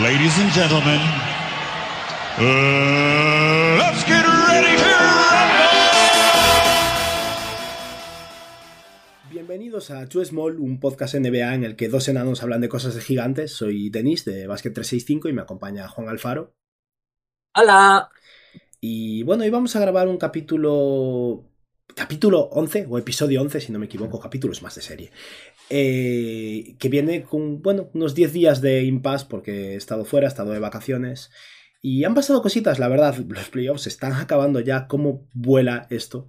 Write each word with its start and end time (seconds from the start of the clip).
Ladies 0.00 0.38
and 0.38 0.50
gentlemen, 0.52 1.00
uh, 2.38 3.76
let's 3.76 4.02
get 4.06 4.24
ready 4.24 4.74
to 4.78 4.88
Bienvenidos 9.30 9.90
a 9.90 10.08
Too 10.08 10.24
Small, 10.24 10.58
un 10.60 10.80
podcast 10.80 11.16
NBA 11.16 11.54
en 11.54 11.64
el 11.64 11.76
que 11.76 11.90
dos 11.90 12.08
enanos 12.08 12.42
hablan 12.42 12.62
de 12.62 12.70
cosas 12.70 12.94
de 12.94 13.02
gigantes. 13.02 13.52
Soy 13.52 13.90
Denis 13.90 14.24
de 14.24 14.46
Basket 14.46 14.72
365 14.72 15.28
y 15.28 15.34
me 15.34 15.42
acompaña 15.42 15.86
Juan 15.88 16.08
Alfaro. 16.08 16.54
¡Hola! 17.54 18.08
Y 18.80 19.24
bueno, 19.24 19.44
hoy 19.44 19.50
vamos 19.50 19.76
a 19.76 19.80
grabar 19.80 20.08
un 20.08 20.16
capítulo. 20.16 21.44
Capítulo 21.94 22.44
11, 22.44 22.86
o 22.88 22.96
episodio 22.96 23.42
11, 23.42 23.60
si 23.60 23.72
no 23.72 23.78
me 23.78 23.84
equivoco, 23.84 24.18
capítulos 24.18 24.62
más 24.62 24.74
de 24.74 24.80
serie. 24.80 25.12
Eh, 25.70 26.76
que 26.78 26.88
viene 26.88 27.22
con, 27.22 27.62
bueno, 27.62 27.90
unos 27.94 28.14
10 28.14 28.32
días 28.32 28.60
de 28.60 28.82
impasse 28.84 29.26
porque 29.28 29.72
he 29.72 29.76
estado 29.76 30.04
fuera, 30.04 30.26
he 30.26 30.28
estado 30.28 30.52
de 30.52 30.58
vacaciones. 30.58 31.30
Y 31.80 32.04
han 32.04 32.14
pasado 32.14 32.42
cositas, 32.42 32.78
la 32.78 32.88
verdad. 32.88 33.16
Los 33.28 33.48
playoffs 33.48 33.86
están 33.86 34.12
acabando 34.12 34.60
ya. 34.60 34.86
¿Cómo 34.86 35.28
vuela 35.34 35.86
esto? 35.90 36.28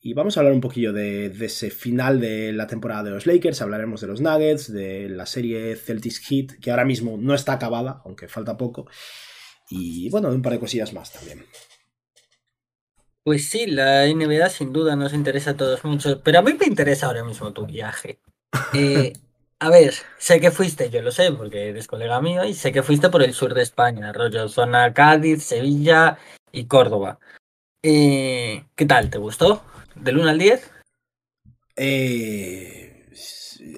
Y 0.00 0.14
vamos 0.14 0.36
a 0.36 0.40
hablar 0.40 0.54
un 0.54 0.60
poquillo 0.60 0.92
de, 0.92 1.30
de, 1.30 1.46
ese 1.46 1.70
final 1.70 2.20
de 2.20 2.52
la 2.52 2.66
temporada 2.66 3.04
de 3.04 3.10
los 3.10 3.24
Lakers. 3.24 3.62
Hablaremos 3.62 4.00
de 4.00 4.08
los 4.08 4.20
Nuggets, 4.20 4.72
de 4.72 5.08
la 5.08 5.26
serie 5.26 5.76
Celtics 5.76 6.18
Heat, 6.18 6.58
que 6.60 6.72
ahora 6.72 6.84
mismo 6.84 7.16
no 7.16 7.34
está 7.34 7.52
acabada, 7.52 8.02
aunque 8.04 8.26
falta 8.26 8.56
poco. 8.56 8.88
Y 9.70 10.10
bueno, 10.10 10.28
un 10.30 10.42
par 10.42 10.54
de 10.54 10.58
cosillas 10.58 10.92
más 10.92 11.12
también. 11.12 11.44
Pues 13.24 13.48
sí, 13.48 13.66
la 13.66 14.06
NBA 14.06 14.48
sin 14.48 14.72
duda 14.72 14.96
nos 14.96 15.14
interesa 15.14 15.50
a 15.50 15.56
todos 15.56 15.84
mucho, 15.84 16.20
pero 16.24 16.40
a 16.40 16.42
mí 16.42 16.54
me 16.58 16.66
interesa 16.66 17.06
ahora 17.06 17.24
mismo 17.24 17.52
tu 17.52 17.64
viaje. 17.66 18.18
A 18.52 19.70
ver, 19.70 19.94
sé 20.18 20.40
que 20.40 20.50
fuiste, 20.50 20.90
yo 20.90 21.02
lo 21.02 21.12
sé, 21.12 21.32
porque 21.32 21.68
eres 21.68 21.86
colega 21.86 22.20
mío, 22.20 22.44
y 22.44 22.54
sé 22.54 22.72
que 22.72 22.82
fuiste 22.82 23.10
por 23.10 23.22
el 23.22 23.32
sur 23.32 23.54
de 23.54 23.62
España, 23.62 24.12
rollo 24.12 24.48
zona 24.48 24.92
Cádiz, 24.92 25.44
Sevilla 25.44 26.18
y 26.50 26.66
Córdoba. 26.66 27.18
¿Qué 27.82 28.64
tal? 28.86 29.10
¿Te 29.10 29.18
gustó? 29.18 29.62
¿Del 29.94 30.18
1 30.18 30.28
al 30.28 30.38
10? 30.38 30.70
Eh, 31.76 33.06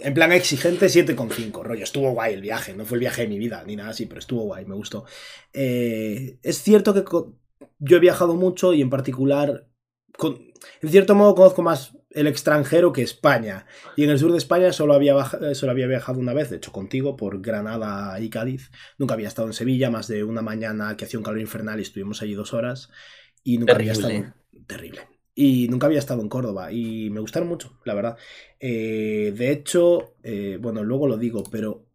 en 0.02 0.14
plan 0.14 0.32
exigente, 0.32 0.86
7,5. 0.86 1.62
Rollo, 1.62 1.84
estuvo 1.84 2.12
guay 2.12 2.34
el 2.34 2.40
viaje. 2.40 2.74
No 2.74 2.84
fue 2.84 2.96
el 2.96 3.00
viaje 3.00 3.22
de 3.22 3.28
mi 3.28 3.38
vida 3.38 3.62
ni 3.66 3.76
nada 3.76 3.90
así, 3.90 4.06
pero 4.06 4.20
estuvo 4.20 4.44
guay, 4.44 4.64
me 4.64 4.74
gustó. 4.74 5.04
Eh, 5.52 6.38
es 6.42 6.62
cierto 6.62 6.94
que 6.94 7.04
yo 7.78 7.96
he 7.96 8.00
viajado 8.00 8.34
mucho 8.34 8.72
y 8.72 8.82
en 8.82 8.90
particular, 8.90 9.66
en 10.82 10.88
cierto 10.88 11.14
modo, 11.14 11.34
conozco 11.34 11.62
más 11.62 11.96
el 12.14 12.26
extranjero 12.26 12.92
que 12.92 13.02
España. 13.02 13.66
Y 13.96 14.04
en 14.04 14.10
el 14.10 14.18
sur 14.18 14.32
de 14.32 14.38
España 14.38 14.72
solo 14.72 14.94
había, 14.94 15.14
solo 15.54 15.72
había 15.72 15.86
viajado 15.86 16.20
una 16.20 16.32
vez, 16.32 16.50
de 16.50 16.56
hecho 16.56 16.72
contigo, 16.72 17.16
por 17.16 17.42
Granada 17.42 18.18
y 18.20 18.30
Cádiz. 18.30 18.70
Nunca 18.98 19.14
había 19.14 19.28
estado 19.28 19.48
en 19.48 19.54
Sevilla, 19.54 19.90
más 19.90 20.08
de 20.08 20.24
una 20.24 20.40
mañana 20.40 20.96
que 20.96 21.04
hacía 21.04 21.18
un 21.18 21.24
calor 21.24 21.40
infernal 21.40 21.78
y 21.78 21.82
estuvimos 21.82 22.22
allí 22.22 22.34
dos 22.34 22.54
horas. 22.54 22.90
Y 23.42 23.58
nunca 23.58 23.74
Terrible. 23.74 23.92
había 23.92 24.18
estado. 24.18 24.34
Terrible. 24.66 25.00
Y 25.34 25.66
nunca 25.68 25.86
había 25.86 25.98
estado 25.98 26.22
en 26.22 26.28
Córdoba 26.28 26.70
y 26.70 27.10
me 27.10 27.20
gustaron 27.20 27.48
mucho, 27.48 27.78
la 27.84 27.94
verdad. 27.94 28.16
Eh, 28.60 29.34
de 29.36 29.50
hecho, 29.50 30.14
eh, 30.22 30.58
bueno, 30.60 30.84
luego 30.84 31.08
lo 31.08 31.18
digo, 31.18 31.42
pero 31.50 31.86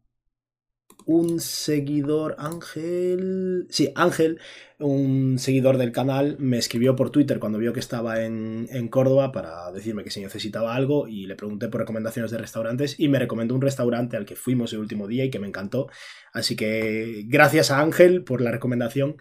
un 1.09 1.39
seguidor, 1.39 2.35
Ángel, 2.37 3.65
sí, 3.71 3.91
Ángel, 3.95 4.39
un 4.77 5.39
seguidor 5.39 5.77
del 5.77 5.91
canal, 5.91 6.35
me 6.37 6.59
escribió 6.59 6.95
por 6.95 7.09
Twitter 7.09 7.39
cuando 7.39 7.57
vio 7.57 7.73
que 7.73 7.79
estaba 7.79 8.23
en, 8.23 8.67
en, 8.69 8.89
Córdoba 8.89 9.31
para 9.31 9.71
decirme 9.71 10.03
que 10.03 10.11
si 10.11 10.21
necesitaba 10.21 10.75
algo 10.75 11.07
y 11.07 11.25
le 11.25 11.35
pregunté 11.35 11.67
por 11.67 11.81
recomendaciones 11.81 12.29
de 12.29 12.37
restaurantes 12.37 12.99
y 12.99 13.09
me 13.09 13.17
recomendó 13.17 13.55
un 13.55 13.61
restaurante 13.61 14.17
al 14.17 14.25
que 14.27 14.35
fuimos 14.35 14.71
el 14.73 14.81
último 14.81 15.07
día 15.07 15.25
y 15.25 15.31
que 15.31 15.39
me 15.39 15.47
encantó. 15.47 15.87
Así 16.31 16.55
que 16.55 17.23
gracias 17.25 17.71
a 17.71 17.81
Ángel 17.81 18.23
por 18.23 18.39
la 18.39 18.51
recomendación. 18.51 19.17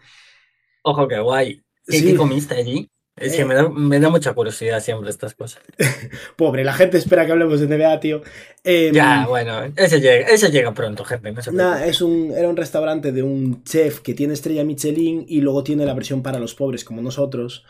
Ojo, 0.83 1.09
qué 1.09 1.21
guay. 1.21 1.63
¿Qué, 1.87 2.01
sí. 2.01 2.05
¿qué 2.05 2.17
comiste 2.17 2.55
allí? 2.55 2.91
Es 3.21 3.37
que 3.37 3.45
me 3.45 3.55
da, 3.55 3.69
me 3.69 4.01
da, 4.01 4.11
mucha 4.11 4.33
curiosidad 4.33 4.81
siempre 4.81 5.11
estas 5.11 5.35
cosas. 5.35 5.63
Pobre, 6.37 6.65
la 6.65 6.73
gente 6.73 6.99
espera 6.99 7.27
que 7.27 7.33
hablemos 7.33 7.61
de 7.61 7.67
NBA, 7.67 8.01
tío. 8.01 8.23
Eh, 8.65 8.91
ya, 8.93 9.27
bueno, 9.27 9.73
ese 9.77 10.01
llega, 10.01 10.29
ese 10.29 10.51
llega 10.51 10.75
pronto, 10.75 11.05
gente. 11.05 11.33
No 11.33 11.53
nah, 11.53 11.85
es 11.85 12.01
un, 12.01 12.33
era 12.37 12.49
un 12.49 12.57
restaurante 12.57 13.13
de 13.13 13.23
un 13.23 13.63
chef 13.65 14.01
que 14.01 14.15
tiene 14.15 14.35
estrella 14.35 14.65
Michelin 14.65 15.25
y 15.29 15.41
luego 15.41 15.63
tiene 15.65 15.87
la 15.87 15.95
versión 15.95 16.23
para 16.23 16.39
los 16.39 16.55
pobres 16.55 16.85
como 16.85 17.03
nosotros. 17.03 17.65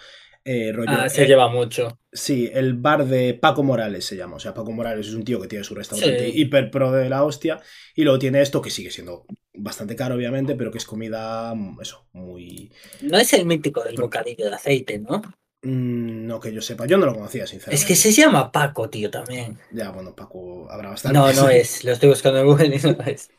Eh, 0.45 0.73
rollo, 0.73 0.91
ah, 0.93 1.09
se 1.09 1.25
eh, 1.25 1.27
lleva 1.27 1.49
mucho. 1.49 1.99
Sí, 2.11 2.51
el 2.53 2.75
bar 2.75 3.07
de 3.07 3.35
Paco 3.35 3.63
Morales 3.63 4.05
se 4.05 4.17
llama. 4.17 4.37
O 4.37 4.41
sea, 4.41 4.55
Paco 4.55 4.73
Morales 4.73 5.07
es 5.07 5.15
un 5.15 5.25
tío 5.25 5.41
que 5.41 5.49
tiene 5.49 5.65
su 5.65 5.75
restaurante 5.75 6.31
sí. 6.31 6.41
hiper 6.41 6.71
pro 6.71 6.91
de 6.91 7.09
la 7.09 7.25
hostia. 7.25 7.61
Y 7.95 8.05
luego 8.05 8.19
tiene 8.19 8.41
esto 8.41 8.63
que 8.63 8.71
sigue 8.71 8.91
siendo 8.91 9.27
bastante 9.53 9.97
caro, 9.97 10.15
obviamente, 10.15 10.55
pero 10.55 10.71
que 10.71 10.79
es 10.79 10.87
comida, 10.87 11.55
eso, 11.81 12.09
muy. 12.13 12.73
No 13.03 13.19
es 13.19 13.33
el 13.33 13.45
mítico 13.45 13.83
del 13.85 13.97
bocadillo 13.97 14.47
de 14.47 14.55
aceite, 14.55 14.99
¿no? 14.99 15.23
Mm, 15.71 16.27
no 16.27 16.41
que 16.41 16.51
yo 16.51 16.63
sepa, 16.63 16.87
yo 16.87 16.97
no 16.97 17.05
lo 17.05 17.15
conocía, 17.15 17.47
sinceramente. 17.47 17.75
Es 17.75 17.87
que 17.87 17.95
se 17.95 18.11
llama 18.11 18.51
Paco, 18.51 18.89
tío, 18.89 19.11
también. 19.11 19.59
Ya, 19.71 19.91
bueno, 19.91 20.15
Paco 20.17 20.67
habrá 20.71 20.89
bastante. 20.89 21.19
No, 21.19 21.31
no 21.31 21.49
es, 21.51 21.85
lo 21.85 21.93
estoy 21.93 22.09
buscando 22.09 22.41
en 22.41 22.47
Google 22.47 22.75
y 22.75 22.79
no 22.81 22.97
es. 23.05 23.31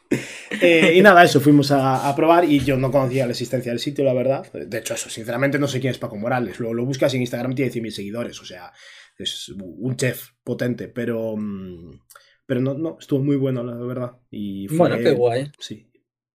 eh, 0.62 0.94
y 0.96 1.02
nada, 1.02 1.24
eso, 1.24 1.42
fuimos 1.42 1.72
a, 1.72 2.08
a, 2.08 2.16
probar 2.16 2.46
y 2.46 2.60
yo 2.60 2.78
no 2.78 2.92
conocía 2.92 3.26
la 3.26 3.32
existencia 3.32 3.72
del 3.72 3.80
sitio, 3.80 4.06
la 4.06 4.14
verdad. 4.14 4.46
De 4.54 4.78
hecho, 4.78 4.94
eso, 4.94 5.10
sinceramente 5.10 5.58
no 5.58 5.68
sé 5.68 5.80
quién 5.80 5.90
es 5.90 5.98
Paco 5.98 6.18
Morales. 6.18 6.60
Luego 6.60 6.76
lo 6.76 6.86
buscas 6.86 7.12
en 7.16 7.22
Instagram, 7.22 7.56
tiene 7.56 7.72
100.000 7.72 7.90
seguidores, 7.90 8.40
o 8.40 8.46
sea, 8.46 8.72
es 9.18 9.50
un 9.50 9.96
chef 9.96 10.30
potente, 10.44 10.88
pero. 10.88 11.36
mm, 11.36 12.00
Pero 12.46 12.62
no, 12.62 12.76
no, 12.76 12.98
estuvo 13.00 13.24
muy 13.24 13.38
bueno, 13.38 13.64
la 13.64 13.74
verdad. 13.76 14.18
Y 14.30 14.68
fue, 14.68 14.78
bueno, 14.78 14.98
qué 15.00 15.12
guay. 15.14 15.52
Sí, 15.58 15.90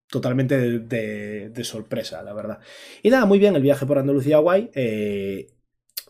totalmente 0.08 0.58
de, 0.58 0.78
de, 0.80 1.50
de, 1.50 1.64
sorpresa, 1.64 2.20
la 2.24 2.32
verdad. 2.32 2.58
Y 3.00 3.10
nada, 3.10 3.26
muy 3.26 3.38
bien 3.38 3.54
el 3.54 3.62
viaje 3.62 3.86
por 3.86 3.98
Andalucía 3.98 4.38
guay. 4.38 4.70
Eh, 4.74 5.53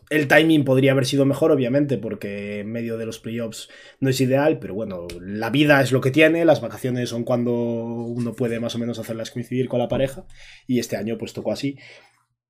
el 0.09 0.27
timing 0.27 0.63
podría 0.63 0.91
haber 0.91 1.05
sido 1.05 1.25
mejor, 1.25 1.51
obviamente, 1.51 1.97
porque 1.97 2.59
en 2.59 2.71
medio 2.71 2.97
de 2.97 3.05
los 3.05 3.19
playoffs 3.19 3.69
no 3.99 4.09
es 4.09 4.21
ideal, 4.21 4.59
pero 4.59 4.73
bueno, 4.73 5.07
la 5.19 5.49
vida 5.49 5.81
es 5.81 5.91
lo 5.91 6.01
que 6.01 6.11
tiene, 6.11 6.45
las 6.45 6.61
vacaciones 6.61 7.09
son 7.09 7.23
cuando 7.23 7.53
uno 7.53 8.33
puede 8.33 8.59
más 8.59 8.75
o 8.75 8.79
menos 8.79 8.99
hacerlas 8.99 9.31
coincidir 9.31 9.67
con 9.67 9.79
la 9.79 9.87
pareja, 9.87 10.25
y 10.67 10.79
este 10.79 10.97
año 10.97 11.17
pues 11.17 11.33
tocó 11.33 11.51
así. 11.51 11.77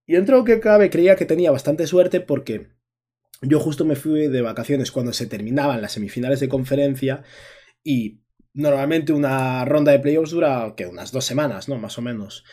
Y 0.05 0.13
dentro 0.13 0.35
de 0.35 0.41
lo 0.41 0.45
que 0.45 0.59
cabe, 0.59 0.89
creía 0.89 1.15
que 1.15 1.25
tenía 1.25 1.51
bastante 1.51 1.87
suerte 1.87 2.21
porque 2.21 2.67
yo 3.41 3.59
justo 3.59 3.85
me 3.85 3.95
fui 3.95 4.27
de 4.27 4.41
vacaciones 4.41 4.91
cuando 4.91 5.13
se 5.13 5.27
terminaban 5.27 5.81
las 5.81 5.93
semifinales 5.93 6.39
de 6.39 6.49
conferencia 6.49 7.23
y 7.83 8.21
normalmente 8.53 9.13
una 9.13 9.65
ronda 9.65 9.91
de 9.91 9.99
playoffs 9.99 10.31
dura 10.31 10.73
que 10.75 10.87
unas 10.87 11.11
dos 11.11 11.25
semanas, 11.25 11.67
¿no? 11.67 11.77
Más 11.77 11.97
o 11.97 12.01
menos. 12.01 12.43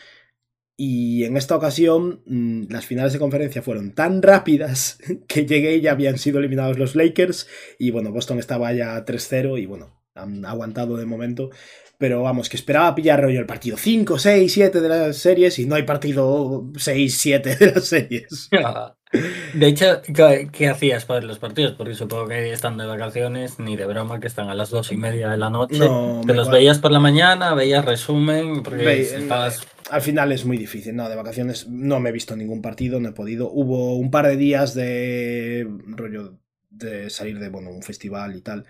Y 0.85 1.23
en 1.23 1.37
esta 1.37 1.55
ocasión 1.55 2.19
mmm, 2.25 2.63
las 2.69 2.85
finales 2.85 3.13
de 3.13 3.19
conferencia 3.19 3.61
fueron 3.61 3.91
tan 3.91 4.21
rápidas 4.21 4.97
que 5.29 5.45
llegué 5.45 5.77
y 5.77 5.81
ya 5.81 5.91
habían 5.91 6.17
sido 6.17 6.39
eliminados 6.39 6.77
los 6.77 6.93
Lakers 6.93 7.47
y 7.79 7.91
bueno, 7.91 8.11
Boston 8.11 8.37
estaba 8.37 8.73
ya 8.73 9.05
3-0 9.05 9.61
y 9.61 9.65
bueno, 9.65 9.97
han 10.13 10.45
aguantado 10.45 10.97
de 10.97 11.05
momento. 11.05 11.51
Pero 11.97 12.21
vamos, 12.21 12.49
que 12.49 12.57
esperaba 12.57 12.93
pillar 12.95 13.21
rollo 13.21 13.39
el 13.39 13.45
partido 13.45 13.77
5, 13.77 14.19
6, 14.19 14.51
7 14.51 14.81
de 14.81 14.89
las 14.89 15.15
series 15.15 15.57
y 15.57 15.65
no 15.65 15.75
hay 15.75 15.83
partido 15.83 16.69
6, 16.75 17.17
7 17.17 17.55
de 17.55 17.71
las 17.71 17.85
series. 17.85 18.49
De 19.53 19.67
hecho, 19.67 20.01
¿qué, 20.01 20.49
¿qué, 20.51 20.67
hacías 20.67 21.05
para 21.05 21.21
los 21.21 21.37
partidos? 21.37 21.73
Porque 21.73 21.93
supongo 21.93 22.27
que 22.27 22.51
están 22.51 22.77
de 22.77 22.87
vacaciones, 22.87 23.59
ni 23.59 23.75
de 23.75 23.85
broma, 23.85 24.19
que 24.19 24.25
están 24.25 24.49
a 24.49 24.55
las 24.55 24.71
dos 24.71 24.91
y 24.91 24.97
media 24.97 25.29
de 25.29 25.37
la 25.37 25.51
noche. 25.51 25.77
No, 25.77 26.21
Te 26.25 26.33
los 26.33 26.49
veías 26.49 26.79
por 26.79 26.91
la 26.91 26.99
mañana, 26.99 27.53
veías 27.53 27.85
resumen, 27.85 28.63
porque 28.63 28.83
Ve, 28.83 29.01
estabas... 29.01 29.61
Al 29.93 30.01
final 30.01 30.31
es 30.31 30.43
muy 30.43 30.57
difícil, 30.57 30.95
no, 30.95 31.07
de 31.07 31.15
vacaciones 31.15 31.67
no 31.67 31.99
me 31.99 32.09
he 32.09 32.11
visto 32.11 32.35
ningún 32.35 32.63
partido, 32.63 32.99
no 32.99 33.09
he 33.09 33.13
podido. 33.13 33.51
Hubo 33.51 33.95
un 33.95 34.09
par 34.09 34.27
de 34.27 34.37
días 34.37 34.73
de 34.73 35.67
rollo 35.85 36.39
de 36.71 37.11
salir 37.11 37.37
de 37.37 37.49
bueno, 37.49 37.69
un 37.69 37.83
festival 37.83 38.35
y 38.35 38.41
tal, 38.41 38.65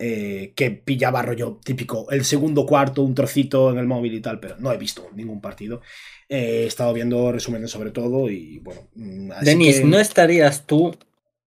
eh, 0.00 0.52
que 0.56 0.72
pillaba 0.72 1.22
rollo 1.22 1.60
típico, 1.64 2.10
el 2.10 2.24
segundo 2.24 2.66
cuarto, 2.66 3.02
un 3.02 3.14
trocito 3.14 3.70
en 3.70 3.78
el 3.78 3.86
móvil 3.86 4.14
y 4.14 4.20
tal, 4.20 4.40
pero 4.40 4.56
no 4.58 4.72
he 4.72 4.76
visto 4.76 5.08
ningún 5.14 5.40
partido. 5.40 5.80
Eh, 6.28 6.62
he 6.64 6.66
estado 6.66 6.92
viendo 6.92 7.30
resúmenes 7.30 7.70
sobre 7.70 7.92
todo 7.92 8.28
y 8.28 8.58
bueno. 8.58 8.88
mm, 8.96 9.30
Denis, 9.42 9.78
que... 9.78 9.84
¿no 9.84 10.00
estarías 10.00 10.66
tú 10.66 10.92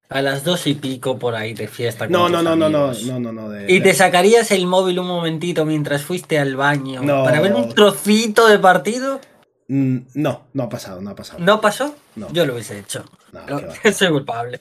a 0.10 0.22
las 0.22 0.44
dos 0.44 0.68
y 0.68 0.76
pico 0.76 1.18
por 1.20 1.36
ahí 1.36 1.54
de 1.54 1.68
fiesta? 1.68 2.08
No, 2.08 2.30
no, 2.30 2.42
no, 2.42 2.56
no, 2.56 2.70
no, 2.70 2.94
no, 2.94 3.20
no, 3.20 3.32
no, 3.32 3.50
de, 3.50 3.72
¿Y 3.72 3.82
te 3.82 3.94
sacarías 3.94 4.52
el 4.52 4.66
móvil 4.66 5.00
un 5.00 5.08
momentito 5.08 5.66
mientras 5.66 6.04
fuiste 6.04 6.40
al 6.40 6.56
baño 6.56 7.02
no. 7.04 7.24
para 7.24 7.42
ver 7.42 7.54
un 7.54 7.70
trocito 7.70 8.48
de 8.48 8.60
partido? 8.60 9.20
Mm, 9.68 9.98
no, 10.14 10.48
no 10.54 10.64
ha 10.64 10.70
pasado, 10.70 11.02
no 11.02 11.10
ha 11.10 11.16
pasado. 11.16 11.40
¿No 11.40 11.60
pasó? 11.60 11.96
No. 12.16 12.32
Yo 12.32 12.46
lo 12.46 12.54
hubiese 12.54 12.80
hecho. 12.80 13.04
No, 13.34 13.60
soy 13.92 14.10
culpable. 14.10 14.60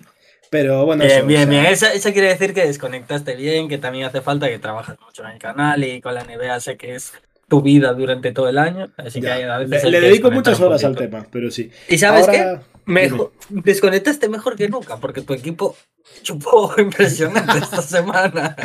Pero 0.51 0.85
bueno, 0.85 1.05
bien, 1.05 1.19
eso, 1.19 1.27
bien, 1.27 1.41
o 1.49 1.53
sea... 1.53 1.61
bien. 1.61 1.73
Eso, 1.73 1.87
eso, 1.87 2.13
quiere 2.13 2.29
decir 2.29 2.55
que 2.55 2.67
desconectaste 2.67 3.35
bien, 3.35 3.69
que 3.69 3.79
también 3.79 4.07
hace 4.07 4.21
falta 4.21 4.49
que 4.49 4.59
trabajas 4.59 4.97
mucho 5.05 5.25
en 5.25 5.31
el 5.31 5.39
canal 5.39 5.83
y 5.83 6.01
con 6.01 6.15
la 6.15 6.25
NBA 6.25 6.61
sé 6.61 6.77
que 6.77 6.95
es 6.95 7.13
tu 7.49 7.63
vida 7.63 7.93
durante 7.95 8.33
todo 8.33 8.49
el 8.49 8.59
año. 8.59 8.89
Así 8.97 9.21
ya. 9.21 9.37
que 9.37 9.45
a 9.45 9.59
veces 9.59 9.85
le, 9.85 10.01
le 10.01 10.09
dedico 10.09 10.31
muchas 10.31 10.61
horas 10.61 10.83
al 10.85 10.97
tema, 10.97 11.27
pero 11.31 11.51
sí. 11.51 11.71
¿Y 11.89 11.99
sabes 11.99 12.29
Ahora... 12.29 12.61
qué? 12.61 12.76
Mejor, 12.87 13.33
desconectaste 13.49 14.29
mejor 14.29 14.55
que 14.57 14.69
nunca, 14.69 14.99
porque 14.99 15.21
tu 15.21 15.35
equipo 15.35 15.77
chupó 16.23 16.73
impresionante 16.79 17.59
esta 17.59 17.83
semana. 17.83 18.57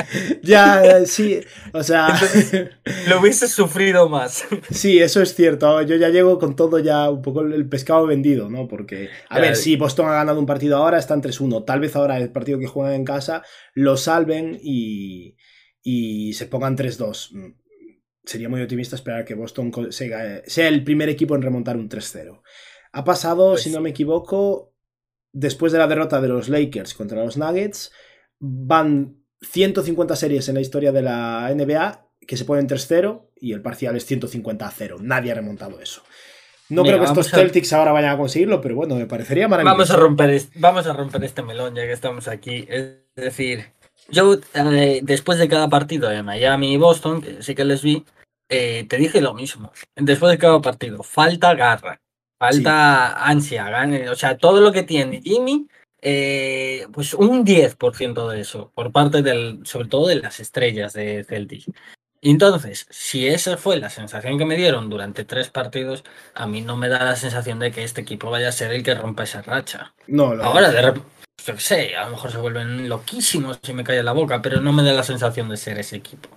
Ya, 0.43 1.05
sí, 1.05 1.41
o 1.73 1.81
sea, 1.83 2.07
Lo 3.07 3.19
hubieses 3.19 3.51
sufrido 3.51 4.07
más. 4.09 4.45
sí, 4.69 4.99
eso 4.99 5.21
es 5.23 5.33
cierto. 5.33 5.81
Yo 5.81 5.95
ya 5.95 6.09
llego 6.09 6.37
con 6.37 6.55
todo 6.55 6.77
ya 6.79 7.09
un 7.09 7.21
poco 7.23 7.41
el 7.41 7.67
pescado 7.67 8.05
vendido, 8.05 8.47
¿no? 8.49 8.67
Porque, 8.67 9.09
a 9.25 9.27
Claro. 9.35 9.41
ver, 9.41 9.55
si 9.55 9.75
Boston 9.75 10.07
ha 10.09 10.13
ganado 10.13 10.39
un 10.39 10.45
partido 10.45 10.77
ahora, 10.77 10.99
están 10.99 11.21
3-1. 11.21 11.65
Tal 11.65 11.79
vez 11.79 11.95
ahora 11.95 12.17
el 12.19 12.31
partido 12.31 12.59
que 12.59 12.67
juegan 12.67 12.93
en 12.93 13.05
casa 13.05 13.43
lo 13.73 13.97
salven 13.97 14.59
y, 14.61 15.35
y 15.81 16.33
se 16.35 16.45
pongan 16.45 16.77
3-2. 16.77 17.29
Mm, 17.33 17.53
Sería 18.23 18.49
muy 18.49 18.61
optimista 18.61 18.95
esperar 18.95 19.25
que 19.25 19.33
Boston 19.33 19.71
sea 19.89 20.67
el 20.67 20.83
primer 20.83 21.09
equipo 21.09 21.35
en 21.35 21.41
remontar 21.41 21.75
un 21.75 21.89
3-0. 21.89 22.39
Ha 22.93 23.03
pasado, 23.03 23.51
Pues- 23.51 23.63
si 23.63 23.69
no 23.71 23.81
me 23.81 23.89
equivoco, 23.91 24.73
después 25.33 25.71
de 25.71 25.79
la 25.79 25.87
derrota 25.87 26.19
de 26.21 26.27
los 26.27 26.49
Lakers 26.49 26.93
contra 26.93 27.23
los 27.23 27.37
Nuggets, 27.37 27.91
van 28.39 29.17
150 29.41 30.15
series 30.15 30.47
en 30.49 30.55
la 30.55 30.61
historia 30.61 30.91
de 30.91 31.01
la 31.01 31.49
NBA 31.51 32.07
que 32.27 32.37
se 32.37 32.45
ponen 32.45 32.67
3-0 32.67 33.31
y 33.37 33.53
el 33.53 33.61
parcial 33.61 33.95
es 33.95 34.05
150-0. 34.05 34.97
Nadie 34.99 35.31
ha 35.31 35.35
remontado 35.35 35.79
eso. 35.79 36.03
No 36.69 36.83
Mira, 36.83 36.95
creo 36.97 37.05
que 37.05 37.19
estos 37.19 37.33
a- 37.33 37.37
Celtics 37.37 37.73
ahora 37.73 37.91
vayan 37.91 38.11
a 38.11 38.17
conseguirlo, 38.17 38.61
pero 38.61 38.75
bueno, 38.75 38.95
me 38.95 39.05
parecería 39.05 39.47
maravilloso. 39.47 39.75
Vamos 39.77 39.89
a 39.91 39.95
romper, 39.97 40.29
es- 40.29 40.49
vamos 40.55 40.87
a 40.87 40.93
romper 40.93 41.23
este 41.23 41.41
melón 41.41 41.75
ya 41.75 41.83
que 41.83 41.91
estamos 41.91 42.27
aquí. 42.27 42.65
Es 42.69 42.97
decir, 43.15 43.65
yo 44.09 44.35
eh, 44.53 44.99
después 45.03 45.37
de 45.39 45.49
cada 45.49 45.67
partido 45.69 46.07
de 46.09 46.23
Miami 46.23 46.73
y 46.73 46.77
Boston, 46.77 47.21
que 47.21 47.41
sí 47.43 47.55
que 47.55 47.65
les 47.65 47.81
vi, 47.81 48.05
eh, 48.49 48.85
te 48.87 48.97
dije 48.97 49.19
lo 49.21 49.33
mismo. 49.33 49.71
Después 49.95 50.31
de 50.31 50.37
cada 50.37 50.61
partido, 50.61 51.03
falta 51.03 51.53
garra, 51.55 51.99
falta 52.41 53.23
ansia, 53.23 53.69
gane, 53.69 54.09
o 54.09 54.15
sea, 54.15 54.35
todo 54.35 54.61
lo 54.61 54.71
que 54.71 54.81
tiene 54.81 55.21
Jimmy, 55.21 55.67
eh, 56.01 56.87
pues 56.91 57.13
un 57.13 57.45
10% 57.45 58.27
de 58.29 58.41
eso, 58.41 58.71
por 58.73 58.91
parte 58.91 59.21
del, 59.21 59.59
sobre 59.63 59.87
todo 59.87 60.07
de 60.07 60.15
las 60.15 60.39
estrellas 60.39 60.93
de 60.93 61.23
Celtic. 61.23 61.65
Entonces, 62.19 62.87
si 62.89 63.27
esa 63.27 63.57
fue 63.57 63.77
la 63.77 63.91
sensación 63.91 64.39
que 64.39 64.45
me 64.45 64.57
dieron 64.57 64.89
durante 64.89 65.23
tres 65.23 65.49
partidos, 65.49 66.03
a 66.33 66.47
mí 66.47 66.61
no 66.61 66.77
me 66.77 66.89
da 66.89 67.05
la 67.05 67.15
sensación 67.15 67.59
de 67.59 67.71
que 67.71 67.83
este 67.83 68.01
equipo 68.01 68.31
vaya 68.31 68.49
a 68.49 68.51
ser 68.51 68.71
el 68.71 68.81
que 68.81 68.95
rompa 68.95 69.23
esa 69.23 69.43
racha. 69.43 69.93
No, 70.07 70.33
lo 70.33 70.43
Ahora, 70.43 70.71
de 70.71 70.81
repente, 70.81 71.07
yo 71.45 71.57
sé, 71.59 71.95
a 71.95 72.05
lo 72.05 72.11
mejor 72.11 72.31
se 72.31 72.39
vuelven 72.39 72.89
loquísimos 72.89 73.59
y 73.67 73.73
me 73.73 73.83
cae 73.83 74.01
la 74.01 74.13
boca, 74.13 74.41
pero 74.41 74.61
no 74.61 74.73
me 74.73 74.81
da 74.81 74.93
la 74.93 75.03
sensación 75.03 75.47
de 75.47 75.57
ser 75.57 75.77
ese 75.77 75.97
equipo. 75.97 76.29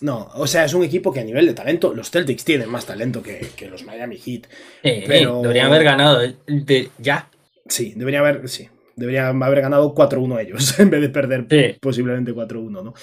No, 0.00 0.28
o 0.34 0.46
sea, 0.46 0.64
es 0.64 0.72
un 0.74 0.82
equipo 0.84 1.12
que 1.12 1.20
a 1.20 1.24
nivel 1.24 1.46
de 1.46 1.52
talento, 1.54 1.92
los 1.94 2.10
Celtics 2.10 2.44
tienen 2.44 2.70
más 2.70 2.86
talento 2.86 3.22
que, 3.22 3.40
que 3.56 3.68
los 3.68 3.84
Miami 3.84 4.16
Heat. 4.16 4.46
Eh, 4.82 5.04
Pero- 5.06 5.38
eh, 5.38 5.42
deberían 5.42 5.66
haber 5.66 5.84
ganado 5.84 6.22
eh, 6.22 6.36
de, 6.46 6.88
ya. 6.98 7.30
Sí, 7.68 7.92
debería 7.96 8.20
haber, 8.20 8.48
sí, 8.48 8.68
deberían 8.96 9.42
haber 9.42 9.60
ganado 9.60 9.94
4-1 9.94 10.40
ellos 10.40 10.78
en 10.80 10.90
vez 10.90 11.00
de 11.02 11.08
perder 11.10 11.46
Sí. 11.50 11.78
posiblemente 11.80 12.32
4-1, 12.32 12.82
¿no? 12.82 12.94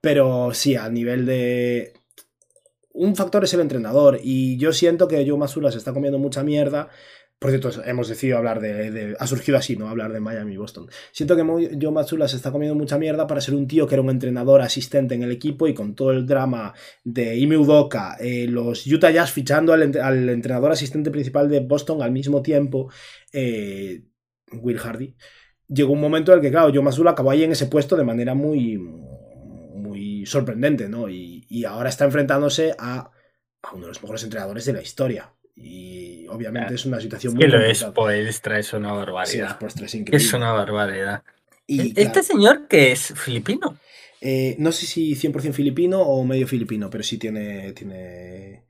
Pero 0.00 0.52
sí, 0.54 0.74
a 0.76 0.88
nivel 0.88 1.26
de... 1.26 1.92
Un 2.98 3.14
factor 3.14 3.44
es 3.44 3.52
el 3.52 3.60
entrenador 3.60 4.18
y 4.22 4.56
yo 4.56 4.72
siento 4.72 5.06
que 5.06 5.28
Joe 5.28 5.36
Masula 5.38 5.70
se 5.70 5.76
está 5.76 5.92
comiendo 5.92 6.18
mucha 6.18 6.42
mierda. 6.42 6.88
Por 7.38 7.50
cierto, 7.50 7.70
hemos 7.84 8.08
decidido 8.08 8.38
hablar 8.38 8.60
de, 8.60 9.14
Ha 9.18 9.26
surgido 9.26 9.58
así, 9.58 9.76
¿no? 9.76 9.88
Hablar 9.88 10.10
de 10.10 10.20
Miami 10.20 10.54
y 10.54 10.56
Boston. 10.56 10.88
Siento 11.12 11.36
que 11.36 11.42
Joe 11.42 11.92
Matsula 11.92 12.28
se 12.28 12.36
está 12.36 12.50
comiendo 12.50 12.74
mucha 12.74 12.96
mierda 12.98 13.26
para 13.26 13.42
ser 13.42 13.54
un 13.54 13.68
tío 13.68 13.86
que 13.86 13.94
era 13.94 14.02
un 14.02 14.08
entrenador 14.08 14.62
asistente 14.62 15.14
en 15.14 15.22
el 15.22 15.30
equipo 15.30 15.66
y 15.66 15.74
con 15.74 15.94
todo 15.94 16.12
el 16.12 16.26
drama 16.26 16.72
de 17.04 17.36
Ime 17.36 17.58
Udoka, 17.58 18.16
eh, 18.20 18.46
los 18.48 18.86
Utah 18.86 19.10
Jazz 19.10 19.32
fichando 19.32 19.74
al 19.74 19.82
entrenador 20.30 20.72
asistente 20.72 21.10
principal 21.10 21.50
de 21.50 21.60
Boston 21.60 22.00
al 22.00 22.10
mismo 22.10 22.40
tiempo, 22.40 22.90
eh, 23.32 24.04
Will 24.52 24.78
Hardy. 24.78 25.14
Llegó 25.68 25.92
un 25.92 26.00
momento 26.00 26.32
en 26.32 26.38
el 26.38 26.42
que, 26.42 26.50
claro, 26.50 26.70
Joe 26.72 26.82
Matsula 26.82 27.10
acabó 27.10 27.32
ahí 27.32 27.44
en 27.44 27.52
ese 27.52 27.66
puesto 27.66 27.96
de 27.96 28.04
manera 28.04 28.34
muy, 28.34 28.78
muy 28.78 30.24
sorprendente, 30.24 30.88
¿no? 30.88 31.10
Y, 31.10 31.44
y 31.50 31.64
ahora 31.64 31.90
está 31.90 32.06
enfrentándose 32.06 32.74
a, 32.78 33.10
a 33.62 33.72
uno 33.74 33.82
de 33.82 33.88
los 33.88 34.02
mejores 34.02 34.24
entrenadores 34.24 34.64
de 34.64 34.72
la 34.72 34.80
historia. 34.80 35.35
Y 35.56 36.26
obviamente 36.28 36.66
Claro. 36.66 36.74
es 36.74 36.84
una 36.86 37.00
situación 37.00 37.34
muy 37.34 37.42
Que 37.42 37.48
lo 37.48 37.60
es. 37.64 37.82
Poelstra 37.84 38.58
es 38.58 38.72
una 38.72 38.90
Sí, 38.90 38.96
barbaridad. 38.96 39.48
es 39.48 39.54
postre, 39.54 39.86
es 39.86 39.94
increíble. 39.94 40.24
es 40.26 40.32
una 40.34 40.52
barbaridad. 40.52 41.22
Y, 41.66 41.88
este 41.90 42.02
claro, 42.04 42.22
señor 42.22 42.68
que 42.68 42.92
es 42.92 43.12
filipino. 43.16 43.78
eh, 44.20 44.54
no 44.58 44.70
sé 44.72 44.86
si 44.86 45.14
100% 45.14 45.52
filipino 45.52 46.00
o 46.00 46.24
medio 46.24 46.46
filipino, 46.46 46.88
pero 46.90 47.02
sí 47.04 47.18
tiene, 47.18 47.72
tiene 47.72 48.62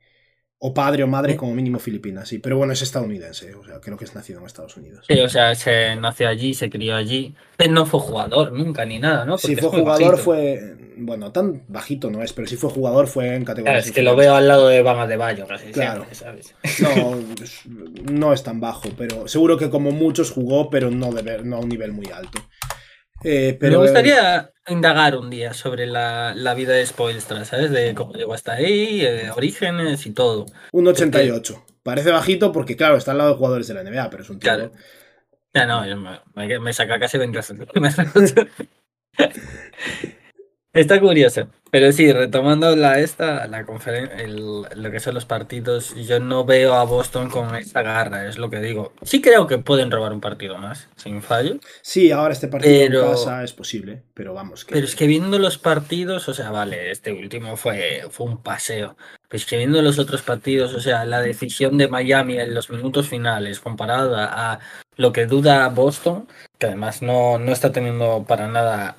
o 0.58 0.72
padre 0.72 1.02
o 1.04 1.06
madre 1.06 1.36
como 1.36 1.54
mínimo 1.54 1.78
filipina, 1.78 2.24
sí. 2.24 2.38
Pero 2.38 2.56
bueno, 2.56 2.72
es 2.72 2.80
estadounidense, 2.80 3.54
o 3.54 3.62
sea, 3.64 3.78
creo 3.80 3.96
que 3.98 4.06
es 4.06 4.14
nacido 4.14 4.40
en 4.40 4.46
Estados 4.46 4.76
Unidos. 4.76 5.04
Sí, 5.06 5.18
o 5.20 5.28
sea, 5.28 5.54
se 5.54 5.94
nació 5.96 6.28
allí, 6.28 6.54
se 6.54 6.70
crió 6.70 6.96
allí, 6.96 7.34
pero 7.58 7.72
no 7.72 7.84
fue 7.84 8.00
jugador 8.00 8.52
nunca 8.52 8.84
ni 8.86 8.98
nada, 8.98 9.26
¿no? 9.26 9.36
Si 9.36 9.54
fue 9.54 9.68
jugador 9.68 10.12
bajito. 10.12 10.16
fue, 10.16 10.76
bueno, 10.96 11.30
tan 11.30 11.62
bajito 11.68 12.10
no 12.10 12.22
es, 12.22 12.32
pero 12.32 12.48
si 12.48 12.56
fue 12.56 12.70
jugador 12.70 13.06
fue 13.06 13.26
en 13.34 13.44
Claro, 13.44 13.44
categorías 13.44 13.86
es 13.86 13.92
que 13.92 14.02
lo 14.02 14.16
veo 14.16 14.34
al 14.34 14.48
lado 14.48 14.68
de 14.68 14.82
Bama 14.82 15.06
de 15.06 15.16
Bayo, 15.18 15.46
casi 15.46 15.72
Claro. 15.72 16.06
siempre, 16.10 16.14
¿sabes? 16.14 16.54
No, 16.80 17.16
no 18.12 18.32
es 18.32 18.42
tan 18.42 18.58
bajo, 18.58 18.88
pero 18.96 19.28
seguro 19.28 19.58
que 19.58 19.68
como 19.68 19.90
muchos 19.90 20.30
jugó, 20.30 20.70
pero 20.70 20.90
no, 20.90 21.12
de 21.12 21.42
no 21.44 21.56
a 21.56 21.60
un 21.60 21.68
nivel 21.68 21.92
muy 21.92 22.06
alto. 22.06 22.40
Eh, 23.22 23.56
pero, 23.60 23.80
Me 23.80 23.84
gustaría 23.86 24.50
indagar 24.68 25.16
un 25.16 25.30
día 25.30 25.54
sobre 25.54 25.86
la, 25.86 26.34
la 26.34 26.54
vida 26.54 26.72
de 26.72 26.84
Spoilstra, 26.86 27.44
¿sabes? 27.44 27.70
De 27.70 27.94
cómo 27.94 28.12
llegó 28.14 28.34
hasta 28.34 28.54
ahí, 28.54 29.00
eh, 29.04 29.30
orígenes 29.30 30.06
y 30.06 30.12
todo. 30.12 30.46
Un 30.72 30.88
88. 30.88 31.64
Parece 31.82 32.10
bajito 32.10 32.52
porque, 32.52 32.76
claro, 32.76 32.96
está 32.96 33.12
al 33.12 33.18
lado 33.18 33.30
de 33.30 33.36
jugadores 33.36 33.68
de 33.68 33.74
la 33.74 33.82
NBA, 33.84 34.10
pero 34.10 34.22
es 34.22 34.30
un 34.30 34.38
tío. 34.38 34.52
Claro. 34.52 34.72
Ya 35.54 35.66
no, 35.66 35.86
yo 35.86 35.96
me, 35.96 36.58
me- 36.58 36.72
saca 36.72 36.98
casi 36.98 37.16
20 37.16 37.42
centímetros. 37.42 38.34
Está 40.72 41.00
curioso. 41.00 41.48
Pero 41.76 41.92
sí, 41.92 42.10
retomando 42.10 42.74
la 42.74 43.00
esta, 43.00 43.46
la 43.48 43.66
conferencia, 43.66 44.26
lo 44.26 44.90
que 44.90 44.98
son 44.98 45.12
los 45.12 45.26
partidos, 45.26 45.94
yo 45.94 46.20
no 46.20 46.46
veo 46.46 46.72
a 46.72 46.84
Boston 46.84 47.28
con 47.28 47.54
esta 47.54 47.82
garra, 47.82 48.26
es 48.26 48.38
lo 48.38 48.48
que 48.48 48.60
digo. 48.60 48.94
Sí 49.02 49.20
creo 49.20 49.46
que 49.46 49.58
pueden 49.58 49.90
robar 49.90 50.14
un 50.14 50.22
partido 50.22 50.56
más, 50.56 50.88
sin 50.96 51.20
fallo. 51.20 51.56
Sí, 51.82 52.12
ahora 52.12 52.32
este 52.32 52.48
partido 52.48 52.74
Pero- 52.74 53.04
en 53.04 53.10
casa 53.10 53.44
es 53.44 53.52
posible, 53.52 54.00
pero 54.14 54.32
vamos. 54.32 54.64
Que... 54.64 54.72
Pero 54.72 54.86
es 54.86 54.96
que 54.96 55.06
viendo 55.06 55.38
los 55.38 55.58
partidos, 55.58 56.26
o 56.30 56.32
sea, 56.32 56.50
vale, 56.50 56.90
este 56.90 57.12
último 57.12 57.58
fue, 57.58 58.04
fue 58.08 58.24
un 58.24 58.42
paseo. 58.42 58.96
Pero 59.28 59.36
es 59.36 59.44
que 59.44 59.58
viendo 59.58 59.82
los 59.82 59.98
otros 59.98 60.22
partidos, 60.22 60.72
o 60.72 60.80
sea, 60.80 61.04
la 61.04 61.20
decisión 61.20 61.76
de 61.76 61.88
Miami 61.88 62.38
en 62.38 62.54
los 62.54 62.70
minutos 62.70 63.06
finales 63.06 63.60
comparada 63.60 64.52
a 64.52 64.60
lo 64.96 65.12
que 65.12 65.26
duda 65.26 65.68
Boston, 65.68 66.26
que 66.58 66.68
además 66.68 67.02
no, 67.02 67.38
no 67.38 67.52
está 67.52 67.70
teniendo 67.70 68.24
para 68.26 68.48
nada 68.48 68.96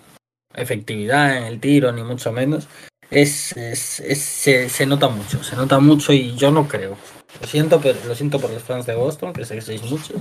efectividad 0.57 1.37
en 1.37 1.43
el 1.45 1.59
tiro, 1.59 1.91
ni 1.91 2.03
mucho 2.03 2.31
menos, 2.31 2.67
es, 3.11 3.55
es- 3.57 3.79
se, 4.19 4.69
se 4.69 4.85
nota 4.85 5.07
mucho, 5.09 5.43
se 5.43 5.55
nota 5.55 5.79
mucho 5.79 6.13
y 6.13 6.35
yo 6.35 6.51
no 6.51 6.67
creo. 6.67 6.97
Lo 7.41 7.47
siento, 7.47 7.79
pero 7.81 7.97
lo 8.07 8.15
siento 8.15 8.39
por 8.39 8.49
los 8.51 8.63
fans 8.63 8.85
de 8.85 8.95
Boston, 8.95 9.33
que 9.33 9.45
sé 9.45 9.55
que 9.55 9.61
sois 9.61 9.83
muchos, 9.83 10.17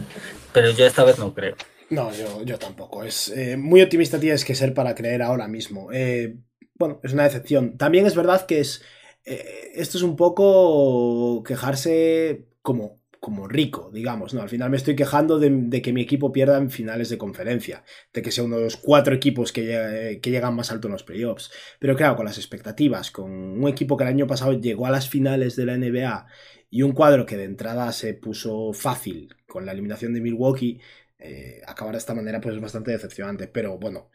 pero 0.52 0.70
yo 0.70 0.86
esta 0.86 1.04
vez 1.04 1.18
no 1.18 1.32
creo. 1.34 1.56
No, 1.90 2.12
yo, 2.12 2.42
yo 2.42 2.58
tampoco. 2.58 3.04
Es 3.04 3.28
eh, 3.28 3.56
muy 3.56 3.80
optimista 3.80 4.18
tienes 4.18 4.44
que 4.44 4.54
ser 4.56 4.74
para 4.74 4.94
creer 4.94 5.22
ahora 5.22 5.46
mismo. 5.48 5.90
Eh, 5.92 6.36
bueno, 6.74 7.00
es 7.04 7.12
una 7.12 7.22
decepción. 7.24 7.78
También 7.78 8.06
es 8.06 8.14
verdad 8.16 8.44
que 8.46 8.60
es. 8.60 8.82
eh, 9.24 9.70
esto 9.74 9.96
es 9.98 10.02
un 10.02 10.16
poco 10.16 11.42
quejarse 11.44 12.46
como, 12.62 13.00
como 13.20 13.48
rico, 13.48 13.90
digamos. 13.92 14.34
¿no? 14.34 14.42
Al 14.42 14.48
final 14.48 14.70
me 14.70 14.76
estoy 14.76 14.96
quejando 14.96 15.38
de, 15.38 15.82
que 15.82 15.92
mi 15.92 16.02
equipo 16.02 16.32
pierda 16.32 16.58
en 16.58 16.70
finales 16.70 17.08
de 17.08 17.18
conferencia, 17.18 17.84
de 18.12 18.22
que 18.22 18.30
sea 18.30 18.44
uno 18.44 18.56
de 18.56 18.64
los 18.64 18.76
cuatro 18.76 19.14
equipos 19.14 19.52
que, 19.52 19.64
llega- 19.64 20.20
que 20.20 20.30
llegan 20.30 20.54
más 20.54 20.70
alto 20.70 20.88
en 20.88 20.92
los 20.92 21.02
playoffs. 21.04 21.50
Pero 21.78 21.96
claro, 21.96 22.16
con 22.16 22.26
las 22.26 22.38
expectativas, 22.38 23.10
con 23.10 23.30
un 23.32 23.68
equipo 23.68 23.96
que 23.96 24.04
el 24.04 24.08
año 24.10 24.26
pasado 24.26 24.52
llegó 24.60 24.86
a 24.86 24.90
las 24.90 25.08
finales 25.08 25.56
de 25.56 25.66
la 25.66 25.74
NBA 25.74 26.26
y 26.70 26.82
un 26.82 26.92
cuadro 26.92 27.26
que 27.26 27.36
de 27.36 27.44
entrada 27.44 27.92
se 27.92 28.14
puso 28.14 28.72
fácil 28.72 29.34
con 29.46 29.66
la 29.66 29.72
eliminación 29.72 30.12
de 30.14 30.20
Milwaukee, 30.20 30.80
eh, 31.18 31.60
acabar 31.66 31.92
de 31.94 31.98
esta 31.98 32.14
manera 32.14 32.40
pues 32.40 32.54
es 32.54 32.60
bastante 32.60 32.90
decepcionante. 32.92 33.48
Pero 33.48 33.78
bueno, 33.78 34.10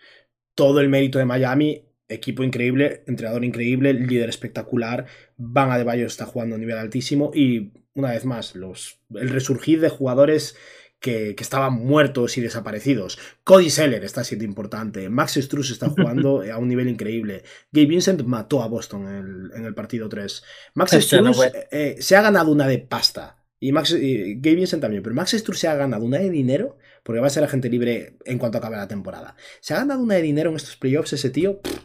todo 0.56 0.80
el 0.82 0.90
mérito 0.90 1.20
de 1.20 1.26
Miami, 1.26 1.86
equipo 2.08 2.44
increíble, 2.44 3.04
entrenador 3.08 3.46
increíble, 3.46 3.94
líder 3.94 4.30
espectacular, 4.30 5.06
Van 5.38 5.72
Adebayo 5.72 6.06
está 6.06 6.26
jugando 6.26 6.56
a 6.56 6.60
nivel 6.60 6.78
altísimo 6.78 7.32
y 7.34 7.72
una 7.94 8.12
vez 8.12 8.26
más, 8.26 8.56
los, 8.56 9.00
el 9.16 9.30
resurgir 9.30 9.80
de 9.82 9.90
jugadores 9.90 10.56
que, 11.00 11.34
que 11.36 11.44
estaban 11.44 11.74
muertos 11.74 12.38
y 12.38 12.42
desaparecidos. 12.42 13.18
Cody 13.44 13.70
Seller 13.72 14.04
está 14.04 14.24
siendo 14.24 14.46
importante, 14.46 15.10
Max 15.10 15.34
Struz 15.34 15.72
está 15.72 15.90
jugando 15.98 16.44
a 16.44 16.58
un 16.58 16.68
nivel 16.68 16.88
increíble, 16.90 17.44
Gabe 17.72 17.88
Vincent 17.88 18.22
mató 18.24 18.62
a 18.62 18.68
Boston 18.68 19.08
en 19.08 19.16
el, 19.16 19.52
en 19.60 19.66
el 19.66 19.74
partido 19.74 20.08
3. 20.10 20.44
Max 20.76 20.94
Hostia, 20.94 21.22
no 21.22 21.34
Struz 21.34 21.52
fue- 21.52 21.68
eh, 21.72 21.96
se 22.00 22.16
ha 22.16 22.22
ganado 22.22 22.52
una 22.52 22.68
de 22.68 22.78
pasta. 22.80 23.38
Y 23.64 23.72
Max, 23.72 23.92
y 23.92 24.36
Gabe 24.36 24.56
Vincent 24.56 24.82
también, 24.82 25.04
pero 25.04 25.16
Max 25.16 25.32
Struz 25.32 25.60
se 25.60 25.68
ha 25.68 25.76
ganado 25.76 26.04
una 26.04 26.18
de 26.18 26.30
dinero 26.32 26.78
porque 27.04 27.20
va 27.22 27.28
a 27.28 27.32
ser 27.32 27.44
agente 27.44 27.70
libre 27.70 28.18
en 28.26 28.38
cuanto 28.40 28.58
acabe 28.58 28.76
la 28.78 28.88
temporada. 28.88 29.36
Se 29.60 29.74
ha 29.74 29.78
ganado 29.78 30.02
una 30.02 30.16
de 30.16 30.22
dinero 30.24 30.50
en 30.50 30.56
estos 30.56 30.78
playoffs 30.78 31.14
ese 31.14 31.30
tío. 31.30 31.62
pff, 31.62 31.78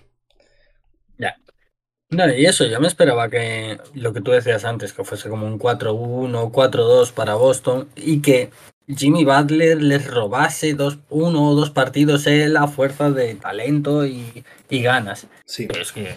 No, 2.10 2.32
y 2.32 2.46
eso, 2.46 2.64
yo 2.66 2.80
me 2.80 2.86
esperaba 2.86 3.28
que 3.28 3.78
lo 3.94 4.12
que 4.12 4.20
tú 4.20 4.30
decías 4.30 4.64
antes, 4.64 4.92
que 4.92 5.02
fuese 5.04 5.28
como 5.28 5.46
un 5.46 5.58
4-1, 5.58 6.50
4-2 6.52 7.12
para 7.12 7.34
Boston 7.34 7.88
y 7.96 8.22
que 8.22 8.50
Jimmy 8.86 9.24
Butler 9.24 9.82
les 9.82 10.06
robase 10.06 10.74
dos, 10.74 10.98
uno 11.10 11.50
o 11.50 11.54
dos 11.56 11.70
partidos 11.70 12.28
él 12.28 12.56
a 12.56 12.68
fuerza 12.68 13.10
de 13.10 13.34
talento 13.34 14.06
y, 14.06 14.44
y 14.70 14.82
ganas. 14.82 15.26
Sí, 15.44 15.66
Pero 15.66 15.82
es 15.82 15.90
que 15.92 16.14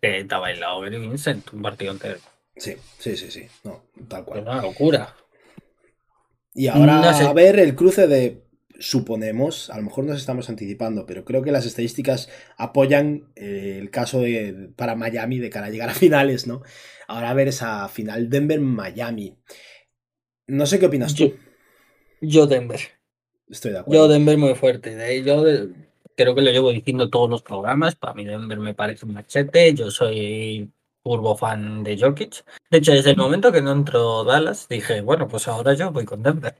te 0.00 0.24
te 0.24 0.34
ha 0.34 0.38
bailado 0.38 0.80
Gary 0.80 0.98
Vincent 0.98 1.50
un 1.54 1.62
partido 1.62 1.92
entero. 1.92 2.18
sí, 2.56 2.76
sí, 2.98 3.16
sí, 3.16 3.30
sí. 3.30 3.46
No, 3.64 3.82
tal 4.08 4.20
Es 4.20 4.26
cual. 4.26 4.40
una 4.42 4.60
locura. 4.60 5.14
Y 6.52 6.66
ahora 6.68 7.00
No 7.00 7.14
sé. 7.14 7.24
a 7.24 7.32
ver 7.32 7.58
el 7.58 7.74
cruce 7.74 8.06
de. 8.06 8.42
Suponemos, 8.80 9.68
a 9.68 9.76
lo 9.76 9.82
mejor 9.82 10.04
nos 10.04 10.16
estamos 10.16 10.48
anticipando, 10.48 11.04
pero 11.04 11.24
creo 11.26 11.42
que 11.42 11.52
las 11.52 11.66
estadísticas 11.66 12.30
apoyan 12.56 13.30
eh, 13.36 13.76
el 13.78 13.90
caso 13.90 14.20
de, 14.22 14.70
para 14.74 14.96
Miami 14.96 15.38
de 15.38 15.50
cara 15.50 15.66
a 15.66 15.70
llegar 15.70 15.90
a 15.90 15.94
finales, 15.94 16.46
¿no? 16.46 16.62
Ahora 17.06 17.28
a 17.30 17.34
ver 17.34 17.48
esa 17.48 17.88
final 17.90 18.30
Denver-Miami. 18.30 19.36
No 20.46 20.64
sé 20.64 20.78
qué 20.78 20.86
opinas 20.86 21.14
tú. 21.14 21.24
Yo, 21.24 21.36
yo 22.22 22.46
Denver. 22.46 22.80
Estoy 23.48 23.72
de 23.72 23.78
acuerdo. 23.80 24.04
Yo 24.04 24.08
Denver 24.08 24.38
muy 24.38 24.54
fuerte. 24.54 24.96
de 24.96 25.22
Yo 25.22 25.44
de- 25.44 25.74
creo 26.16 26.34
que 26.34 26.40
lo 26.42 26.50
llevo 26.50 26.70
diciendo 26.72 27.04
en 27.04 27.10
todos 27.10 27.28
los 27.28 27.42
programas. 27.42 27.96
Para 27.96 28.14
mí 28.14 28.24
Denver 28.24 28.58
me 28.58 28.74
parece 28.74 29.04
un 29.04 29.12
machete. 29.12 29.74
Yo 29.74 29.90
soy 29.90 30.72
turbo 31.02 31.36
fan 31.36 31.82
de 31.82 31.98
Jokic. 31.98 32.44
De 32.70 32.78
hecho, 32.78 32.92
desde 32.92 33.10
el 33.10 33.16
momento 33.16 33.52
que 33.52 33.60
no 33.62 33.72
entró 33.72 34.24
Dallas, 34.24 34.68
dije, 34.68 35.02
bueno, 35.02 35.28
pues 35.28 35.48
ahora 35.48 35.74
yo 35.74 35.90
voy 35.92 36.04
con 36.04 36.22
Denver. 36.22 36.54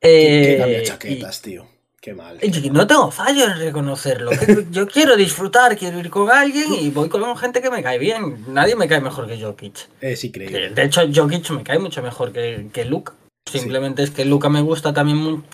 Eh, 0.00 0.80
y- 0.82 0.86
chaquetas, 0.86 1.42
tío. 1.42 1.66
Qué 2.00 2.14
mal. 2.14 2.38
y 2.40 2.70
no 2.70 2.86
tengo 2.86 3.10
fallo 3.10 3.44
en 3.44 3.58
reconocerlo. 3.58 4.30
Yo 4.70 4.88
quiero 4.88 5.16
disfrutar, 5.16 5.76
quiero 5.76 5.98
ir 5.98 6.08
con 6.08 6.30
alguien 6.30 6.72
y 6.72 6.88
voy 6.88 7.10
con 7.10 7.36
gente 7.36 7.60
que 7.60 7.70
me 7.70 7.82
cae 7.82 7.98
bien. 7.98 8.42
Nadie 8.48 8.74
me 8.74 8.88
cae 8.88 9.02
mejor 9.02 9.26
que 9.26 9.38
Jokic. 9.38 9.86
Es 10.00 10.24
increíble. 10.24 10.68
Eh, 10.68 10.70
De 10.70 10.84
hecho, 10.84 11.02
Jokic 11.14 11.50
me 11.50 11.62
cae 11.62 11.78
mucho 11.78 12.02
mejor 12.02 12.32
que, 12.32 12.68
que 12.72 12.86
Luca. 12.86 13.12
Simplemente 13.46 14.02
es 14.02 14.10
que 14.10 14.24
Luca 14.24 14.48
me 14.48 14.62
gusta 14.62 14.94
también 14.94 15.44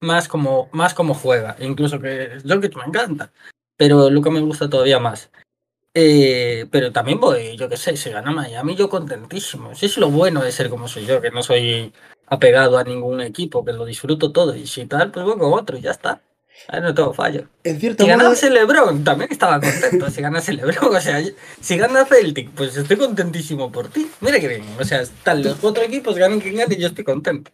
más 0.00 0.28
como, 0.28 0.68
más 0.70 0.94
como 0.94 1.12
juega. 1.12 1.56
Incluso 1.58 1.98
que 1.98 2.38
Jokic 2.48 2.76
me 2.76 2.84
encanta. 2.84 3.32
Pero 3.76 4.08
Luca 4.08 4.30
me 4.30 4.40
gusta 4.40 4.70
todavía 4.70 5.00
más. 5.00 5.28
Eh, 5.92 6.66
pero 6.70 6.92
también 6.92 7.18
voy, 7.18 7.56
yo 7.56 7.68
qué 7.68 7.76
sé, 7.76 7.96
si 7.96 8.10
gana 8.10 8.30
Miami, 8.30 8.76
yo 8.76 8.88
contentísimo. 8.88 9.74
Si 9.74 9.86
es 9.86 9.96
lo 9.98 10.08
bueno 10.10 10.40
de 10.44 10.52
ser 10.52 10.70
como 10.70 10.86
soy 10.86 11.04
yo, 11.06 11.20
que 11.20 11.30
no 11.32 11.42
soy 11.42 11.92
apegado 12.26 12.78
a 12.78 12.84
ningún 12.84 13.20
equipo, 13.20 13.64
que 13.64 13.72
lo 13.72 13.84
disfruto 13.84 14.32
todo. 14.32 14.54
Y 14.54 14.66
si 14.66 14.86
tal, 14.86 15.10
pues 15.10 15.24
voy 15.24 15.38
con 15.38 15.52
otro 15.52 15.76
y 15.76 15.80
ya 15.82 15.90
está. 15.92 16.22
Ahí 16.68 16.80
no 16.80 16.94
tengo 16.94 17.12
fallo. 17.12 17.44
En 17.64 17.78
cierto 17.78 18.04
Si 18.04 18.10
modo, 18.10 18.18
ganase 18.22 18.48
LeBron, 18.50 19.04
también 19.04 19.30
estaba 19.30 19.60
contento. 19.60 20.10
Si 20.10 20.22
ganase 20.22 20.52
LeBron, 20.54 20.94
o 20.96 21.00
sea, 21.00 21.22
si 21.60 21.76
gana 21.76 22.04
Celtic, 22.06 22.50
pues 22.52 22.76
estoy 22.76 22.96
contentísimo 22.96 23.70
por 23.70 23.88
ti. 23.88 24.06
Mira 24.20 24.40
que 24.40 24.48
bien. 24.48 24.62
O 24.80 24.84
sea, 24.84 25.02
están 25.02 25.42
los 25.42 25.56
cuatro 25.56 25.82
equipos, 25.84 26.16
ganen 26.16 26.40
quien 26.40 26.56
gane, 26.56 26.74
y 26.74 26.80
yo 26.80 26.88
estoy 26.88 27.04
contento. 27.04 27.50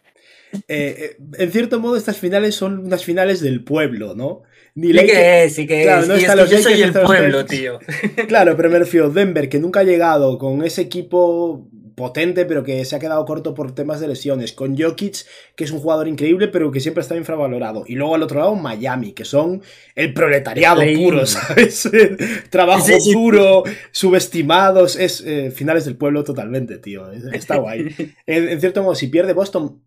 eh, 0.53 0.61
eh, 0.67 1.17
en 1.37 1.51
cierto 1.51 1.79
modo 1.79 1.97
estas 1.97 2.17
finales 2.17 2.55
son 2.55 2.79
unas 2.85 3.03
finales 3.03 3.41
del 3.41 3.63
pueblo, 3.63 4.15
¿no? 4.15 4.43
Ni 4.75 4.87
Sí 4.87 4.93
Lakers- 4.93 5.05
que 5.11 5.43
es, 5.43 5.55
sí 5.55 5.67
que 5.67 5.83
Claro, 5.83 6.01
es. 6.03 6.07
no 6.07 6.13
y 6.13 6.17
es 6.17 6.23
están 6.23 6.37
que 6.37 6.41
los 6.43 6.51
yo 6.51 6.57
soy 6.59 6.81
el 6.81 6.93
pueblo, 6.93 7.45
tío. 7.45 7.79
Claro, 8.27 8.55
pero 8.55 8.69
me 8.69 8.79
refiero 8.79 9.09
Denver, 9.09 9.49
que 9.49 9.59
nunca 9.59 9.81
ha 9.81 9.83
llegado 9.83 10.37
con 10.37 10.63
ese 10.63 10.81
equipo 10.81 11.67
potente, 11.95 12.45
pero 12.45 12.63
que 12.63 12.83
se 12.85 12.95
ha 12.95 12.99
quedado 12.99 13.25
corto 13.25 13.53
por 13.53 13.73
temas 13.73 13.99
de 13.99 14.07
lesiones. 14.07 14.53
Con 14.53 14.77
Jokic, 14.77 15.25
que 15.55 15.63
es 15.63 15.71
un 15.71 15.79
jugador 15.79 16.07
increíble, 16.07 16.47
pero 16.47 16.71
que 16.71 16.79
siempre 16.79 17.01
está 17.01 17.15
infravalorado. 17.15 17.83
Y 17.87 17.95
luego 17.95 18.15
al 18.15 18.23
otro 18.23 18.39
lado, 18.39 18.55
Miami, 18.55 19.13
que 19.13 19.25
son 19.25 19.61
el 19.95 20.13
proletariado 20.13 20.81
El 20.81 20.93
play-in. 20.93 21.09
puro, 21.09 21.25
¿sabes? 21.25 21.89
Trabajo 22.49 22.85
Sí, 22.85 22.99
sí. 22.99 23.13
duro, 23.13 23.63
subestimados. 23.91 24.95
Es 24.95 25.21
eh, 25.25 25.51
finales 25.51 25.85
del 25.85 25.97
pueblo 25.97 26.23
totalmente, 26.23 26.77
tío. 26.77 27.11
Está 27.11 27.57
guay. 27.57 27.87
En, 28.25 28.49
en 28.49 28.59
cierto 28.59 28.83
modo, 28.83 28.95
si 28.95 29.07
pierde 29.07 29.33
Boston, 29.33 29.83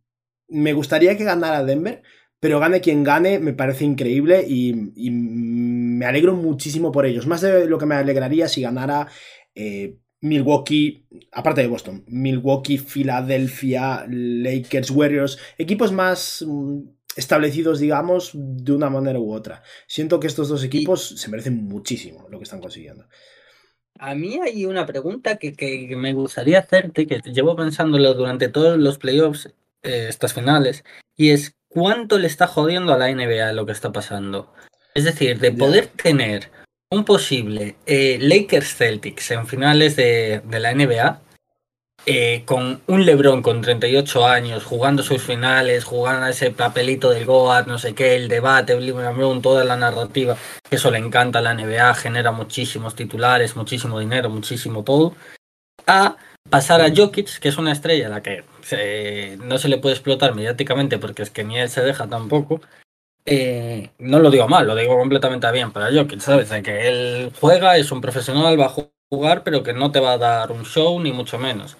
me 0.48 0.72
gustaría 0.72 1.16
que 1.16 1.24
ganara 1.24 1.64
Denver, 1.64 2.02
pero 2.38 2.60
gane 2.60 2.80
quien 2.80 3.02
gane, 3.02 3.38
me 3.38 3.52
parece 3.54 3.84
increíble 3.84 4.44
y, 4.46 4.92
y 4.94 5.10
me 5.10 6.04
alegro 6.06 6.34
muchísimo 6.34 6.92
por 6.92 7.06
ellos. 7.06 7.26
Más 7.26 7.40
de 7.40 7.66
lo 7.66 7.78
que 7.78 7.86
me 7.86 7.94
alegraría 7.94 8.46
si 8.48 8.62
ganara 8.62 9.08
eh, 9.54 9.96
Milwaukee, 10.20 11.06
aparte 11.32 11.62
de 11.62 11.68
Boston, 11.68 12.04
Milwaukee, 12.08 12.78
Filadelfia, 12.78 14.06
Lakers, 14.08 14.90
Warriors, 14.90 15.38
equipos 15.58 15.92
más 15.92 16.44
mm, 16.46 16.80
establecidos, 17.16 17.80
digamos, 17.80 18.30
de 18.34 18.72
una 18.72 18.90
manera 18.90 19.18
u 19.18 19.32
otra. 19.32 19.62
Siento 19.86 20.20
que 20.20 20.26
estos 20.26 20.48
dos 20.48 20.64
equipos 20.64 21.08
se 21.08 21.30
merecen 21.30 21.64
muchísimo 21.64 22.26
lo 22.30 22.38
que 22.38 22.44
están 22.44 22.60
consiguiendo. 22.60 23.06
A 23.98 24.14
mí 24.14 24.38
hay 24.42 24.66
una 24.66 24.84
pregunta 24.84 25.36
que, 25.36 25.54
que 25.54 25.96
me 25.96 26.12
gustaría 26.12 26.58
hacerte, 26.58 27.06
que 27.06 27.20
llevo 27.32 27.56
pensándolo 27.56 28.12
durante 28.14 28.48
todos 28.48 28.78
los 28.78 28.98
playoffs, 28.98 29.46
eh, 29.82 30.06
estas 30.08 30.34
finales, 30.34 30.84
y 31.16 31.30
es 31.30 31.56
cuánto 31.68 32.18
le 32.18 32.26
está 32.26 32.46
jodiendo 32.46 32.92
a 32.92 32.98
la 32.98 33.10
NBA 33.10 33.52
lo 33.52 33.64
que 33.64 33.72
está 33.72 33.92
pasando. 33.92 34.52
Es 34.94 35.04
decir, 35.04 35.38
de 35.38 35.52
poder 35.52 35.86
tener 35.86 36.50
un 36.90 37.04
posible 37.04 37.76
eh, 37.86 38.18
Lakers 38.20 38.76
Celtics 38.76 39.30
en 39.32 39.46
finales 39.46 39.96
de, 39.96 40.42
la 40.48 40.74
NBA, 40.74 41.20
eh, 42.06 42.44
con 42.44 42.80
un 42.86 43.04
LeBron 43.04 43.42
con 43.42 43.60
38 43.60 44.26
años, 44.26 44.64
jugando 44.64 45.02
sus 45.02 45.22
finales, 45.22 45.84
jugando 45.84 46.26
ese 46.26 46.52
papelito 46.52 47.10
del 47.10 47.24
Goat, 47.24 47.66
no 47.66 47.78
sé 47.78 47.94
qué, 47.94 48.14
el 48.14 48.28
debate, 48.28 48.80
LeBron, 48.80 49.42
toda 49.42 49.64
la 49.64 49.76
narrativa, 49.76 50.36
que 50.68 50.76
eso 50.76 50.90
le 50.90 50.98
encanta 50.98 51.40
a 51.40 51.42
la 51.42 51.54
NBA, 51.54 51.94
genera 51.94 52.30
muchísimos 52.30 52.94
titulares, 52.94 53.56
muchísimo 53.56 53.98
dinero, 53.98 54.30
muchísimo 54.30 54.84
todo, 54.84 55.16
a 55.86 56.16
pasar 56.48 56.80
a 56.80 56.92
Jokic, 56.94 57.40
que 57.40 57.48
es 57.48 57.58
una 57.58 57.72
estrella 57.72 58.06
a 58.06 58.10
la 58.10 58.22
que 58.22 58.44
no 59.42 59.58
se 59.58 59.68
le 59.68 59.78
puede 59.78 59.96
explotar 59.96 60.34
mediáticamente 60.34 60.98
porque 60.98 61.22
es 61.22 61.30
que 61.30 61.42
ni 61.42 61.58
él 61.58 61.68
se 61.68 61.82
deja 61.82 62.06
tampoco. 62.06 62.60
Eh, 63.26 63.90
no 63.98 64.20
lo 64.20 64.30
digo 64.30 64.46
mal, 64.48 64.66
lo 64.66 64.76
digo 64.76 64.96
completamente 64.96 65.50
bien 65.50 65.72
para 65.72 65.92
Jokic, 65.92 66.20
¿sabes? 66.20 66.48
De 66.48 66.62
que 66.62 66.88
él 66.88 67.32
juega, 67.40 67.76
es 67.76 67.90
un 67.90 68.00
profesional, 68.00 68.58
va 68.58 68.66
a 68.66 68.86
jugar, 69.10 69.42
pero 69.42 69.64
que 69.64 69.72
no 69.72 69.90
te 69.90 69.98
va 69.98 70.12
a 70.12 70.18
dar 70.18 70.52
un 70.52 70.64
show, 70.64 71.00
ni 71.00 71.12
mucho 71.12 71.36
menos. 71.36 71.76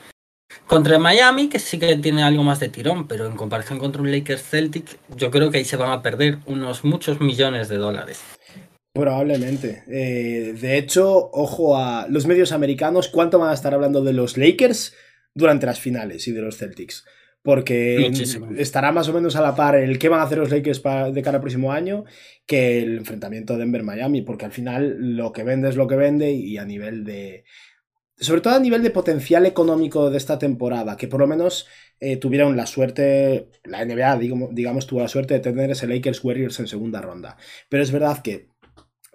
Contra 0.67 0.99
Miami, 0.99 1.49
que 1.49 1.61
sí 1.61 1.79
que 1.79 1.97
tiene 1.97 2.25
algo 2.25 2.43
más 2.43 2.59
de 2.59 2.69
tirón, 2.69 3.07
pero 3.07 3.27
en 3.27 3.37
comparación 3.37 3.79
contra 3.79 4.03
un 4.03 4.11
Lakers 4.11 4.43
Celtic, 4.43 4.99
yo 5.17 5.31
creo 5.31 5.53
que 5.53 5.59
ahí 5.59 5.65
se 5.65 5.77
van 5.77 5.93
a 5.93 6.03
perder 6.03 6.39
unos 6.47 6.85
muchos 6.85 7.21
millones 7.21 7.69
de 7.69 7.77
dólares. 7.77 8.21
Probablemente. 8.93 9.85
Eh, 9.89 10.55
de 10.55 10.79
hecho, 10.79 11.31
ojo 11.33 11.77
a 11.77 12.07
los 12.09 12.27
medios 12.27 12.51
americanos, 12.51 13.09
¿cuánto 13.09 13.39
van 13.39 13.51
a 13.51 13.55
estar 13.55 13.75
hablando 13.75 14.03
de 14.03 14.15
los 14.15 14.37
Lakers 14.37 14.95
durante 15.35 15.67
las 15.67 15.79
finales 15.79 16.27
y 16.27 16.33
de 16.33 16.43
los 16.43 16.57
Celtics? 16.57 17.05
Porque 17.47 17.99
Muchísimo. 18.01 18.49
estará 18.59 18.91
más 18.91 19.09
o 19.09 19.13
menos 19.13 19.37
a 19.37 19.41
la 19.41 19.55
par 19.55 19.77
el 19.77 20.01
qué 20.01 20.09
van 20.09 20.19
a 20.19 20.25
hacer 20.25 20.39
los 20.39 20.51
Lakers 20.51 20.83
de 20.83 21.23
cara 21.23 21.37
al 21.37 21.41
próximo 21.41 21.71
año 21.71 22.05
que 22.45 22.81
el 22.83 22.99
enfrentamiento 22.99 23.57
Denver-Miami, 23.57 24.23
porque 24.23 24.47
al 24.47 24.51
final 24.51 25.15
lo 25.15 25.31
que 25.31 25.45
vende 25.45 25.69
es 25.69 25.77
lo 25.77 25.87
que 25.87 25.95
vende 25.95 26.33
y 26.33 26.59
a 26.59 26.65
nivel 26.65 27.05
de... 27.05 27.45
Sobre 28.19 28.41
todo 28.41 28.55
a 28.55 28.59
nivel 28.59 28.83
de 28.83 28.91
potencial 28.91 29.47
económico 29.47 30.11
de 30.11 30.17
esta 30.17 30.41
temporada, 30.41 30.97
que 30.97 31.07
por 31.07 31.21
lo 31.21 31.29
menos 31.29 31.69
eh, 32.01 32.17
tuvieron 32.17 32.57
la 32.57 32.67
suerte, 32.67 33.49
la 33.63 33.85
NBA, 33.85 34.19
digamos, 34.19 34.53
digamos, 34.53 34.89
tuvo 34.89 35.03
la 35.03 35.09
suerte 35.09 35.35
de 35.35 35.41
tener 35.41 35.71
ese 35.71 35.87
Lakers 35.87 36.25
Warriors 36.25 36.59
en 36.59 36.67
segunda 36.67 37.01
ronda. 37.01 37.37
Pero 37.69 37.85
es 37.85 37.93
verdad 37.93 38.23
que 38.23 38.49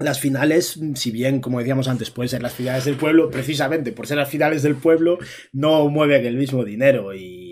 las 0.02 0.20
finales, 0.20 0.80
si 0.96 1.12
bien, 1.12 1.42
como 1.42 1.60
decíamos 1.60 1.88
antes, 1.88 2.10
pueden 2.12 2.30
ser 2.30 2.42
las 2.42 2.54
finales 2.54 2.86
del 2.86 2.96
pueblo, 2.96 3.30
precisamente 3.30 3.92
por 3.92 4.08
ser 4.08 4.18
las 4.18 4.30
finales 4.30 4.64
del 4.64 4.76
pueblo, 4.76 5.18
no 5.52 5.88
mueven 5.90 6.26
el 6.26 6.38
mismo 6.38 6.64
dinero. 6.64 7.14
Y, 7.14 7.51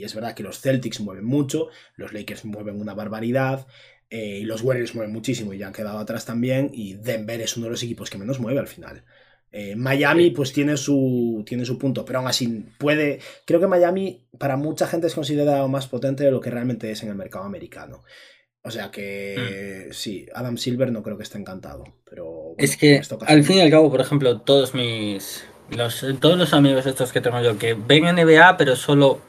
y 0.00 0.04
es 0.04 0.14
verdad 0.14 0.34
que 0.34 0.42
los 0.42 0.60
Celtics 0.60 1.00
mueven 1.00 1.26
mucho, 1.26 1.68
los 1.96 2.14
Lakers 2.14 2.46
mueven 2.46 2.80
una 2.80 2.94
barbaridad, 2.94 3.66
eh, 4.08 4.38
y 4.40 4.44
los 4.44 4.62
Warriors 4.62 4.94
mueven 4.94 5.12
muchísimo 5.12 5.52
y 5.52 5.58
ya 5.58 5.66
han 5.66 5.74
quedado 5.74 5.98
atrás 5.98 6.24
también. 6.24 6.70
Y 6.72 6.94
Denver 6.94 7.40
es 7.40 7.56
uno 7.56 7.66
de 7.66 7.72
los 7.72 7.82
equipos 7.82 8.08
que 8.08 8.16
menos 8.16 8.40
mueve 8.40 8.58
al 8.58 8.66
final. 8.66 9.04
Eh, 9.52 9.76
Miami, 9.76 10.30
pues 10.30 10.52
tiene 10.52 10.76
su, 10.76 11.44
tiene 11.46 11.66
su 11.66 11.78
punto, 11.78 12.04
pero 12.04 12.20
aún 12.20 12.28
así 12.28 12.64
puede. 12.78 13.20
Creo 13.44 13.60
que 13.60 13.66
Miami, 13.66 14.26
para 14.38 14.56
mucha 14.56 14.86
gente, 14.86 15.06
es 15.06 15.14
considerado 15.14 15.68
más 15.68 15.86
potente 15.86 16.24
de 16.24 16.30
lo 16.30 16.40
que 16.40 16.50
realmente 16.50 16.90
es 16.90 17.02
en 17.02 17.10
el 17.10 17.14
mercado 17.14 17.44
americano. 17.44 18.02
O 18.62 18.70
sea 18.70 18.90
que 18.90 19.88
sí, 19.92 20.26
Adam 20.34 20.56
Silver 20.56 20.92
no 20.92 21.02
creo 21.02 21.16
que 21.16 21.22
esté 21.22 21.38
encantado, 21.38 21.84
pero 22.08 22.26
bueno, 22.26 22.56
Es 22.58 22.76
que 22.76 23.00
al 23.26 23.42
fin 23.42 23.56
y 23.56 23.60
al 23.60 23.70
cabo, 23.70 23.90
por 23.90 24.02
ejemplo, 24.02 24.42
todos 24.42 24.74
mis 24.74 25.44
los 25.70 26.04
todos 26.20 26.36
los 26.36 26.52
amigos 26.52 26.84
estos 26.84 27.12
que 27.12 27.20
tengo 27.20 27.40
yo 27.40 27.56
que 27.56 27.74
ven 27.74 28.04
NBA, 28.04 28.56
pero 28.56 28.76
solo 28.76 29.20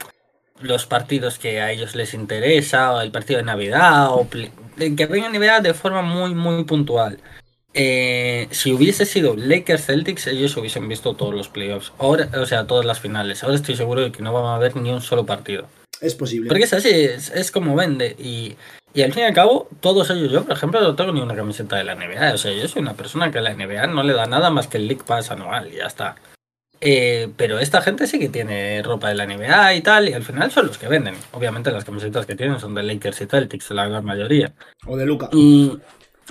los 0.61 0.85
partidos 0.85 1.37
que 1.37 1.61
a 1.61 1.71
ellos 1.71 1.95
les 1.95 2.13
interesa, 2.13 2.93
o 2.93 3.01
el 3.01 3.11
partido 3.11 3.37
de 3.39 3.45
Navidad, 3.45 4.09
o 4.11 4.27
que 4.29 5.05
ven 5.05 5.31
NBA 5.31 5.61
de 5.61 5.73
forma 5.73 6.01
muy 6.01 6.33
muy 6.33 6.63
puntual. 6.63 7.19
Eh, 7.73 8.47
si 8.51 8.73
hubiese 8.73 9.05
sido 9.05 9.35
Lakers 9.35 9.85
Celtics, 9.85 10.27
ellos 10.27 10.57
hubiesen 10.57 10.89
visto 10.89 11.15
todos 11.15 11.33
los 11.33 11.47
playoffs, 11.47 11.93
ahora, 11.97 12.27
o 12.37 12.45
sea, 12.45 12.67
todas 12.67 12.85
las 12.85 12.99
finales. 12.99 13.43
Ahora 13.43 13.55
estoy 13.55 13.75
seguro 13.75 14.01
de 14.01 14.11
que 14.11 14.21
no 14.21 14.33
van 14.33 14.45
a 14.45 14.57
ver 14.57 14.75
ni 14.75 14.91
un 14.91 15.01
solo 15.01 15.25
partido. 15.25 15.67
es 16.01 16.15
posible. 16.15 16.49
Porque 16.49 16.65
es 16.65 16.73
así, 16.73 16.89
es, 16.89 17.29
es 17.29 17.51
como 17.51 17.75
vende. 17.75 18.15
Y, 18.19 18.55
y 18.93 19.03
al 19.03 19.13
fin 19.13 19.23
y 19.23 19.25
al 19.27 19.33
cabo, 19.33 19.69
todos 19.79 20.09
ellos, 20.09 20.31
yo 20.31 20.43
por 20.43 20.53
ejemplo, 20.53 20.81
no 20.81 20.95
tengo 20.95 21.13
ni 21.13 21.21
una 21.21 21.35
camiseta 21.35 21.77
de 21.77 21.85
la 21.85 21.95
NBA. 21.95 22.33
O 22.33 22.37
sea, 22.37 22.51
yo 22.51 22.67
soy 22.67 22.81
una 22.81 22.93
persona 22.93 23.31
que 23.31 23.37
a 23.37 23.41
la 23.41 23.53
NBA 23.53 23.87
no 23.87 24.03
le 24.03 24.13
da 24.13 24.25
nada 24.25 24.49
más 24.49 24.67
que 24.67 24.77
el 24.77 24.87
League 24.87 25.03
Pass 25.05 25.31
anual 25.31 25.69
y 25.71 25.77
ya 25.77 25.85
está. 25.85 26.15
Eh, 26.83 27.29
pero 27.37 27.59
esta 27.59 27.79
gente 27.81 28.07
sí 28.07 28.17
que 28.17 28.29
tiene 28.29 28.81
ropa 28.81 29.09
de 29.09 29.15
la 29.15 29.25
NBA 29.27 29.75
y 29.75 29.81
tal, 29.81 30.09
y 30.09 30.13
al 30.13 30.23
final 30.23 30.49
son 30.51 30.65
los 30.67 30.77
que 30.79 30.87
venden. 30.87 31.13
Obviamente 31.31 31.71
las 31.71 31.85
camisetas 31.85 32.25
que 32.25 32.35
tienen 32.35 32.59
son 32.59 32.73
de 32.73 32.81
Lakers 32.83 33.21
y 33.21 33.25
Celtics, 33.27 33.69
la 33.71 33.87
gran 33.87 34.03
mayoría. 34.03 34.51
O 34.87 34.97
de 34.97 35.05
Luca. 35.05 35.29
Y, 35.31 35.77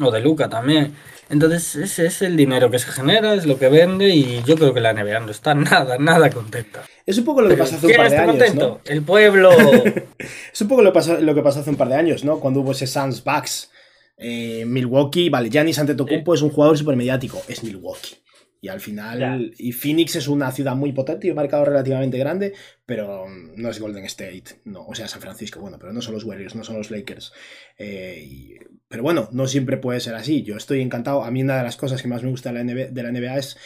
o 0.03 0.11
de 0.11 0.21
Luca 0.21 0.49
también. 0.49 0.95
Entonces 1.29 1.77
ese 1.77 2.07
es 2.07 2.23
el 2.23 2.37
dinero 2.37 2.69
que 2.73 2.81
se 2.81 2.91
genera, 2.91 3.35
es 3.35 3.47
lo 3.47 3.57
que 3.61 3.69
vende 3.69 4.09
y 4.09 4.43
yo 4.43 4.57
creo 4.57 4.75
que 4.75 4.81
la 4.81 4.93
NBA 4.93 5.21
no 5.21 5.31
está 5.31 5.55
nada, 5.55 5.97
nada 5.99 6.29
contenta. 6.31 6.83
Es 7.07 7.17
un 7.19 7.25
poco 7.25 7.43
lo 7.43 7.49
que 7.49 7.57
pasó 7.57 7.77
hace 7.77 7.87
un 7.87 7.93
¿quién 7.93 8.01
par 8.03 8.11
de 8.11 8.17
está 8.17 8.23
años, 8.25 8.37
contento? 8.37 8.69
¿no? 8.85 8.93
El 8.93 9.03
pueblo. 9.03 9.51
Es 10.53 10.61
un 10.61 10.67
poco 10.69 10.83
lo, 10.83 10.93
pasó- 10.93 11.21
lo 11.21 11.33
que 11.35 11.43
pasó 11.43 11.61
hace 11.61 11.71
un 11.71 11.77
par 11.77 11.89
de 11.89 11.95
años, 11.95 12.25
¿no? 12.25 12.41
Cuando 12.41 12.61
hubo 12.61 12.73
ese 12.73 12.89
Suns 12.89 13.23
Bucks. 13.23 13.71
eh, 14.19 14.65
Milwaukee, 14.67 15.31
vale, 15.31 15.49
Giannis 15.49 15.79
Antetokounmpo 15.79 16.35
es 16.35 16.43
un 16.43 16.51
jugador 16.51 16.77
súper 16.77 16.97
mediático, 16.97 17.41
es 17.49 17.63
Milwaukee. 17.63 18.17
Y 18.63 18.69
al 18.69 18.81
final, 18.81 19.55
y 19.57 19.73
Phoenix 19.73 20.17
es 20.17 20.29
una 20.29 20.53
ciudad 20.53 20.77
muy 20.77 20.93
potente 20.93 21.27
y 21.27 21.31
un 21.31 21.37
mercado 21.37 21.65
relativamente 21.65 22.19
grande, 22.19 22.53
pero 22.85 23.25
no 23.29 23.71
es 23.71 23.81
Golden 23.81 24.05
State, 24.05 24.61
no, 24.65 24.85
o 24.87 24.95
sea, 24.95 25.09
San 25.09 25.23
Francisco, 25.23 25.61
bueno, 25.61 25.79
pero 25.79 25.93
no 25.95 26.03
son 26.03 26.13
los 26.15 26.25
Warriors, 26.25 26.55
no 26.55 26.63
son 26.65 26.77
los 26.77 26.91
Lakers. 26.91 27.33
Eh, 27.79 28.23
y- 28.27 28.55
pero 28.89 29.03
bueno, 29.03 29.29
no 29.33 29.47
siempre 29.47 29.77
puede 29.79 30.01
ser 30.01 30.15
así. 30.15 30.43
Yo 30.43 30.57
estoy 30.57 30.81
encantado. 30.83 31.23
A 31.23 31.31
mí 31.31 31.43
una 31.43 31.57
de 31.59 31.63
las 31.63 31.77
cosas 31.77 32.03
que 32.03 32.09
más 32.09 32.23
me 32.23 32.31
gusta 32.31 32.51
de 32.53 32.55
la 32.57 32.61
NBA, 32.63 32.87
de 32.91 33.03
la 33.03 33.09
NBA 33.11 33.39
es 33.39 33.57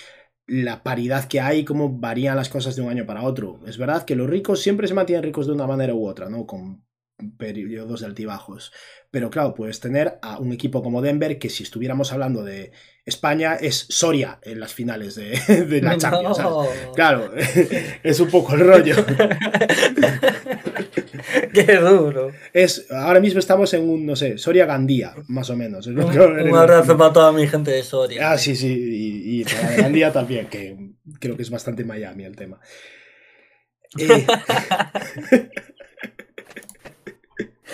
la 0.46 0.82
paridad 0.82 1.26
que 1.28 1.40
hay, 1.40 1.64
cómo 1.64 1.88
varían 1.98 2.36
las 2.36 2.48
cosas 2.50 2.76
de 2.76 2.82
un 2.82 2.90
año 2.90 3.06
para 3.06 3.22
otro. 3.22 3.60
Es 3.66 3.78
verdad 3.78 4.04
que 4.04 4.16
los 4.16 4.28
ricos 4.28 4.60
siempre 4.62 4.86
se 4.86 4.94
mantienen 4.94 5.22
ricos 5.24 5.46
de 5.46 5.52
una 5.54 5.66
manera 5.66 5.94
u 5.94 6.06
otra, 6.06 6.28
¿no? 6.28 6.46
Con 6.46 6.84
periodos 7.38 8.00
de 8.00 8.06
altibajos. 8.06 8.72
Pero 9.10 9.30
claro, 9.30 9.54
puedes 9.54 9.80
tener 9.80 10.18
a 10.22 10.38
un 10.38 10.52
equipo 10.52 10.82
como 10.82 11.00
Denver 11.02 11.38
que 11.38 11.48
si 11.48 11.62
estuviéramos 11.62 12.12
hablando 12.12 12.42
de 12.42 12.72
España 13.06 13.54
es 13.54 13.86
Soria 13.88 14.40
en 14.42 14.58
las 14.60 14.74
finales 14.74 15.14
de, 15.14 15.38
de 15.66 15.82
la 15.82 15.96
Champions. 15.96 16.36
¿sabes? 16.36 16.52
No. 16.52 16.92
Claro, 16.94 17.30
es 18.02 18.20
un 18.20 18.28
poco 18.30 18.54
el 18.54 18.60
rollo. 18.60 18.96
Qué 21.52 21.76
duro. 21.76 22.32
Es, 22.52 22.90
ahora 22.90 23.20
mismo 23.20 23.38
estamos 23.38 23.72
en 23.74 23.88
un, 23.88 24.04
no 24.04 24.16
sé, 24.16 24.36
Soria 24.38 24.66
Gandía, 24.66 25.14
más 25.28 25.48
o 25.50 25.56
menos. 25.56 25.86
Un, 25.86 26.00
un 26.00 26.56
abrazo 26.56 26.96
para 26.96 27.12
toda 27.12 27.30
mi 27.32 27.46
gente 27.46 27.70
de 27.70 27.82
Soria. 27.84 28.32
Ah, 28.32 28.38
sí, 28.38 28.56
sí, 28.56 28.72
y, 28.72 29.40
y 29.40 29.44
para 29.44 29.76
Gandía 29.76 30.12
también, 30.12 30.48
que 30.48 30.76
creo 31.20 31.36
que 31.36 31.42
es 31.42 31.50
bastante 31.50 31.84
Miami 31.84 32.24
el 32.24 32.34
tema. 32.34 32.60
Eh, 33.98 34.26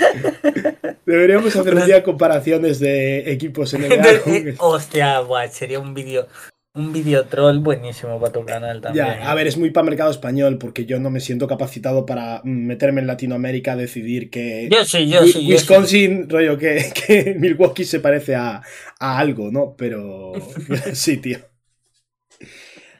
Deberíamos 1.06 1.54
hacer 1.56 1.74
un 1.74 1.86
día 1.86 2.02
comparaciones 2.02 2.78
de 2.80 3.30
equipos 3.32 3.72
NBA. 3.74 4.20
con- 4.22 4.34
Eh, 4.34 4.54
Hostia, 4.58 5.18
guay, 5.20 5.48
sería 5.50 5.78
un 5.80 5.94
vídeo 5.94 6.26
un 6.72 6.92
vídeo 6.92 7.24
troll 7.26 7.58
buenísimo 7.58 8.20
para 8.20 8.32
tu 8.32 8.44
canal 8.46 8.80
también. 8.80 9.04
Ya, 9.04 9.28
a 9.28 9.34
ver, 9.34 9.48
es 9.48 9.56
muy 9.56 9.70
para 9.70 9.84
mercado 9.86 10.08
español 10.12 10.56
porque 10.56 10.86
yo 10.86 11.00
no 11.00 11.10
me 11.10 11.18
siento 11.18 11.48
capacitado 11.48 12.06
para 12.06 12.42
mm, 12.44 12.48
meterme 12.66 13.00
en 13.00 13.08
Latinoamérica 13.08 13.72
a 13.72 13.76
decidir 13.76 14.30
que 14.30 14.68
Yo 14.70 14.84
sí, 14.84 15.08
yo 15.08 15.22
Wi- 15.22 15.32
sí. 15.32 15.46
yo 15.46 15.54
Wisconsin, 15.54 16.28
rollo, 16.30 16.56
que, 16.56 16.92
que 17.06 17.34
Milwaukee 17.36 17.84
se 17.84 17.98
parece 17.98 18.36
a, 18.36 18.62
a 19.00 19.18
algo, 19.18 19.50
¿no? 19.50 19.74
Pero 19.76 20.32
sí, 20.92 21.16
tío. 21.16 21.38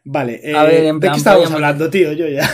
Vale, 0.02 0.40
eh, 0.42 0.56
A 0.56 0.64
ver, 0.64 0.84
en 0.86 0.94
¿de 0.96 1.00
plan, 1.00 1.12
qué 1.12 1.18
estábamos 1.18 1.50
podríamos- 1.50 1.54
hablando, 1.54 1.90
tío? 1.90 2.12
Yo 2.12 2.26
ya. 2.26 2.50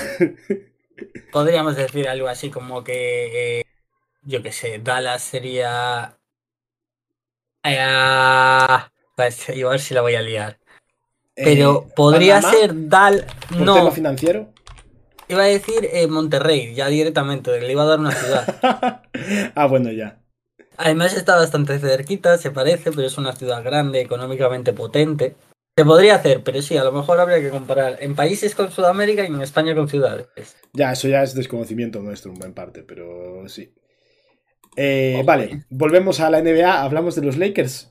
Podríamos 1.33 1.77
decir 1.77 2.09
algo 2.09 2.29
así 2.29 2.51
como 2.51 2.85
que, 2.85 3.61
eh, 3.61 3.63
yo 4.27 4.43
qué 4.43 4.53
sé, 4.53 4.79
Dallas 4.83 5.23
sería... 5.23 6.19
Ah, 7.63 8.91
ver 9.17 9.33
si 9.81 9.95
la 9.95 10.03
voy 10.03 10.15
a 10.15 10.23
liar. 10.23 10.59
Pero 11.35 11.87
Eh, 11.87 11.93
podría 11.97 12.41
Panamá, 12.41 12.59
ser 12.59 12.89
Dal... 12.89 13.27
No, 13.51 13.75
tema 13.75 13.91
financiero. 13.91 14.53
iba 15.29 15.43
a 15.43 15.47
decir 15.47 15.89
eh, 15.93 16.07
Monterrey, 16.07 16.75
ya 16.75 16.89
directamente, 16.89 17.61
le 17.61 17.73
iba 17.73 17.83
a 17.83 17.87
dar 17.87 17.99
una 18.01 18.13
ciudad. 18.13 19.03
ah, 19.55 19.67
bueno, 19.67 19.91
ya. 19.93 20.19
Además 20.77 21.15
está 21.15 21.37
bastante 21.37 21.79
cerquita, 21.79 22.37
se 22.39 22.51
parece, 22.51 22.91
pero 22.93 23.07
es 23.07 23.17
una 23.19 23.33
ciudad 23.33 23.63
grande, 23.65 24.01
económicamente 24.01 24.73
potente. 24.73 25.35
Se 25.79 25.85
podría 25.85 26.17
hacer, 26.17 26.43
pero 26.43 26.63
sí, 26.63 26.77
a 26.77 26.85
lo 26.85 26.93
mejor 26.93 27.21
habría 27.21 27.41
que 27.41 27.51
comparar 27.51 27.99
en 28.01 28.15
países 28.15 28.55
con 28.55 28.71
Sudamérica 28.71 29.25
y 29.25 29.27
en 29.27 29.43
España 29.43 29.75
con 29.75 29.89
ciudades. 29.89 30.29
Ya, 30.73 30.93
eso 30.93 31.09
ya 31.09 31.23
es 31.23 31.35
desconocimiento 31.35 32.01
nuestro 32.01 32.33
en 32.33 32.55
parte, 32.55 32.83
pero 32.83 33.47
sí. 33.49 33.75
Eh, 34.77 35.23
vale, 35.25 35.65
volvemos 35.71 36.21
a 36.21 36.31
la 36.31 36.41
NBA, 36.43 36.83
hablamos 36.83 37.15
de 37.15 37.23
los 37.23 37.37
Lakers. 37.37 37.91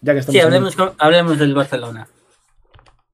Ya 0.00 0.12
que 0.14 0.20
estamos 0.20 0.34
Sí, 0.34 0.40
hablemos, 0.40 0.76
con- 0.76 0.94
hablemos 0.98 1.38
del 1.38 1.54
Barcelona. 1.54 2.08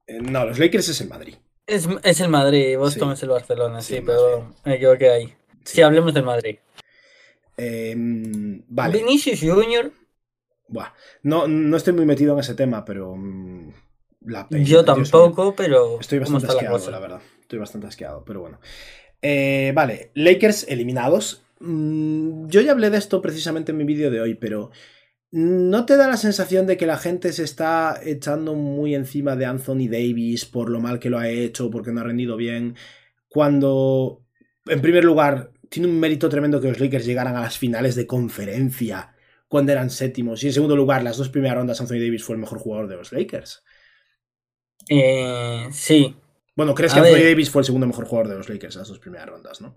Eh, 0.07 0.21
no, 0.23 0.45
los 0.45 0.59
Lakers 0.59 0.89
es 0.89 1.01
el 1.01 1.09
Madrid. 1.09 1.35
Es, 1.67 1.87
es 2.03 2.21
el 2.21 2.29
Madrid, 2.29 2.77
Boston 2.79 3.11
Sí. 3.11 3.15
es 3.15 3.23
el 3.25 3.29
Barcelona, 3.29 3.81
sí, 3.83 3.97
Sí, 3.97 4.03
pero 4.05 4.55
me 4.65 4.75
equivoqué 4.77 5.11
ahí. 5.11 5.35
Sí, 5.65 5.83
hablemos 5.83 6.15
del 6.15 6.25
Madrid. 6.25 6.57
Eh, 7.57 7.95
vale. 7.97 8.99
Vinicius 8.99 9.41
Junior, 9.41 9.91
Buah, 10.71 10.93
No, 11.23 11.49
no 11.49 11.77
estoy 11.79 11.95
muy 11.95 12.05
metido 12.05 12.35
en 12.35 12.41
ese 12.41 12.55
tema, 12.55 12.85
pero. 12.85 13.15
mm, 13.17 13.73
la 14.27 14.47
peña, 14.49 14.65
yo 14.65 14.83
Dios 14.83 15.11
tampoco, 15.11 15.55
pero 15.55 15.99
Estoy 16.01 16.19
¿cómo 16.21 16.33
bastante 16.33 16.47
la 16.47 16.53
asqueado, 16.61 16.79
cosa? 16.79 16.91
la 16.91 16.99
verdad. 16.99 17.21
Estoy 17.41 17.59
bastante 17.59 17.87
asqueado, 17.87 18.25
pero 18.25 18.41
bueno. 18.41 18.61
Eh, 19.23 19.73
vale, 19.75 20.11
Lakers 20.15 20.67
eliminados. 20.69 21.43
Mm, 21.61 22.49
yo 22.49 22.61
ya 22.61 22.73
hablé 22.73 22.91
de 22.91 22.99
esto 22.99 23.21
precisamente 23.23 23.73
en 23.73 23.79
mi 23.79 23.85
vídeo 23.85 24.11
de 24.11 24.21
hoy, 24.21 24.35
pero. 24.35 24.71
¿No 25.31 25.85
te 25.85 25.97
da 25.99 26.09
la 26.09 26.17
sensación 26.17 26.67
de 26.67 26.79
que 26.79 26.87
la 26.87 26.97
gente 26.97 27.33
se 27.35 27.45
está 27.45 28.01
echando 28.03 28.55
muy 28.55 28.95
encima 28.95 29.37
de 29.37 29.45
Anthony 29.45 29.87
Davis 29.91 30.47
por 30.47 30.71
lo 30.71 30.81
mal 30.81 30.99
que 30.99 31.11
lo 31.11 31.19
ha 31.19 31.29
hecho, 31.29 31.71
porque 31.71 31.93
no 31.93 32.01
ha 32.01 32.05
rendido 32.05 32.37
bien? 32.37 32.77
Cuando, 33.29 34.25
en 34.67 34.81
primer 34.81 35.05
lugar, 35.05 35.53
tiene 35.69 35.89
un 35.89 36.01
mérito 36.01 36.29
tremendo 36.31 36.61
que 36.61 36.69
los 36.69 36.81
Lakers 36.81 37.05
llegaran 37.05 37.37
a 37.37 37.43
las 37.43 37.59
finales 37.59 37.95
de 37.95 38.07
conferencia 38.07 39.15
cuando 39.49 39.73
eran 39.73 39.91
séptimos. 39.91 40.43
Y 40.45 40.47
en 40.47 40.53
segundo 40.55 40.77
lugar, 40.77 41.03
las 41.03 41.19
dos 41.19 41.29
primeras 41.29 41.59
rondas, 41.59 41.81
Anthony 41.81 42.01
Davis 42.01 42.25
fue 42.25 42.37
el 42.37 42.41
mejor 42.41 42.59
jugador 42.59 42.89
de 42.89 42.97
los 42.97 43.13
Lakers. 43.13 43.63
Eh, 44.89 45.69
sí, 45.73 46.17
Bueno, 46.57 46.75
¿crees 46.75 46.93
A 46.93 47.03
que 47.03 47.09
Anthony. 47.11 47.25
Davis 47.25 47.51
fue 47.51 47.61
el 47.61 47.67
segundo 47.67 47.87
mejor 47.87 48.07
jugador 48.07 48.29
de 48.31 48.37
los 48.37 48.49
Lakers 48.49 48.77
en 48.77 48.81
las 48.81 48.89
dos 48.89 48.99
primeras 48.99 49.29
rondas, 49.29 49.61
no? 49.61 49.77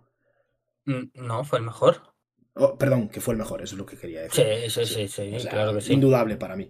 No, 0.86 1.44
fue 1.44 1.60
el 1.60 1.66
mejor. 1.66 2.02
Oh, 2.56 2.78
perdón, 2.78 3.10
que 3.10 3.22
fue 3.22 3.34
el 3.34 3.38
mejor, 3.38 3.62
eso 3.62 3.76
es 3.76 3.80
lo 3.80 3.86
que 3.86 3.98
quería 3.98 4.22
decir. 4.22 4.46
Sí, 4.68 4.86
sí, 4.86 4.86
sí, 4.86 5.08
sí, 5.08 5.36
O 5.36 5.40
sea, 5.40 5.52
claro 5.52 5.74
que 5.74 5.82
sí. 5.82 5.94
Indudable 5.94 6.36
para 6.36 6.56
mí. 6.56 6.70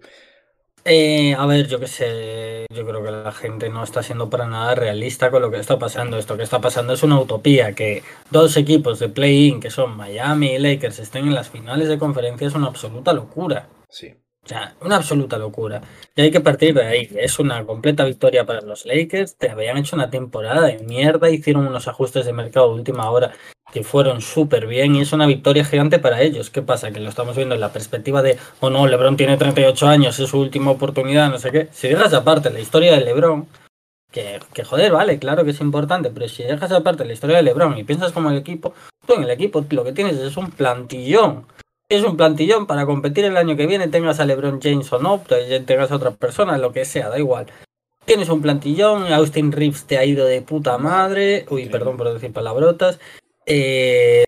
Eh, 0.84 1.36
a 1.36 1.46
ver, 1.46 1.68
yo 1.68 1.80
qué 1.80 1.86
sé, 1.86 2.66
yo 2.74 2.86
creo 2.86 3.04
que 3.04 3.12
la 3.12 3.32
gente 3.32 3.70
no 3.70 3.84
está 3.84 4.02
siendo 4.02 4.32
para 4.32 4.48
nada 4.48 4.74
realista 4.74 5.30
con 5.30 5.42
lo 5.42 5.52
que 5.52 5.60
está 5.60 5.78
pasando. 5.78 6.18
Esto 6.18 6.38
que 6.38 6.44
está 6.44 6.60
pasando 6.60 6.94
es 6.94 7.04
una 7.04 7.20
utopía, 7.20 7.74
que 7.74 8.04
dos 8.32 8.58
equipos 8.58 9.00
de 9.00 9.10
play-in, 9.10 9.60
que 9.60 9.70
son 9.70 9.96
Miami 9.96 10.54
y 10.54 10.60
Lakers, 10.60 11.00
estén 11.00 11.28
en 11.28 11.36
las 11.36 11.50
finales 11.50 11.88
de 11.88 12.00
conferencia 12.00 12.48
es 12.48 12.56
una 12.56 12.68
absoluta 12.68 13.14
locura. 13.14 13.70
Sí. 13.90 14.16
O 14.44 14.48
sea, 14.48 14.76
una 14.82 14.96
absoluta 14.96 15.38
locura. 15.38 15.82
Y 16.16 16.22
hay 16.22 16.32
que 16.32 16.42
partir 16.42 16.74
de 16.74 16.84
ahí. 16.84 17.10
Es 17.16 17.38
una 17.38 17.64
completa 17.64 18.04
victoria 18.06 18.44
para 18.44 18.62
los 18.62 18.88
Lakers. 18.88 19.36
Te 19.38 19.52
habían 19.52 19.78
hecho 19.78 19.96
una 19.96 20.10
temporada 20.10 20.66
de 20.66 20.80
mierda, 20.80 21.30
hicieron 21.30 21.68
unos 21.68 21.88
ajustes 21.88 22.26
de 22.26 22.34
mercado 22.34 22.70
de 22.70 22.76
última 22.76 23.12
hora 23.12 23.34
que 23.72 23.84
fueron 23.84 24.22
súper 24.22 24.68
bien 24.68 24.96
y 24.96 25.02
es 25.02 25.14
una 25.14 25.26
victoria 25.26 25.66
gigante 25.66 26.00
para 26.00 26.22
ellos. 26.22 26.50
¿Qué 26.50 26.62
pasa? 26.62 26.92
Que 26.92 27.00
lo 27.00 27.10
estamos 27.10 27.36
viendo 27.36 27.56
en 27.56 27.62
la 27.62 27.72
perspectiva 27.72 28.22
de, 28.22 28.38
oh 28.60 28.70
no, 28.70 28.88
LeBron 28.88 29.18
tiene 29.18 29.38
38 29.38 29.88
años, 29.88 30.20
es 30.20 30.30
su 30.30 30.40
última 30.40 30.72
oportunidad, 30.72 31.30
no 31.30 31.40
sé 31.40 31.52
qué. 31.52 31.70
Si 31.72 31.88
dejas 31.88 32.14
aparte 32.14 32.50
la 32.50 32.60
historia 32.60 32.94
de 32.94 33.02
LeBron, 33.02 33.48
que, 34.12 34.40
que 34.54 34.64
joder, 34.64 34.92
vale, 34.92 35.20
claro 35.20 35.44
que 35.46 35.52
es 35.52 35.62
importante, 35.62 36.10
pero 36.10 36.28
si 36.28 36.44
dejas 36.44 36.72
aparte 36.72 37.06
la 37.06 37.14
historia 37.14 37.38
de 37.38 37.44
LeBron 37.44 37.78
y 37.78 37.84
piensas 37.84 38.12
como 38.12 38.30
el 38.30 38.38
equipo, 38.38 38.74
tú 39.08 39.14
en 39.14 39.24
el 39.24 39.30
equipo 39.30 39.66
lo 39.70 39.84
que 39.84 39.94
tienes 39.94 40.18
es 40.18 40.38
un 40.38 40.52
plantillón. 40.52 41.46
Es 41.88 42.04
un 42.04 42.16
plantillón 42.16 42.68
para 42.68 42.86
competir 42.86 43.26
el 43.26 43.36
año 43.36 43.58
que 43.58 43.68
viene, 43.68 43.90
tengas 43.90 44.20
a 44.22 44.26
LeBron 44.26 44.62
James 44.62 44.92
o 44.94 45.00
no, 45.00 45.22
tengas 45.66 45.92
a 45.92 45.96
otra 45.96 46.12
persona, 46.12 46.58
lo 46.58 46.72
que 46.72 46.86
sea, 46.86 47.10
da 47.10 47.20
igual. 47.20 47.48
Tienes 48.06 48.30
un 48.30 48.42
plantillón, 48.42 49.12
Austin 49.12 49.52
Reeves 49.52 49.86
te 49.86 49.98
ha 49.98 50.06
ido 50.06 50.26
de 50.26 50.42
puta 50.42 50.78
madre, 50.78 51.46
uy, 51.50 51.68
perdón 51.68 51.98
por 51.98 52.12
decir 52.14 52.34
palabrotas. 52.34 53.00
Eh, 53.54 54.24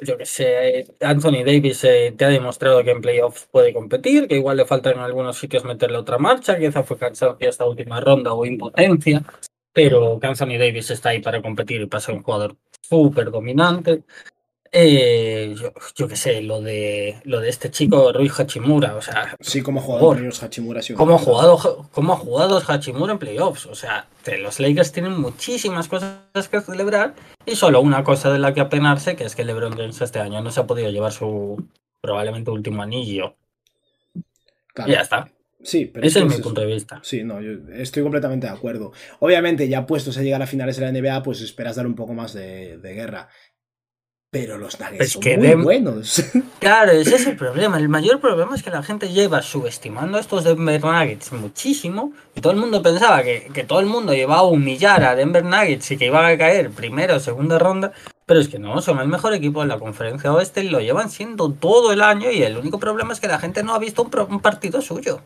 yo 0.00 0.16
que 0.16 0.24
sé, 0.24 0.86
Anthony 1.00 1.44
Davis 1.44 1.84
eh, 1.84 2.14
te 2.16 2.24
ha 2.24 2.28
demostrado 2.28 2.82
que 2.82 2.92
en 2.92 3.02
playoffs 3.02 3.46
puede 3.50 3.74
competir, 3.74 4.26
que 4.26 4.36
igual 4.36 4.56
le 4.56 4.64
falta 4.64 4.90
en 4.90 4.98
algunos 4.98 5.36
sitios 5.36 5.62
meterle 5.64 5.98
otra 5.98 6.16
marcha, 6.16 6.58
quizá 6.58 6.82
fue 6.82 6.96
cansancio 6.96 7.50
esta 7.50 7.66
última 7.66 8.00
ronda 8.00 8.32
o 8.32 8.46
impotencia, 8.46 9.22
pero 9.74 10.18
que 10.18 10.26
Anthony 10.26 10.56
Davis 10.58 10.90
está 10.90 11.10
ahí 11.10 11.20
para 11.20 11.42
competir 11.42 11.82
y 11.82 11.86
para 11.86 12.00
ser 12.00 12.14
un 12.14 12.22
jugador 12.22 12.56
súper 12.80 13.30
dominante. 13.30 14.04
Eh, 14.74 15.54
yo, 15.60 15.70
yo 15.94 16.08
qué 16.08 16.16
sé, 16.16 16.40
lo 16.40 16.62
de 16.62 17.20
lo 17.24 17.40
de 17.40 17.50
este 17.50 17.70
chico 17.70 18.10
Rui 18.10 18.30
Hachimura, 18.34 18.96
o 18.96 19.02
sea, 19.02 19.36
Sí, 19.38 19.60
como 19.60 19.82
jugador 19.82 20.16
Reyes 20.18 20.42
Hachimura 20.42 20.80
ha 20.80 20.82
sido 20.82 20.96
¿Cómo 20.98 21.16
ha 21.16 21.18
jugado, 21.18 21.88
cómo 21.92 22.14
ha 22.14 22.16
jugado 22.16 22.58
Hachimura 22.66 23.12
en 23.12 23.18
playoffs? 23.18 23.66
O 23.66 23.74
sea, 23.74 24.06
los 24.40 24.60
Lakers 24.60 24.92
tienen 24.92 25.12
muchísimas 25.20 25.88
cosas 25.88 26.16
que 26.50 26.60
celebrar 26.62 27.14
y 27.44 27.54
solo 27.54 27.82
una 27.82 28.02
cosa 28.02 28.32
de 28.32 28.38
la 28.38 28.54
que 28.54 28.62
apenarse, 28.62 29.14
que 29.14 29.24
es 29.24 29.36
que 29.36 29.44
LeBron 29.44 29.76
James 29.76 30.00
este 30.00 30.20
año 30.20 30.40
no 30.40 30.50
se 30.50 30.60
ha 30.60 30.66
podido 30.66 30.88
llevar 30.88 31.12
su 31.12 31.62
probablemente 32.00 32.50
último 32.50 32.82
anillo. 32.82 33.34
Claro. 34.72 34.90
Y 34.90 34.94
ya 34.94 35.02
está. 35.02 35.28
Sí, 35.62 35.84
pero 35.84 36.06
Ese 36.06 36.20
es 36.20 36.24
mi 36.24 36.32
eso. 36.34 36.42
punto 36.42 36.60
de 36.62 36.66
vista. 36.66 36.98
Sí, 37.04 37.22
no, 37.22 37.40
yo 37.40 37.52
estoy 37.74 38.02
completamente 38.02 38.46
de 38.46 38.52
acuerdo. 38.52 38.92
Obviamente, 39.20 39.68
ya 39.68 39.86
puestos 39.86 40.16
a 40.18 40.22
llegar 40.22 40.42
a 40.42 40.46
finales 40.46 40.76
de 40.76 40.82
la 40.82 40.92
NBA, 40.92 41.22
pues 41.22 41.40
esperas 41.40 41.76
dar 41.76 41.86
un 41.86 41.94
poco 41.94 42.14
más 42.14 42.32
de, 42.32 42.78
de 42.78 42.94
guerra. 42.94 43.28
Pero 44.32 44.56
los 44.56 44.80
Nuggets 44.80 44.96
Pues 44.96 45.12
son 45.12 45.22
que 45.22 45.36
muy 45.36 45.62
buenos. 45.62 46.24
Claro, 46.58 46.92
ese 46.92 47.16
es 47.16 47.26
el 47.26 47.36
problema. 47.36 47.76
El 47.76 47.90
mayor 47.90 48.18
problema 48.18 48.54
es 48.56 48.62
que 48.62 48.70
la 48.70 48.82
gente 48.82 49.10
lleva 49.12 49.42
subestimando 49.42 50.16
a 50.16 50.20
estos 50.22 50.42
Denver 50.44 50.82
Nuggets 50.82 51.32
muchísimo. 51.32 52.12
Y 52.34 52.40
todo 52.40 52.54
el 52.54 52.58
mundo 52.58 52.80
pensaba 52.82 53.22
que, 53.22 53.50
que 53.52 53.64
todo 53.64 53.80
el 53.80 53.86
mundo 53.86 54.14
iba 54.14 54.36
a 54.36 54.42
humillar 54.42 55.04
a 55.04 55.14
Denver 55.14 55.44
Nuggets 55.44 55.90
y 55.90 55.98
que 55.98 56.06
iban 56.06 56.24
a 56.24 56.38
caer 56.38 56.70
primera 56.70 57.16
o 57.16 57.20
segunda 57.20 57.58
ronda. 57.58 57.92
Pero 58.24 58.40
es 58.40 58.48
que 58.48 58.58
no, 58.58 58.80
son 58.80 59.00
el 59.00 59.08
mejor 59.08 59.34
equipo 59.34 59.60
de 59.60 59.66
la 59.66 59.78
conferencia 59.78 60.32
oeste 60.32 60.64
y 60.64 60.70
lo 60.70 60.80
llevan 60.80 61.10
siendo 61.10 61.52
todo 61.52 61.92
el 61.92 62.00
año. 62.00 62.30
Y 62.30 62.42
el 62.42 62.56
único 62.56 62.78
problema 62.78 63.12
es 63.12 63.20
que 63.20 63.28
la 63.28 63.38
gente 63.38 63.62
no 63.62 63.74
ha 63.74 63.78
visto 63.78 64.02
un, 64.02 64.08
pro- 64.10 64.26
un 64.30 64.40
partido 64.40 64.80
suyo. 64.80 65.20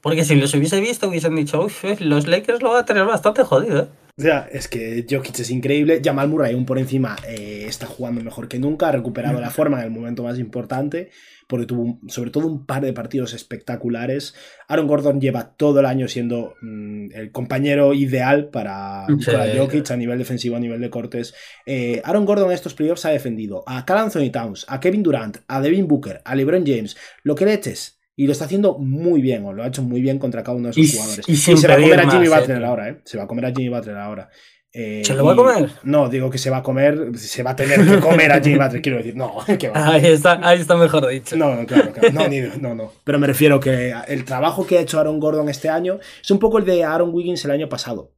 Porque 0.00 0.24
si 0.24 0.36
los 0.36 0.54
hubiese 0.54 0.80
visto, 0.80 1.06
hubiesen 1.08 1.36
dicho, 1.36 1.60
uff, 1.60 1.84
los 2.00 2.26
Lakers 2.26 2.62
lo 2.62 2.70
van 2.70 2.82
a 2.82 2.86
tener 2.86 3.04
bastante 3.04 3.42
jodido. 3.44 3.80
¿eh?". 3.82 3.88
O 4.18 4.20
sea, 4.22 4.46
es 4.52 4.68
que 4.68 5.06
Jokic 5.08 5.38
es 5.40 5.50
increíble. 5.50 6.02
Jamal 6.04 6.28
Murray, 6.28 6.52
aún 6.54 6.66
por 6.66 6.78
encima, 6.78 7.16
eh, 7.26 7.64
está 7.66 7.86
jugando 7.86 8.22
mejor 8.22 8.46
que 8.46 8.58
nunca. 8.58 8.88
Ha 8.88 8.92
recuperado 8.92 9.40
la 9.40 9.50
forma 9.50 9.78
en 9.78 9.84
el 9.86 9.90
momento 9.90 10.22
más 10.22 10.38
importante. 10.38 11.10
Porque 11.48 11.66
tuvo 11.66 11.82
un- 11.82 12.00
sobre 12.08 12.30
todo 12.30 12.46
un 12.46 12.64
par 12.66 12.82
de 12.82 12.92
partidos 12.92 13.32
espectaculares. 13.34 14.34
Aaron 14.68 14.86
Gordon 14.86 15.20
lleva 15.20 15.54
todo 15.56 15.80
el 15.80 15.86
año 15.86 16.08
siendo 16.08 16.54
mm, 16.62 17.08
el 17.14 17.32
compañero 17.32 17.94
ideal 17.94 18.48
para, 18.50 19.06
Sí. 19.18 19.30
para 19.30 19.54
Jokic 19.56 19.90
a 19.90 19.96
nivel 19.96 20.18
defensivo, 20.18 20.56
a 20.56 20.60
nivel 20.60 20.80
de 20.80 20.90
cortes. 20.90 21.34
Eh, 21.66 22.00
Aaron 22.04 22.24
Gordon 22.26 22.46
en 22.48 22.52
estos 22.54 22.74
playoffs 22.74 23.04
ha 23.06 23.10
defendido 23.10 23.64
a 23.66 23.84
Cal 23.84 23.98
Anthony 23.98 24.30
Towns, 24.30 24.64
a 24.68 24.78
Kevin 24.80 25.02
Durant, 25.02 25.38
a 25.48 25.60
Devin 25.60 25.88
Booker, 25.88 26.20
a 26.24 26.34
LeBron 26.34 26.64
James. 26.66 26.96
Lo 27.22 27.34
que 27.34 27.44
le 27.44 27.54
eches. 27.54 27.98
Y 28.14 28.26
lo 28.26 28.32
está 28.32 28.44
haciendo 28.44 28.78
muy 28.78 29.22
bien, 29.22 29.44
o 29.46 29.52
lo 29.52 29.62
ha 29.62 29.66
hecho 29.68 29.82
muy 29.82 30.00
bien 30.02 30.18
contra 30.18 30.42
cada 30.42 30.56
uno 30.56 30.68
de 30.70 30.80
esos 30.80 30.94
jugadores. 30.96 31.28
y 31.28 31.36
se 31.36 31.54
va 31.68 31.74
a 31.74 31.76
comer 31.80 32.00
a 32.00 32.10
Jimmy 32.10 32.28
más, 32.28 32.40
Butler 32.40 32.64
ahora, 32.64 32.88
¿eh? 32.90 33.00
Se 33.04 33.16
va 33.18 33.24
a 33.24 33.26
comer 33.26 33.46
a 33.46 33.52
Jimmy 33.52 33.68
Butler 33.70 33.96
ahora. 33.96 34.28
Eh, 34.74 35.02
¿Se 35.04 35.14
lo 35.14 35.24
va 35.26 35.32
a 35.32 35.36
comer? 35.36 35.70
No, 35.84 36.08
digo 36.08 36.30
que 36.30 36.38
se 36.38 36.48
va 36.48 36.58
a 36.58 36.62
comer, 36.62 37.10
se 37.18 37.42
va 37.42 37.50
a 37.50 37.56
tener 37.56 37.84
que 37.86 37.98
comer 38.00 38.32
a 38.32 38.40
Jimmy 38.40 38.56
Butler, 38.58 38.80
quiero 38.82 38.98
decir, 38.98 39.14
no, 39.16 39.34
que 39.58 39.68
va. 39.68 39.92
Ahí 39.94 40.06
está, 40.06 40.40
ahí 40.46 40.60
está 40.60 40.76
mejor 40.76 41.06
dicho. 41.08 41.36
No, 41.36 41.54
no, 41.54 41.66
claro, 41.66 41.92
claro. 41.92 42.10
No, 42.12 42.26
ni- 42.28 42.40
no, 42.60 42.74
no. 42.74 42.90
Pero 43.04 43.18
me 43.18 43.26
refiero 43.26 43.60
que 43.60 43.94
el 44.08 44.24
trabajo 44.24 44.66
que 44.66 44.78
ha 44.78 44.80
hecho 44.80 44.98
Aaron 44.98 45.20
Gordon 45.20 45.48
este 45.48 45.68
año 45.68 45.98
es 46.22 46.30
un 46.30 46.38
poco 46.38 46.58
el 46.58 46.64
de 46.64 46.84
Aaron 46.84 47.10
Wiggins 47.14 47.44
el 47.44 47.50
año 47.50 47.68
pasado. 47.68 48.12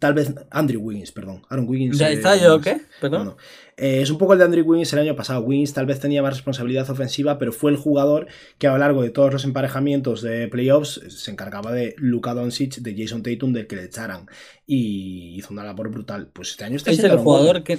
Tal 0.00 0.14
vez 0.14 0.34
Andrew 0.50 0.80
Wiggins, 0.80 1.12
perdón. 1.12 1.42
Aaron 1.50 1.68
Wiggins. 1.68 1.98
¿Ya 1.98 2.10
eh, 2.10 2.14
está 2.14 2.34
yo 2.34 2.60
qué? 2.60 2.74
no, 2.76 2.80
¿Perdón? 3.00 3.24
no. 3.26 3.36
Eh, 3.76 4.00
es 4.02 4.10
un 4.10 4.16
poco 4.18 4.32
el 4.32 4.38
de 4.38 4.46
Andrew 4.46 4.64
Wiggins 4.66 4.92
el 4.94 4.98
año 4.98 5.14
pasado. 5.14 5.40
Wiggins 5.42 5.74
tal 5.74 5.84
vez 5.86 6.00
tenía 6.00 6.22
más 6.22 6.32
responsabilidad 6.34 6.88
ofensiva, 6.90 7.38
pero 7.38 7.52
fue 7.52 7.70
el 7.70 7.76
jugador 7.76 8.26
que 8.58 8.66
a 8.66 8.72
lo 8.72 8.78
largo 8.78 9.02
de 9.02 9.10
todos 9.10 9.30
los 9.32 9.44
emparejamientos 9.44 10.22
de 10.22 10.48
playoffs 10.48 11.00
se 11.08 11.30
encargaba 11.30 11.70
de 11.72 11.94
Luka 11.98 12.32
Doncic, 12.32 12.76
de 12.76 12.94
Jason 12.96 13.22
Tatum, 13.22 13.52
del 13.52 13.66
que 13.66 13.76
le 13.76 13.84
echaran. 13.84 14.26
Y 14.66 15.34
hizo 15.36 15.52
una 15.52 15.64
labor 15.64 15.90
brutal. 15.90 16.28
Pues 16.32 16.50
este 16.52 16.64
año 16.64 16.76
está 16.76 16.90
Es 16.90 16.98
el 17.04 17.18
jugador 17.18 17.62
que 17.62 17.78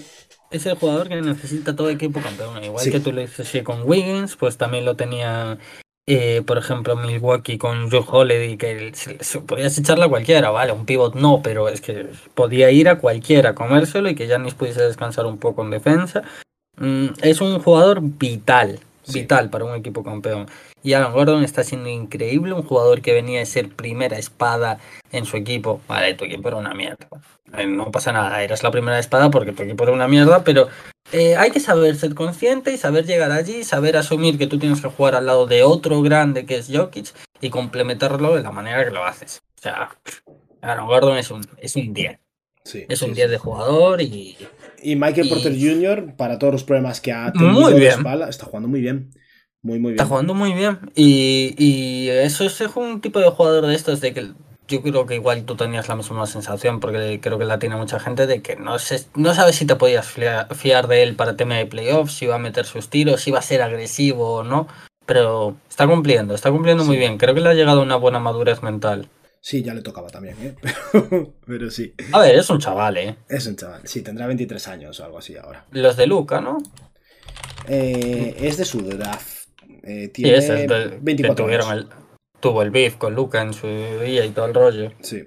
es 0.51 0.65
el 0.65 0.75
jugador 0.75 1.07
que 1.09 1.19
necesita 1.21 1.75
todo 1.75 1.89
equipo 1.89 2.19
campeón. 2.21 2.63
Igual 2.63 2.83
Sí. 2.83 2.91
que 2.91 2.99
tú 2.99 3.11
le 3.11 3.21
dices 3.21 3.63
con 3.63 3.81
Wiggins, 3.89 4.35
pues 4.35 4.57
también 4.57 4.85
lo 4.85 4.95
tenía, 4.95 5.57
eh, 6.07 6.41
por 6.45 6.57
ejemplo, 6.57 6.95
Milwaukee 6.95 7.57
con 7.57 7.89
Joe 7.89 8.03
Holiday, 8.07 8.57
que 8.57 8.91
se, 8.93 9.23
se- 9.23 9.39
podías 9.41 9.77
echarle 9.77 10.05
a 10.05 10.09
cualquiera, 10.09 10.49
vale, 10.49 10.71
un 10.73 10.85
pivot 10.85 11.15
no, 11.15 11.41
pero 11.43 11.69
es 11.69 11.81
que 11.81 12.07
podía 12.35 12.71
ir 12.71 12.89
a 12.89 12.97
cualquiera, 12.99 13.55
comérselo 13.55 14.09
y 14.09 14.15
que 14.15 14.27
Giannis 14.27 14.53
pudiese 14.55 14.81
descansar 14.81 15.25
un 15.25 15.37
poco 15.37 15.63
en 15.63 15.69
defensa. 15.71 16.23
Mm, 16.77 17.07
es 17.21 17.41
un 17.41 17.59
jugador 17.59 17.99
vital, 18.01 18.79
Sí. 19.03 19.21
vital 19.21 19.49
para 19.49 19.65
un 19.65 19.75
equipo 19.75 20.03
campeón. 20.03 20.47
Y 20.83 20.93
Aaron 20.93 21.13
Gordon 21.13 21.43
está 21.43 21.63
siendo 21.63 21.89
increíble, 21.89 22.53
un 22.53 22.63
jugador 22.63 23.01
que 23.01 23.13
venía 23.13 23.41
a 23.41 23.45
ser 23.45 23.69
primera 23.69 24.17
espada 24.17 24.79
en 25.11 25.25
su 25.25 25.37
equipo. 25.37 25.81
Vale, 25.87 26.13
tu 26.15 26.25
equipo 26.25 26.47
era 26.47 26.57
una 26.57 26.73
mierda. 26.73 27.07
Eh, 27.57 27.65
No 27.65 27.91
pasa 27.91 28.11
nada, 28.11 28.41
eras 28.43 28.63
la 28.63 28.71
primera 28.71 28.97
espada 28.99 29.29
porque 29.29 29.51
tu 29.51 29.63
equipo 29.63 29.83
era 29.83 29.93
una 29.93 30.07
mierda, 30.07 30.43
pero 30.43 30.67
eh, 31.11 31.35
hay 31.35 31.51
que 31.51 31.59
saber 31.59 31.95
ser 31.95 32.15
consciente 32.15 32.71
y 32.73 32.77
saber 32.77 33.05
llegar 33.05 33.31
allí, 33.31 33.63
saber 33.63 33.97
asumir 33.97 34.37
que 34.37 34.47
tú 34.47 34.57
tienes 34.59 34.81
que 34.81 34.87
jugar 34.87 35.15
al 35.15 35.25
lado 35.25 35.45
de 35.45 35.63
otro 35.63 36.01
grande 36.01 36.45
que 36.45 36.57
es 36.57 36.69
Jokic 36.71 37.13
y 37.41 37.49
complementarlo 37.49 38.35
de 38.35 38.43
la 38.43 38.51
manera 38.51 38.83
que 38.85 38.91
lo 38.91 39.03
haces. 39.03 39.41
O 39.57 39.61
sea, 39.61 39.89
Aaron 40.61 40.87
Gordon 40.87 41.17
es 41.17 41.29
un, 41.31 41.45
es 41.57 41.75
un 41.75 41.93
10. 41.93 42.17
Sí, 42.63 42.85
Es 42.89 43.01
un 43.01 43.09
sí, 43.09 43.15
10 43.15 43.27
sí. 43.27 43.31
de 43.31 43.37
jugador 43.39 44.01
y 44.01 44.37
Y 44.83 44.95
Michael 44.95 45.27
Y- 45.27 45.29
Porter 45.29 45.53
Jr., 45.59 46.15
para 46.17 46.39
todos 46.39 46.53
los 46.53 46.63
problemas 46.63 47.01
que 47.01 47.11
ha 47.13 47.31
tenido 47.31 47.51
Muy 47.51 47.73
de 47.73 47.79
bien. 47.79 47.91
espalda, 47.93 48.29
está 48.29 48.45
jugando 48.45 48.67
muy 48.69 48.81
bien. 48.81 49.11
Muy, 49.63 49.79
muy 49.79 49.91
bien. 49.91 50.01
Está 50.01 50.05
jugando 50.07 50.33
muy 50.33 50.53
bien. 50.53 50.79
Y, 50.95 51.53
y 51.57 52.09
eso 52.09 52.45
es 52.45 52.59
un 52.75 52.99
tipo 53.01 53.19
de 53.19 53.29
jugador 53.29 53.67
de 53.67 53.75
estos 53.75 54.01
de 54.01 54.13
que 54.13 54.31
yo 54.67 54.81
creo 54.81 55.05
que 55.05 55.15
igual 55.15 55.43
tú 55.43 55.55
tenías 55.55 55.87
la 55.89 55.95
misma 55.95 56.25
sensación, 56.25 56.79
porque 56.79 57.19
creo 57.21 57.37
que 57.37 57.45
la 57.45 57.59
tiene 57.59 57.75
mucha 57.75 57.99
gente, 57.99 58.25
de 58.25 58.41
que 58.41 58.55
no, 58.55 58.79
sé, 58.79 59.05
no 59.15 59.33
sabes 59.35 59.55
si 59.57 59.65
te 59.65 59.75
podías 59.75 60.07
fia- 60.07 60.47
fiar 60.55 60.87
de 60.87 61.03
él 61.03 61.15
para 61.15 61.35
tema 61.35 61.55
de 61.57 61.65
playoffs, 61.65 62.13
si 62.13 62.25
iba 62.25 62.35
a 62.35 62.39
meter 62.39 62.65
sus 62.65 62.87
tiros, 62.89 63.21
si 63.21 63.29
iba 63.31 63.39
a 63.39 63.43
ser 63.43 63.61
agresivo 63.61 64.35
o 64.35 64.43
no. 64.43 64.67
Pero 65.05 65.57
está 65.69 65.85
cumpliendo, 65.87 66.33
está 66.33 66.49
cumpliendo 66.51 66.85
muy 66.85 66.95
Sí. 66.95 66.99
bien. 66.99 67.17
Creo 67.17 67.35
que 67.35 67.41
le 67.41 67.49
ha 67.49 67.53
llegado 67.53 67.81
una 67.81 67.97
buena 67.97 68.19
madurez 68.19 68.63
mental. 68.63 69.09
Sí, 69.43 69.63
ya 69.63 69.73
le 69.73 69.81
tocaba 69.81 70.07
también, 70.09 70.35
¿eh? 70.41 70.55
Pero, 70.91 71.33
pero 71.47 71.71
sí, 71.71 71.93
A 72.11 72.19
ver, 72.19 72.35
es 72.35 72.49
un 72.49 72.59
chaval, 72.59 72.97
¿eh? 72.97 73.15
es 73.27 73.47
un 73.47 73.55
chaval. 73.55 73.81
Sí, 73.85 74.01
tendrá 74.03 74.27
23 74.27 74.67
años 74.67 74.99
o 74.99 75.03
algo 75.05 75.17
así 75.17 75.35
ahora. 75.35 75.65
Los 75.71 75.97
de 75.97 76.05
Luca, 76.07 76.39
¿no? 76.41 76.59
Eh, 77.67 78.35
es 78.39 78.57
de 78.57 78.65
su 78.65 78.81
draft. 78.81 79.47
Eh, 79.83 80.09
tiene 80.09 80.37
es 80.37 80.45
que 80.45 80.99
24 81.01 81.43
tuvieron 81.45 81.69
años. 81.71 81.85
el, 81.85 82.39
tuvo 82.39 82.61
el 82.61 82.69
beef 82.69 82.97
con 82.97 83.15
Luca 83.15 83.41
en 83.41 83.53
su 83.53 83.67
día 83.67 84.23
y 84.25 84.29
todo 84.29 84.45
el 84.45 84.53
rollo. 84.53 84.91
Sí. 85.01 85.23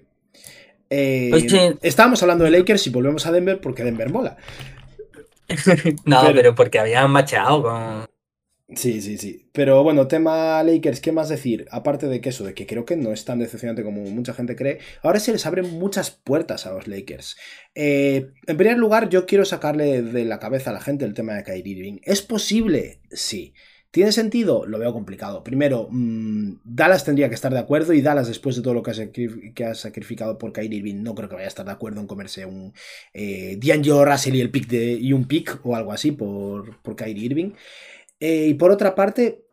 Eh, 0.90 1.28
Pues 1.30 1.50
sí. 1.50 1.58
Estábamos 1.82 2.22
hablando 2.22 2.44
de 2.44 2.50
Lakers 2.52 2.86
y 2.86 2.90
volvemos 2.90 3.26
a 3.26 3.32
Denver 3.32 3.60
porque 3.60 3.82
Denver 3.82 4.10
mola. 4.10 4.36
No, 6.04 6.20
Pero- 6.22 6.34
pero, 6.34 6.54
porque 6.54 6.78
habían 6.78 7.10
macheado 7.10 7.62
con, 7.62 8.06
Sí, 8.76 9.00
sí, 9.02 9.18
sí. 9.18 9.48
Pero 9.52 9.82
bueno, 9.82 10.08
tema 10.08 10.62
Lakers, 10.62 11.00
¿qué 11.00 11.12
más 11.12 11.28
decir? 11.28 11.66
Aparte 11.70 12.06
de 12.08 12.20
que 12.20 12.30
eso, 12.30 12.44
de 12.44 12.54
que 12.54 12.66
creo 12.66 12.84
que 12.84 12.96
no 12.96 13.12
es 13.12 13.24
tan 13.24 13.38
decepcionante 13.38 13.82
como 13.82 14.02
mucha 14.02 14.34
gente 14.34 14.56
cree, 14.56 14.78
ahora 15.02 15.20
se 15.20 15.32
les 15.32 15.46
abren 15.46 15.78
muchas 15.78 16.10
puertas 16.10 16.66
a 16.66 16.72
los 16.72 16.88
Lakers. 16.88 17.36
Eh, 17.74 18.30
en 18.46 18.56
primer 18.56 18.78
lugar, 18.78 19.08
yo 19.08 19.26
quiero 19.26 19.44
sacarle 19.44 20.02
de 20.02 20.24
la 20.24 20.38
cabeza 20.38 20.70
a 20.70 20.74
la 20.74 20.80
gente 20.80 21.04
el 21.04 21.14
tema 21.14 21.34
de 21.34 21.44
Kyrie 21.44 21.76
Irving. 21.76 21.98
¿Es 22.02 22.22
posible? 22.22 23.00
Sí. 23.10 23.54
¿Tiene 23.90 24.10
sentido? 24.10 24.66
Lo 24.66 24.80
veo 24.80 24.92
complicado. 24.92 25.44
Primero, 25.44 25.86
mmm, 25.88 26.54
Dallas 26.64 27.04
tendría 27.04 27.28
que 27.28 27.36
estar 27.36 27.52
de 27.52 27.60
acuerdo 27.60 27.92
y 27.92 28.02
Dallas, 28.02 28.26
después 28.26 28.56
de 28.56 28.62
todo 28.62 28.74
lo 28.74 28.82
que 28.82 28.90
ha, 28.90 28.94
sacri- 28.94 29.54
que 29.54 29.64
ha 29.66 29.74
sacrificado 29.76 30.36
por 30.36 30.52
Kyrie 30.52 30.78
Irving, 30.78 31.04
no 31.04 31.14
creo 31.14 31.28
que 31.28 31.36
vaya 31.36 31.46
a 31.46 31.48
estar 31.48 31.64
de 31.64 31.70
acuerdo 31.70 32.00
en 32.00 32.08
comerse 32.08 32.44
un 32.44 32.72
eh, 33.12 33.56
D'Angelo 33.62 34.04
Russell 34.04 34.34
y, 34.34 34.40
el 34.40 34.50
pick 34.50 34.66
de, 34.66 34.94
y 34.94 35.12
un 35.12 35.28
pick 35.28 35.60
o 35.62 35.76
algo 35.76 35.92
así 35.92 36.10
por, 36.10 36.82
por 36.82 36.96
Kyrie 36.96 37.26
Irving. 37.26 37.52
Eh, 38.26 38.46
y 38.46 38.54
por 38.54 38.70
otra 38.70 38.94
parte, 38.94 39.44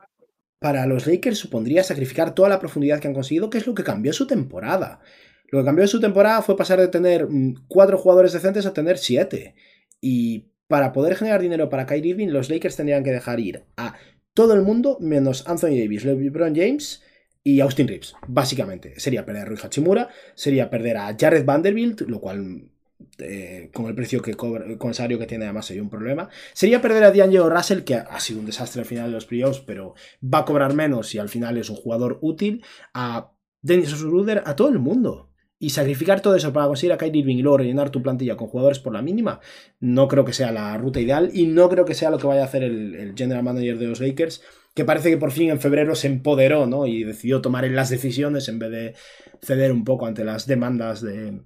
para 0.58 0.86
los 0.86 1.06
Lakers 1.06 1.38
supondría 1.38 1.84
sacrificar 1.84 2.34
toda 2.34 2.48
la 2.48 2.58
profundidad 2.58 3.02
que 3.02 3.10
han 3.10 3.14
conseguido, 3.14 3.50
que 3.50 3.58
es 3.58 3.68
lo 3.68 3.76
que 3.76 3.84
cambió 3.84 4.14
su 4.14 4.28
temporada. 4.28 5.02
Lo 5.50 5.60
que 5.60 5.66
cambió 5.66 5.86
su 5.88 6.00
temporada 6.00 6.42
fue 6.42 6.56
pasar 6.56 6.80
de 6.80 6.88
tener 6.88 7.28
mm, 7.28 7.66
cuatro 7.68 7.98
jugadores 7.98 8.32
decentes 8.32 8.66
a 8.66 8.72
tener 8.72 8.98
siete. 8.98 9.56
Y 10.00 10.54
para 10.68 10.94
poder 10.94 11.18
generar 11.18 11.42
dinero 11.42 11.68
para 11.68 11.86
Kyrie 11.86 12.12
Irving, 12.12 12.30
los 12.30 12.50
Lakers 12.50 12.78
tendrían 12.78 13.04
que 13.04 13.12
dejar 13.12 13.42
ir 13.42 13.66
a 13.76 13.96
todo 14.34 14.54
el 14.54 14.62
mundo 14.62 14.98
menos 15.02 15.46
Anthony 15.50 15.78
Davis, 15.78 16.06
LeBron 16.06 16.56
James 16.56 17.04
y 17.44 17.60
Austin 17.60 17.90
Reeves, 17.90 18.14
básicamente. 18.26 18.98
Sería 19.02 19.26
perder 19.26 19.42
a 19.42 19.46
Rui 19.48 19.58
Hachimura, 19.62 20.08
sería 20.34 20.70
perder 20.70 20.96
a 20.96 21.14
Jared 21.20 21.44
Vanderbilt, 21.44 22.00
lo 22.08 22.22
cual 22.22 22.71
eh, 23.20 23.70
con 23.74 23.88
el 23.88 23.96
precio 23.96 24.22
que 24.22 24.34
cobra, 24.34 24.78
con 24.78 24.90
el 24.90 24.96
salario 24.96 25.20
que 25.20 25.28
tiene 25.28 25.46
además 25.46 25.66
sería 25.66 25.84
un 25.84 25.90
problema. 25.90 26.30
Sería 26.54 26.82
perder 26.82 27.04
a 27.04 27.12
D'Angelo 27.12 27.50
Russell, 27.50 27.84
que 27.84 27.96
ha 27.96 28.20
sido 28.20 28.40
un 28.40 28.46
desastre 28.46 28.82
al 28.82 28.88
final 28.88 29.08
de 29.08 29.16
los 29.16 29.26
playoffs, 29.26 29.60
pero 29.60 29.96
va 30.22 30.40
a 30.40 30.46
cobrar 30.46 30.74
menos 30.74 31.14
y 31.16 31.20
al 31.20 31.30
final 31.30 31.58
es 31.58 31.70
un 31.70 31.76
jugador 31.76 32.20
útil. 32.22 32.64
A 32.94 33.32
Dennis 33.62 33.90
Schroeder, 33.90 34.44
a 34.46 34.56
todo 34.56 34.70
el 34.70 34.80
mundo. 34.80 35.30
Y 35.60 35.70
sacrificar 35.70 36.22
todo 36.22 36.36
eso 36.36 36.52
para 36.52 36.66
conseguir 36.66 36.94
a 36.94 36.98
Kyrie 36.98 37.22
Irving 37.22 37.38
y 37.38 37.42
luego 37.44 37.60
rellenar 37.60 37.92
tu 37.92 38.02
plantilla 38.02 38.36
con 38.36 38.48
jugadores 38.48 38.80
por 38.80 38.94
la 38.94 39.04
mínima, 39.04 39.42
no 39.80 40.08
creo 40.08 40.26
que 40.26 40.34
sea 40.34 40.52
la 40.52 40.76
ruta 40.76 41.00
ideal 41.00 41.30
y 41.34 41.46
no 41.46 41.70
creo 41.70 41.86
que 41.86 41.94
sea 41.94 42.10
lo 42.10 42.18
que 42.18 42.26
vaya 42.26 42.42
a 42.42 42.46
hacer 42.46 42.64
el, 42.64 42.96
el 42.96 43.14
general 43.16 43.44
manager 43.44 43.78
de 43.78 43.86
los 43.86 44.00
Lakers, 44.00 44.42
que 44.74 44.86
parece 44.86 45.12
que 45.12 45.18
por 45.18 45.32
fin 45.32 45.52
en 45.52 45.60
febrero 45.60 45.94
se 45.94 46.08
empoderó 46.08 46.66
¿no? 46.66 46.88
y 46.88 47.04
decidió 47.04 47.42
tomar 47.42 47.66
en 47.66 47.76
las 47.76 47.92
decisiones 47.92 48.48
en 48.48 48.58
vez 48.58 48.72
de 48.72 48.96
ceder 49.42 49.72
un 49.72 49.84
poco 49.84 50.06
ante 50.06 50.24
las 50.24 50.48
demandas 50.48 51.02
de 51.02 51.44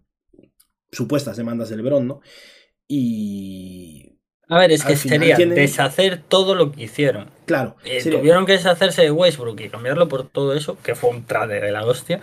supuestas 0.92 1.38
demandas 1.38 1.70
de 1.70 1.78
LeBron, 1.78 2.08
¿no? 2.08 2.22
Y 2.88 4.20
A 4.48 4.60
ver, 4.60 4.72
es 4.72 4.84
que 4.84 4.96
sería 4.96 5.36
deshacer 5.38 6.22
todo 6.28 6.54
lo 6.56 6.72
que 6.72 6.84
hicieron. 6.84 7.30
claro, 7.46 7.76
Eh, 7.84 8.00
sería- 8.02 8.20
Tuvieron 8.20 8.46
que 8.46 8.54
deshacerse 8.54 9.02
de 9.02 9.12
Westbrook 9.12 9.60
y 9.62 9.70
cambiarlo 9.70 10.08
por 10.08 10.28
todo 10.30 10.54
eso, 10.54 10.78
que 10.84 10.96
fue 10.96 11.10
un 11.10 11.26
trade 11.26 11.60
de 11.62 11.72
la 11.72 11.86
hostia, 11.86 12.22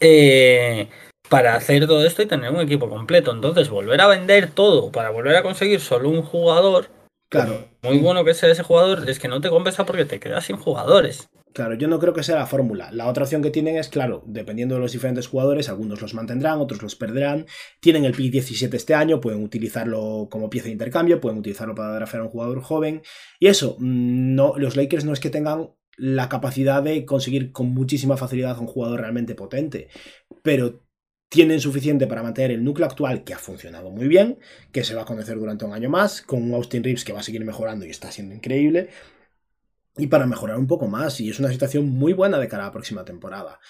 eh, 0.00 0.88
para 1.28 1.54
hacer 1.54 1.86
todo 1.86 2.04
esto 2.04 2.22
y 2.22 2.26
tener 2.26 2.50
un 2.50 2.60
equipo 2.60 2.88
completo. 2.88 3.32
Entonces, 3.32 3.68
volver 3.68 4.00
a 4.00 4.08
vender 4.08 4.50
todo 4.50 4.90
para 4.90 5.10
volver 5.10 5.36
a 5.36 5.42
conseguir 5.42 5.80
solo 5.80 6.08
un 6.10 6.22
jugador, 6.22 6.88
Claro. 7.28 7.68
Muy 7.82 7.98
bueno 7.98 8.24
que 8.24 8.34
sea 8.34 8.50
ese 8.50 8.62
jugador, 8.62 9.08
es 9.08 9.18
que 9.18 9.28
no 9.28 9.40
te 9.40 9.50
compensa 9.50 9.84
porque 9.84 10.04
te 10.04 10.20
quedas 10.20 10.44
sin 10.44 10.56
jugadores. 10.56 11.28
Claro, 11.54 11.74
yo 11.74 11.86
no 11.86 12.00
creo 12.00 12.12
que 12.12 12.24
sea 12.24 12.34
la 12.34 12.46
fórmula. 12.46 12.90
La 12.90 13.06
otra 13.06 13.22
opción 13.22 13.40
que 13.40 13.52
tienen 13.52 13.76
es, 13.76 13.88
claro, 13.88 14.24
dependiendo 14.26 14.74
de 14.74 14.80
los 14.80 14.90
diferentes 14.90 15.28
jugadores, 15.28 15.68
algunos 15.68 16.02
los 16.02 16.12
mantendrán, 16.12 16.58
otros 16.60 16.82
los 16.82 16.96
perderán. 16.96 17.46
Tienen 17.80 18.04
el 18.04 18.12
pick 18.12 18.32
17 18.32 18.76
este 18.76 18.94
año, 18.94 19.20
pueden 19.20 19.42
utilizarlo 19.44 20.26
como 20.30 20.50
pieza 20.50 20.66
de 20.66 20.72
intercambio, 20.72 21.20
pueden 21.20 21.38
utilizarlo 21.38 21.76
para 21.76 21.94
drafear 21.94 22.22
a 22.22 22.24
un 22.24 22.32
jugador 22.32 22.60
joven. 22.60 23.02
Y 23.38 23.46
eso, 23.46 23.76
mm, 23.78 24.34
no, 24.34 24.54
los 24.56 24.74
Lakers 24.74 25.04
no 25.04 25.12
es 25.12 25.20
que 25.20 25.30
tengan 25.30 25.70
la 25.96 26.28
capacidad 26.28 26.82
de 26.82 27.04
conseguir 27.04 27.52
con 27.52 27.68
muchísima 27.68 28.16
facilidad 28.16 28.56
a 28.56 28.60
un 28.60 28.66
jugador 28.66 29.00
realmente 29.00 29.36
potente, 29.36 29.88
pero 30.42 30.83
tienen 31.28 31.60
suficiente 31.60 32.06
para 32.06 32.22
mantener 32.22 32.52
el 32.52 32.64
núcleo 32.64 32.86
actual 32.86 33.24
que 33.24 33.34
ha 33.34 33.38
funcionado 33.38 33.90
muy 33.90 34.06
bien, 34.06 34.38
que 34.72 34.84
se 34.84 34.94
va 34.94 35.02
a 35.02 35.06
conocer 35.06 35.36
durante 35.36 35.64
un 35.64 35.72
año 35.72 35.90
más, 35.90 36.22
con 36.22 36.42
un 36.42 36.54
Austin 36.54 36.84
Reeves 36.84 37.04
que 37.04 37.12
va 37.12 37.20
a 37.20 37.24
seguir 37.24 37.44
mejorando 37.44 37.84
y 37.84 37.90
está 37.90 38.12
siendo 38.12 38.34
increíble, 38.34 38.88
y 39.96 40.06
para 40.06 40.26
mejorar 40.26 40.58
un 40.58 40.66
poco 40.66 40.86
más. 40.86 41.20
Y 41.20 41.30
es 41.30 41.38
una 41.38 41.50
situación 41.50 41.88
muy 41.88 42.12
buena 42.12 42.38
de 42.38 42.48
cara 42.48 42.64
a 42.64 42.66
la 42.66 42.72
próxima 42.72 43.04
temporada. 43.04 43.60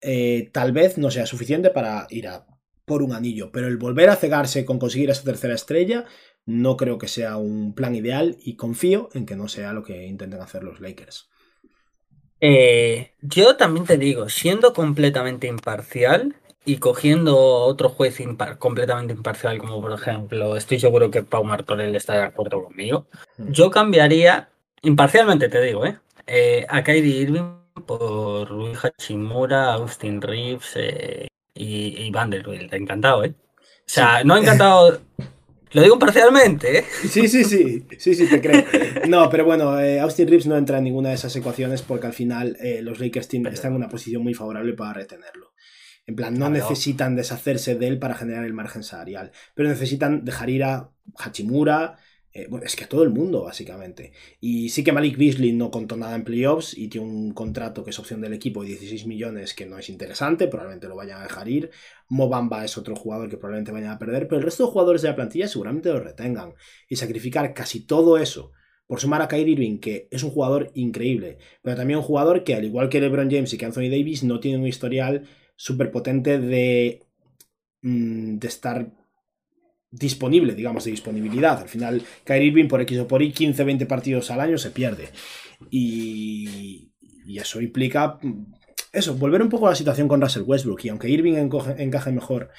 Eh, 0.00 0.50
tal 0.52 0.72
vez 0.72 0.96
no 0.98 1.10
sea 1.10 1.26
suficiente 1.26 1.70
para 1.70 2.06
ir 2.10 2.28
a 2.28 2.46
por 2.84 3.02
un 3.02 3.12
anillo, 3.12 3.52
pero 3.52 3.68
el 3.68 3.76
volver 3.76 4.08
a 4.08 4.16
cegarse 4.16 4.64
con 4.64 4.78
conseguir 4.78 5.10
esa 5.10 5.22
tercera 5.22 5.54
estrella 5.54 6.06
no 6.46 6.76
creo 6.76 6.96
que 6.96 7.06
sea 7.06 7.36
un 7.36 7.74
plan 7.74 7.94
ideal 7.94 8.38
y 8.40 8.56
confío 8.56 9.10
en 9.12 9.26
que 9.26 9.36
no 9.36 9.48
sea 9.48 9.74
lo 9.74 9.84
que 9.84 10.06
intenten 10.06 10.40
hacer 10.40 10.64
los 10.64 10.80
Lakers. 10.80 11.28
Eh, 12.40 13.12
yo 13.20 13.56
también 13.56 13.84
te 13.84 13.98
digo, 13.98 14.28
siendo 14.30 14.72
completamente 14.72 15.46
imparcial 15.46 16.36
y 16.68 16.76
cogiendo 16.78 17.36
otro 17.38 17.88
juez 17.88 18.20
impar 18.20 18.58
completamente 18.58 19.14
imparcial, 19.14 19.58
como 19.58 19.80
por 19.80 19.92
ejemplo, 19.92 20.56
estoy 20.56 20.78
seguro 20.78 21.10
que 21.10 21.22
Pau 21.22 21.42
Martorell 21.44 21.96
está 21.96 22.14
de 22.14 22.24
acuerdo 22.24 22.62
conmigo, 22.64 23.06
Mm. 23.38 23.52
yo 23.52 23.70
cambiaría, 23.70 24.50
imparcialmente 24.82 25.48
te 25.48 25.62
digo, 25.62 25.86
¿eh? 25.86 25.98
Eh, 26.26 26.66
a 26.68 26.82
Kyrie 26.84 27.22
Irving 27.22 27.54
por 27.86 28.48
Rui 28.48 28.72
Hachimura, 28.82 29.72
Austin 29.74 30.20
Reeves 30.20 30.72
eh, 30.76 31.28
y, 31.54 32.02
y 32.02 32.10
Vanderbilt. 32.10 32.72
Encantado, 32.74 33.24
¿eh? 33.24 33.34
O 33.38 33.82
sea, 33.86 34.22
no 34.24 34.36
encantado. 34.40 35.00
Lo 35.72 35.82
digo 35.82 35.98
parcialmente, 35.98 36.78
¿eh? 36.78 36.84
Sí, 37.08 37.28
sí, 37.28 37.44
sí, 37.44 37.84
sí, 37.98 38.14
sí, 38.14 38.26
te 38.28 38.40
creo. 38.40 38.64
No, 39.06 39.28
pero 39.30 39.44
bueno, 39.44 39.78
eh, 39.80 40.00
Austin 40.00 40.26
Reeves 40.28 40.46
no 40.46 40.56
entra 40.56 40.78
en 40.78 40.84
ninguna 40.84 41.10
de 41.10 41.16
esas 41.16 41.34
ecuaciones 41.36 41.82
porque 41.82 42.06
al 42.06 42.14
final 42.14 42.56
eh, 42.60 42.80
los 42.82 43.00
Lakers 43.00 43.28
están 43.32 43.72
en 43.72 43.76
una 43.76 43.88
posición 43.88 44.22
muy 44.22 44.34
favorable 44.34 44.72
para 44.74 44.94
retenerlo. 44.94 45.52
En 46.08 46.16
plan, 46.16 46.32
no 46.32 46.46
Claro. 46.46 46.54
necesitan 46.54 47.16
deshacerse 47.16 47.74
de 47.74 47.86
él 47.86 47.98
para 47.98 48.14
generar 48.14 48.46
el 48.46 48.54
margen 48.54 48.82
salarial, 48.82 49.30
pero 49.54 49.68
necesitan 49.68 50.24
dejar 50.24 50.48
ir 50.48 50.64
a 50.64 50.90
Hachimura, 51.18 51.98
eh, 52.32 52.46
bueno, 52.48 52.64
es 52.64 52.76
que 52.76 52.84
a 52.84 52.88
todo 52.88 53.02
el 53.02 53.10
mundo, 53.10 53.42
básicamente. 53.44 54.12
Y 54.40 54.70
sí 54.70 54.82
que 54.82 54.92
Malik 54.92 55.18
Beasley 55.18 55.52
no 55.52 55.70
contó 55.70 55.98
nada 55.98 56.16
en 56.16 56.24
playoffs 56.24 56.76
y 56.76 56.88
tiene 56.88 57.06
un 57.06 57.34
contrato 57.34 57.84
que 57.84 57.90
es 57.90 57.98
opción 57.98 58.22
del 58.22 58.32
equipo 58.32 58.62
de 58.62 58.68
16 58.68 59.04
millones 59.06 59.52
que 59.52 59.66
no 59.66 59.78
es 59.78 59.90
interesante, 59.90 60.48
probablemente 60.48 60.88
lo 60.88 60.96
vayan 60.96 61.20
a 61.20 61.24
dejar 61.24 61.46
ir. 61.46 61.70
Mobamba 62.08 62.64
es 62.64 62.78
otro 62.78 62.96
jugador 62.96 63.28
que 63.28 63.36
probablemente 63.36 63.72
vayan 63.72 63.90
a 63.90 63.98
perder, 63.98 64.28
pero 64.28 64.38
el 64.38 64.44
resto 64.44 64.64
de 64.64 64.72
jugadores 64.72 65.02
de 65.02 65.08
la 65.08 65.16
plantilla 65.16 65.46
seguramente 65.46 65.90
lo 65.90 66.00
retengan. 66.00 66.54
Y 66.88 66.96
sacrificar 66.96 67.52
casi 67.52 67.80
todo 67.80 68.16
eso 68.16 68.52
por 68.86 68.98
sumar 68.98 69.20
a 69.20 69.28
Kyrie 69.28 69.52
Irving, 69.52 69.78
que 69.78 70.08
es 70.10 70.22
un 70.22 70.30
jugador 70.30 70.70
increíble, 70.74 71.36
pero 71.60 71.76
también 71.76 71.98
un 71.98 72.04
jugador 72.04 72.44
que, 72.44 72.54
al 72.54 72.64
igual 72.64 72.88
que 72.88 73.00
LeBron 73.02 73.30
James 73.30 73.52
y 73.52 73.58
que 73.58 73.66
Anthony 73.66 73.90
Davis, 73.90 74.24
no 74.24 74.40
tiene 74.40 74.56
un 74.56 74.66
historial 74.66 75.28
súper 75.58 75.90
potente 75.90 76.38
de, 76.38 77.02
mm, 77.82 78.38
de 78.38 78.48
estar 78.48 78.86
disponible, 79.90 80.54
digamos, 80.54 80.84
de 80.84 80.90
disponibilidad. 80.92 81.60
Al 81.60 81.68
final, 81.68 82.02
Kyrie 82.24 82.48
Irving 82.48 82.68
por 82.68 82.80
X 82.82 82.98
o 83.00 83.08
por 83.08 83.22
Y, 83.22 83.32
15-20 83.32 83.86
partidos 83.86 84.30
al 84.30 84.40
año 84.40 84.56
se 84.58 84.70
pierde. 84.70 85.08
Y, 85.70 86.90
y 87.26 87.38
eso 87.38 87.60
implica 87.60 88.18
mm, 88.22 88.52
eso, 88.92 89.14
volver 89.14 89.42
un 89.42 89.48
poco 89.48 89.66
a 89.66 89.70
la 89.70 89.76
situación 89.76 90.08
con 90.08 90.20
Russell 90.20 90.44
Westbrook. 90.46 90.84
Y 90.84 90.88
aunque 90.90 91.08
Irving 91.08 91.34
encoge- 91.34 91.76
encaje 91.78 92.12
mejor, 92.12 92.50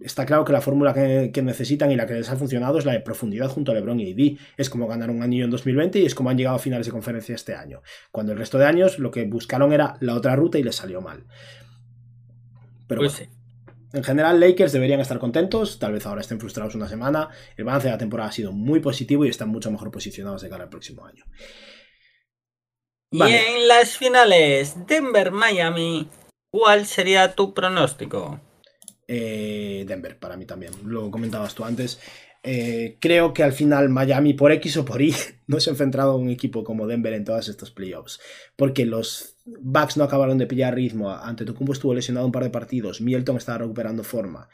está 0.00 0.26
claro 0.26 0.44
que 0.44 0.52
la 0.52 0.60
fórmula 0.60 0.92
que, 0.94 1.42
necesitan 1.42 1.90
y 1.92 1.96
la 1.96 2.06
que 2.06 2.14
les 2.14 2.30
ha 2.30 2.36
funcionado 2.36 2.78
es 2.78 2.84
la 2.84 2.92
de 2.92 3.00
profundidad 3.00 3.48
junto 3.48 3.70
a 3.72 3.74
LeBron 3.74 4.00
y 4.00 4.12
AD. 4.12 4.38
Es 4.56 4.70
como 4.70 4.86
ganar 4.88 5.10
un 5.10 5.22
anillo 5.22 5.44
en 5.44 5.50
2020 5.50 6.00
y 6.00 6.06
es 6.06 6.14
como 6.14 6.30
han 6.30 6.38
llegado 6.38 6.56
a 6.56 6.60
finales 6.60 6.86
de 6.86 6.92
conferencia 6.92 7.34
este 7.34 7.54
año. 7.54 7.82
Cuando 8.10 8.32
el 8.32 8.38
resto 8.38 8.58
de 8.58 8.66
años 8.66 8.98
lo 8.98 9.10
que 9.10 9.24
buscaron 9.24 9.72
era 9.72 9.96
la 10.00 10.14
otra 10.14 10.34
ruta 10.36 10.58
y 10.58 10.62
les 10.62 10.76
salió 10.76 11.00
mal. 11.00 11.24
Pero 12.94 13.02
Pues 13.02 13.18
bueno, 13.18 13.32
sí. 13.32 13.96
en 13.98 14.04
general, 14.04 14.40
Lakers 14.40 14.72
deberían 14.72 15.00
estar 15.00 15.18
contentos. 15.18 15.78
Tal 15.78 15.92
vez 15.92 16.06
ahora 16.06 16.20
estén 16.20 16.40
frustrados 16.40 16.74
una 16.74 16.88
semana. 16.88 17.28
El 17.56 17.64
balance 17.64 17.88
de 17.88 17.92
la 17.92 17.98
temporada 17.98 18.28
ha 18.30 18.32
sido 18.32 18.52
muy 18.52 18.80
positivo 18.80 19.24
y 19.24 19.28
están 19.28 19.48
mucho 19.48 19.70
mejor 19.70 19.90
posicionados 19.90 20.42
de 20.42 20.48
cara 20.48 20.64
al 20.64 20.70
próximo 20.70 21.04
año. 21.06 21.24
Vale. 23.10 23.30
Y 23.30 23.34
en 23.56 23.68
las 23.68 23.96
finales, 23.96 24.74
Denver-Miami, 24.86 26.08
¿cuál 26.50 26.86
sería 26.86 27.34
tu 27.34 27.54
pronóstico? 27.54 28.40
Eh, 29.06 29.84
Denver, 29.86 30.18
para 30.18 30.36
mí 30.36 30.46
también. 30.46 30.72
Lo 30.84 31.10
comentabas 31.10 31.54
tú 31.54 31.64
antes. 31.64 32.00
Eh, 32.46 32.98
creo 33.00 33.32
que 33.32 33.42
al 33.42 33.54
final 33.54 33.88
Miami, 33.88 34.34
por 34.34 34.52
X 34.52 34.76
o 34.76 34.84
por 34.84 35.00
Y, 35.00 35.14
no 35.46 35.60
se 35.60 35.70
ha 35.70 35.72
enfrentado 35.72 36.12
a 36.12 36.16
un 36.16 36.28
equipo 36.28 36.62
como 36.62 36.86
Denver 36.86 37.14
en 37.14 37.24
todos 37.24 37.48
estos 37.48 37.70
playoffs. 37.70 38.20
Porque 38.54 38.84
los 38.84 39.38
Bucks 39.46 39.96
no 39.96 40.04
acabaron 40.04 40.38
de 40.38 40.46
pillar 40.46 40.74
ritmo. 40.74 41.10
Ante 41.10 41.46
Tocumpo 41.46 41.72
estuvo 41.72 41.94
lesionado 41.94 42.26
un 42.26 42.32
par 42.32 42.44
de 42.44 42.50
partidos. 42.50 43.00
Mielton 43.00 43.38
estaba 43.38 43.58
recuperando 43.58 44.04
forma. 44.04 44.48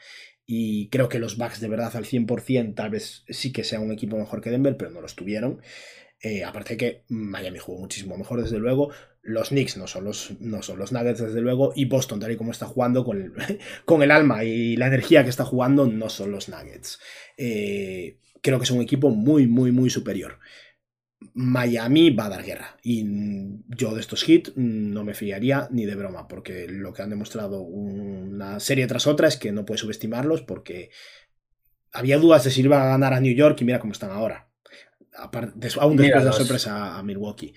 Y 0.45 0.89
creo 0.89 1.09
que 1.09 1.19
los 1.19 1.37
Bucks 1.37 1.59
de 1.59 1.67
verdad 1.67 1.95
al 1.95 2.05
100% 2.05 2.75
tal 2.75 2.89
vez 2.89 3.23
sí 3.27 3.51
que 3.51 3.63
sea 3.63 3.79
un 3.79 3.91
equipo 3.91 4.17
mejor 4.17 4.41
que 4.41 4.49
Denver, 4.49 4.77
pero 4.77 4.89
no 4.89 5.01
lo 5.01 5.07
estuvieron. 5.07 5.61
Eh, 6.21 6.43
aparte 6.43 6.77
que 6.77 7.03
Miami 7.09 7.57
jugó 7.59 7.79
muchísimo 7.79 8.17
mejor, 8.17 8.41
desde 8.41 8.59
luego. 8.59 8.91
Los 9.23 9.49
Knicks 9.49 9.77
no 9.77 9.85
son 9.85 10.05
los, 10.05 10.33
no 10.39 10.63
son 10.63 10.79
los 10.79 10.91
Nuggets, 10.91 11.21
desde 11.21 11.41
luego. 11.41 11.73
Y 11.75 11.85
Boston, 11.85 12.19
tal 12.19 12.31
y 12.31 12.37
como 12.37 12.51
está 12.51 12.65
jugando, 12.65 13.05
con 13.05 13.21
el, 13.21 13.33
con 13.85 14.01
el 14.01 14.11
alma 14.11 14.43
y 14.43 14.75
la 14.75 14.87
energía 14.87 15.23
que 15.23 15.29
está 15.29 15.45
jugando, 15.45 15.85
no 15.87 16.09
son 16.09 16.31
los 16.31 16.49
Nuggets. 16.49 16.99
Eh, 17.37 18.17
creo 18.41 18.57
que 18.57 18.63
es 18.63 18.71
un 18.71 18.81
equipo 18.81 19.09
muy, 19.11 19.47
muy, 19.47 19.71
muy 19.71 19.89
superior. 19.89 20.39
Miami 21.33 22.09
va 22.09 22.25
a 22.25 22.29
dar 22.29 22.43
guerra. 22.43 22.77
Y 22.83 23.05
yo 23.67 23.93
de 23.93 24.01
estos 24.01 24.27
hits 24.27 24.53
mm, 24.55 24.91
no 24.91 25.03
me 25.03 25.13
fiaría 25.13 25.67
ni 25.71 25.85
de 25.85 25.95
broma, 25.95 26.27
porque 26.27 26.67
lo 26.67 26.93
que 26.93 27.03
han 27.03 27.11
demostrado 27.11 27.61
una 27.61 28.59
serie 28.59 28.87
tras 28.87 29.07
otra 29.07 29.27
es 29.27 29.37
que 29.37 29.51
no 29.51 29.65
puedes 29.65 29.81
subestimarlos, 29.81 30.41
porque 30.41 30.89
había 31.91 32.17
dudas 32.17 32.43
de 32.43 32.51
si 32.51 32.61
iban 32.61 32.81
a 32.81 32.85
ganar 32.85 33.13
a 33.13 33.19
New 33.19 33.35
York 33.35 33.59
y 33.61 33.65
mira 33.65 33.79
cómo 33.79 33.93
están 33.93 34.11
ahora. 34.11 34.50
Aún 35.79 35.97
después 35.97 36.23
de 36.23 36.29
la 36.29 36.33
sorpresa 36.33 36.97
a 36.97 37.03
Milwaukee. 37.03 37.53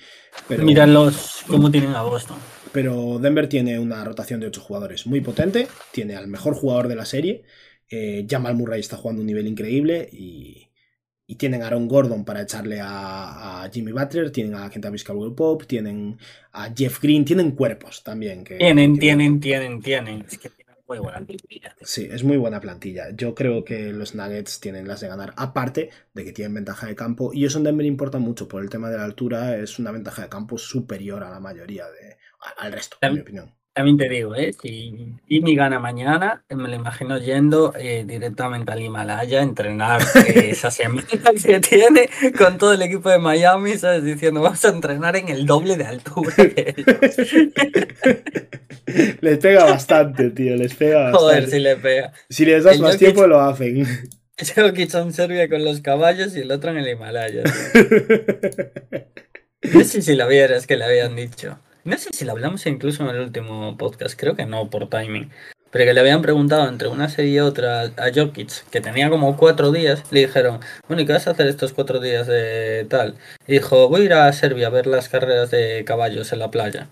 Pero, 0.49 0.65
Míralos 0.65 1.43
cómo 1.47 1.71
tienen 1.71 1.95
a 1.95 2.03
Boston. 2.03 2.37
pero 2.73 3.19
Denver 3.21 3.49
tiene 3.49 3.79
una 3.79 4.05
rotación 4.05 4.41
de 4.41 4.49
8 4.49 4.61
jugadores 4.61 5.07
muy 5.07 5.21
potente. 5.21 5.69
Tiene 5.93 6.17
al 6.17 6.27
mejor 6.29 6.55
jugador 6.55 6.89
de 6.89 6.97
la 6.97 7.05
serie. 7.05 7.45
Eh, 7.89 8.27
Jamal 8.29 8.57
Murray 8.57 8.81
está 8.81 8.97
jugando 8.97 9.21
a 9.21 9.23
un 9.23 9.27
nivel 9.27 9.47
increíble. 9.47 10.09
Y, 10.13 10.69
y 11.27 11.37
tienen 11.37 11.63
a 11.63 11.67
Aaron 11.69 11.87
Gordon 11.89 12.25
para 12.25 12.43
echarle 12.43 12.81
a, 12.81 13.63
a 13.63 13.71
Jimmy 13.71 13.93
Butler. 13.93 14.31
Tienen 14.31 14.55
a 14.57 14.69
Kentavious 14.71 15.05
Caldwell 15.05 15.35
Pope. 15.35 15.67
Tienen 15.67 16.19
a 16.53 16.71
Jeff 16.75 17.01
Green. 17.01 17.25
Tienen 17.25 17.53
cuerpos 17.53 18.03
también. 18.03 18.43
Que, 18.45 18.57
Tienen, 18.57 18.99
tienen, 18.99 19.39
tienen, 19.41 19.81
tienen. 19.81 20.25
Es 20.29 20.39
que 20.39 20.49
tienen 20.51 20.64
muy 20.87 20.99
buena 20.99 21.25
plantilla. 21.25 21.75
Sí, 21.83 22.09
es 22.11 22.25
muy 22.25 22.37
buena 22.37 22.61
plantilla. 22.61 23.11
Yo 23.15 23.35
creo 23.35 23.65
que 23.65 23.93
los 23.93 24.15
Nuggets 24.15 24.61
tienen 24.61 24.87
las 24.87 25.01
de 25.01 25.09
ganar, 25.09 25.33
aparte 25.37 25.91
de 26.13 26.25
que 26.25 26.33
tienen 26.33 26.55
ventaja 26.55 26.87
de 26.87 26.95
campo. 26.95 27.33
Y 27.33 27.45
eso 27.45 27.59
en 27.59 27.65
Denver 27.65 27.87
importa 27.87 28.19
mucho 28.19 28.49
por 28.49 28.63
el 28.63 28.71
tema 28.71 28.91
de 28.91 28.99
la 28.99 29.05
altura. 29.05 29.57
Es 29.57 29.79
una 29.79 29.91
ventaja 29.93 30.23
de 30.23 30.29
campo 30.29 30.59
superior 30.59 31.23
a 31.25 31.31
la 31.31 31.41
mayoría 31.41 31.87
de, 31.89 32.19
al 32.59 32.73
resto, 32.73 32.97
en 33.01 33.15
mi 33.15 33.21
opinión. 33.21 33.55
También 33.75 33.97
te 33.99 34.09
digo, 34.09 34.37
¿eh? 34.37 34.53
si 34.63 35.15
Jimmy 35.27 35.57
gana 35.57 35.81
mañana, 35.81 36.45
me 36.49 36.69
lo 36.69 36.77
imagino 36.77 37.19
yendo 37.19 37.75
eh, 37.77 38.05
directamente 38.07 38.71
al 38.71 38.81
Himalaya 38.81 39.41
a 39.41 39.43
entrenar 39.43 40.01
eh, 40.29 40.51
esa 40.53 40.71
semana 40.71 41.05
que 41.45 41.59
tiene 41.59 42.09
con 42.39 42.57
todo 42.57 42.73
el 42.73 42.83
equipo 42.83 43.11
de 43.11 43.19
Miami, 43.19 43.77
¿sabes? 43.77 44.05
Diciendo, 44.05 44.43
vamos 44.43 44.65
a 44.65 44.69
entrenar 44.69 45.17
en 45.17 45.29
el 45.29 45.45
doble 45.45 45.77
de 45.77 45.87
altura 45.87 46.33
que 46.37 46.75
ellos". 46.77 47.17
les 49.21 49.39
pega 49.39 49.65
bastante, 49.65 50.31
tío. 50.31 50.55
Les 50.55 50.73
pega 50.75 51.11
bastante. 51.11 51.19
Joder, 51.19 51.51
si 51.51 51.59
le 51.59 51.77
pega. 51.77 52.13
Si 52.31 52.45
les 52.45 52.63
das 52.63 52.77
El 52.77 52.83
más 52.83 52.95
Jokic- 52.95 52.99
tiempo, 52.99 53.27
lo 53.27 53.41
hacen. 53.41 53.85
Jokic 54.55 54.95
en 54.95 55.13
Serbia 55.13 55.49
con 55.49 55.65
los 55.65 55.81
caballos 55.81 56.37
y 56.37 56.41
el 56.41 56.53
otro 56.53 56.71
en 56.71 56.79
el 56.79 56.89
Himalaya. 56.89 57.43
No 59.73 59.83
sé 59.83 60.01
si 60.03 60.15
lo 60.15 60.29
vieras 60.29 60.67
que 60.69 60.77
le 60.77 60.85
habían 60.85 61.17
dicho. 61.17 61.59
No 61.85 61.99
sé 61.99 62.11
si 62.13 62.25
lo 62.25 62.33
hablamos 62.33 62.67
incluso 62.67 63.03
en 63.09 63.15
el 63.15 63.23
último 63.23 63.77
podcast, 63.77 64.19
creo 64.19 64.35
que 64.35 64.47
no 64.47 64.71
por 64.71 64.89
timing. 64.89 65.31
Pero 65.71 65.87
que 65.87 65.93
le 65.93 66.01
habían 66.01 66.23
preguntado 66.23 66.69
entre 66.69 66.87
una 66.89 67.09
serie 67.09 67.33
y 67.33 67.39
otra 67.41 67.83
a 67.97 68.11
Jokic, 68.15 68.65
que 68.71 68.81
tenía 68.81 69.11
como 69.11 69.37
cuatro 69.37 69.73
días, 69.73 70.05
le 70.13 70.21
dijeron, 70.21 70.61
bueno, 70.87 71.03
¿y 71.03 71.07
qué 71.07 71.13
vas 71.15 71.27
a 71.27 71.33
hacer 71.33 71.49
estos 71.49 71.73
cuatro 71.73 71.99
días 71.99 72.29
de 72.29 72.87
tal? 72.89 73.17
Y 73.49 73.55
dijo, 73.55 73.89
voy 73.89 74.03
a 74.03 74.05
ir 74.05 74.13
a 74.15 74.33
Serbia 74.33 74.69
a 74.69 74.71
ver 74.71 74.87
las 74.87 75.09
carreras 75.09 75.51
de 75.51 75.85
caballos 75.85 76.33
en 76.33 76.39
la 76.39 76.51
playa. 76.51 76.89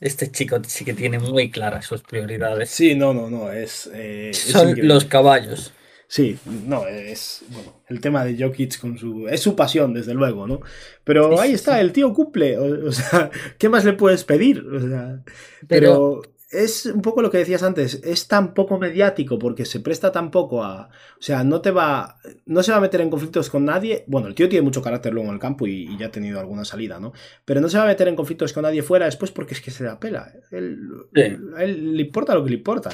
Este 0.00 0.30
chico 0.30 0.58
sí 0.66 0.84
que 0.84 0.94
tiene 0.94 1.18
muy 1.18 1.50
claras 1.50 1.86
sus 1.86 2.02
prioridades. 2.02 2.70
Sí, 2.70 2.94
no, 2.94 3.14
no, 3.14 3.30
no. 3.30 3.52
Es, 3.52 3.90
eh, 3.94 4.30
es 4.30 4.38
Son 4.38 4.70
increíble. 4.70 4.92
los 4.94 5.04
caballos. 5.04 5.72
Sí, 6.14 6.38
no, 6.68 6.86
es. 6.86 7.42
Bueno, 7.48 7.82
el 7.88 8.00
tema 8.00 8.24
de 8.24 8.40
Jokic 8.40 8.78
con 8.78 8.96
su. 8.96 9.26
Es 9.26 9.40
su 9.40 9.56
pasión, 9.56 9.92
desde 9.92 10.14
luego, 10.14 10.46
¿no? 10.46 10.60
Pero 11.02 11.40
ahí 11.40 11.54
está, 11.54 11.80
el 11.80 11.90
tío 11.90 12.12
cumple. 12.12 12.56
O, 12.56 12.86
o 12.86 12.92
sea, 12.92 13.32
¿qué 13.58 13.68
más 13.68 13.84
le 13.84 13.94
puedes 13.94 14.22
pedir? 14.22 14.60
O 14.60 14.78
sea, 14.78 15.24
pero, 15.66 16.22
es 16.52 16.86
un 16.86 17.02
poco 17.02 17.20
lo 17.20 17.32
que 17.32 17.38
decías 17.38 17.64
antes. 17.64 18.00
Es 18.04 18.28
tan 18.28 18.54
poco 18.54 18.78
mediático 18.78 19.40
porque 19.40 19.64
se 19.64 19.80
presta 19.80 20.12
tan 20.12 20.30
poco 20.30 20.62
a. 20.62 20.88
O 21.18 21.22
sea, 21.22 21.42
no 21.42 21.60
te 21.60 21.72
va. 21.72 22.20
No 22.46 22.62
se 22.62 22.70
va 22.70 22.76
a 22.78 22.82
meter 22.82 23.00
en 23.00 23.10
conflictos 23.10 23.50
con 23.50 23.64
nadie. 23.64 24.04
Bueno, 24.06 24.28
el 24.28 24.36
tío 24.36 24.48
tiene 24.48 24.62
mucho 24.62 24.82
carácter 24.82 25.12
luego 25.12 25.30
en 25.30 25.34
el 25.34 25.40
campo 25.40 25.66
y, 25.66 25.92
y 25.92 25.98
ya 25.98 26.06
ha 26.06 26.12
tenido 26.12 26.38
alguna 26.38 26.64
salida, 26.64 27.00
¿no? 27.00 27.12
Pero 27.44 27.60
no 27.60 27.68
se 27.68 27.76
va 27.76 27.82
a 27.82 27.88
meter 27.88 28.06
en 28.06 28.14
conflictos 28.14 28.52
con 28.52 28.62
nadie 28.62 28.84
fuera 28.84 29.06
después 29.06 29.32
porque 29.32 29.54
es 29.54 29.60
que 29.60 29.72
se 29.72 29.82
da 29.82 29.98
pela. 29.98 30.32
Él, 30.52 30.78
Sí. 31.12 31.22
a 31.56 31.64
él 31.64 31.96
le 31.96 32.02
importa 32.02 32.36
lo 32.36 32.44
que 32.44 32.50
le 32.50 32.56
importa. 32.58 32.90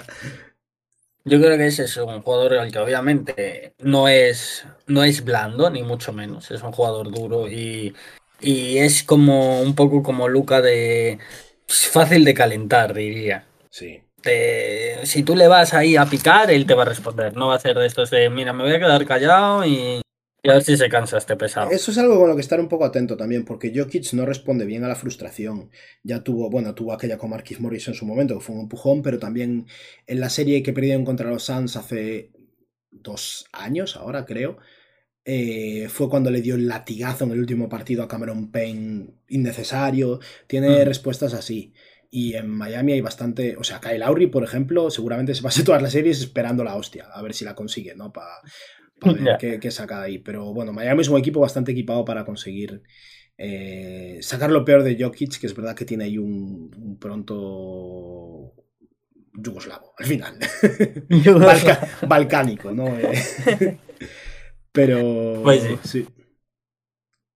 Yo 1.24 1.38
creo 1.40 1.56
que 1.58 1.66
ese 1.66 1.84
es 1.84 1.96
un 1.98 2.22
jugador 2.22 2.54
al 2.54 2.72
que 2.72 2.78
obviamente 2.78 3.74
no 3.78 4.08
es, 4.08 4.64
no 4.86 5.04
es 5.04 5.22
blando, 5.24 5.68
ni 5.70 5.82
mucho 5.82 6.12
menos. 6.12 6.50
Es 6.50 6.62
un 6.62 6.72
jugador 6.72 7.10
duro 7.10 7.46
y, 7.48 7.94
y 8.40 8.78
es 8.78 9.02
como 9.02 9.60
un 9.60 9.74
poco 9.74 10.02
como 10.02 10.28
Luca 10.28 10.60
de 10.62 11.18
fácil 11.68 12.24
de 12.24 12.34
calentar, 12.34 12.94
diría. 12.94 13.46
Sí. 13.70 14.02
Te- 14.22 15.04
si 15.06 15.22
tú 15.22 15.36
le 15.36 15.48
vas 15.48 15.74
ahí 15.74 15.96
a 15.96 16.06
picar, 16.06 16.50
él 16.50 16.66
te 16.66 16.74
va 16.74 16.82
a 16.82 16.86
responder. 16.86 17.36
No 17.36 17.48
va 17.48 17.56
a 17.56 17.60
ser 17.60 17.76
de 17.78 17.86
estos 17.86 18.10
de, 18.10 18.30
mira, 18.30 18.52
me 18.52 18.64
voy 18.64 18.72
a 18.74 18.78
quedar 18.78 19.04
callado 19.06 19.64
y, 19.66 20.00
y 20.42 20.48
a 20.50 20.54
ver 20.54 20.62
si 20.62 20.76
se 20.76 20.88
cansa 20.88 21.18
este 21.18 21.36
pesado. 21.36 21.70
Eso 21.70 21.90
es 21.90 21.98
algo 21.98 22.18
con 22.18 22.28
lo 22.28 22.34
que 22.34 22.40
estar 22.40 22.60
un 22.60 22.68
poco 22.68 22.84
atento 22.84 23.16
también, 23.16 23.44
porque 23.44 23.72
Jokic 23.74 24.12
no 24.14 24.24
responde 24.26 24.64
bien 24.64 24.84
a 24.84 24.88
la 24.88 24.96
frustración. 24.96 25.70
Ya 26.02 26.22
tuvo, 26.22 26.48
bueno, 26.50 26.74
tuvo 26.74 26.92
aquella 26.92 27.18
con 27.18 27.30
Marquis 27.30 27.60
Morris 27.60 27.88
en 27.88 27.94
su 27.94 28.06
momento, 28.06 28.34
que 28.38 28.44
fue 28.44 28.54
un 28.54 28.62
empujón, 28.62 29.02
pero 29.02 29.18
también 29.18 29.66
en 30.06 30.20
la 30.20 30.30
serie 30.30 30.62
que 30.62 30.72
perdieron 30.72 31.04
contra 31.04 31.28
los 31.30 31.44
Suns 31.44 31.76
hace 31.76 32.30
dos 32.90 33.46
años, 33.52 33.96
ahora 33.96 34.24
creo, 34.24 34.58
eh, 35.24 35.88
fue 35.90 36.08
cuando 36.08 36.30
le 36.30 36.40
dio 36.40 36.54
el 36.54 36.66
latigazo 36.66 37.24
en 37.24 37.32
el 37.32 37.40
último 37.40 37.68
partido 37.68 38.02
a 38.02 38.08
Cameron 38.08 38.50
Payne 38.50 39.08
innecesario. 39.28 40.20
Tiene 40.46 40.82
Mm. 40.84 40.86
respuestas 40.88 41.34
así. 41.34 41.74
Y 42.10 42.34
en 42.34 42.48
Miami 42.50 42.92
hay 42.94 43.00
bastante. 43.02 43.56
O 43.56 43.62
sea, 43.62 43.80
Kyle 43.80 44.00
Lowry, 44.00 44.26
por 44.28 44.42
ejemplo, 44.42 44.90
seguramente 44.90 45.34
se 45.34 45.42
pase 45.42 45.62
todas 45.64 45.82
las 45.82 45.92
series 45.92 46.20
esperando 46.20 46.64
la 46.64 46.74
hostia, 46.76 47.06
a 47.12 47.22
ver 47.22 47.34
si 47.34 47.44
la 47.44 47.54
consigue, 47.54 47.94
¿no? 47.94 48.12
Para 48.12 48.30
ver 49.00 49.24
Ya. 49.24 49.38
qué, 49.38 49.58
qué 49.60 49.70
saca 49.70 50.02
ahí. 50.02 50.18
Pero 50.18 50.52
bueno, 50.52 50.72
Miami 50.72 51.00
es 51.02 51.08
un 51.08 51.18
equipo 51.18 51.40
bastante 51.40 51.72
equipado 51.72 52.04
para 52.04 52.24
conseguir 52.24 52.82
eh, 53.38 54.18
sacar 54.22 54.50
lo 54.50 54.64
peor 54.64 54.82
de 54.82 54.96
Jokic, 55.02 55.38
que 55.40 55.46
es 55.46 55.54
verdad 55.54 55.74
que 55.74 55.84
tiene 55.84 56.04
ahí 56.04 56.18
un, 56.18 56.70
un 56.76 56.98
pronto 56.98 58.52
yugoslavo 59.34 59.94
al 59.98 60.06
final. 60.06 60.38
Balca- 61.08 61.88
balcánico, 62.06 62.72
¿no? 62.72 62.92
Pero. 64.72 65.40
Pues 65.42 65.62
sí. 65.62 65.78
sí. 65.84 66.06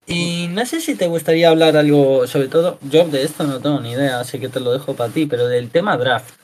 Y 0.07 0.47
no 0.51 0.63
sé 0.67 0.81
si 0.81 0.93
te 0.95 1.07
gustaría 1.07 1.49
hablar 1.49 1.75
algo, 1.75 2.27
sobre 2.27 2.47
todo, 2.47 2.77
yo 2.91 3.07
de 3.07 3.23
esto 3.23 3.43
no 3.43 3.59
tengo 3.59 3.79
ni 3.81 3.91
idea, 3.93 4.19
así 4.19 4.39
que 4.39 4.49
te 4.49 4.59
lo 4.59 4.71
dejo 4.71 4.95
para 4.95 5.11
ti, 5.11 5.25
pero 5.25 5.47
del 5.47 5.69
tema 5.71 5.97
draft. 5.97 6.35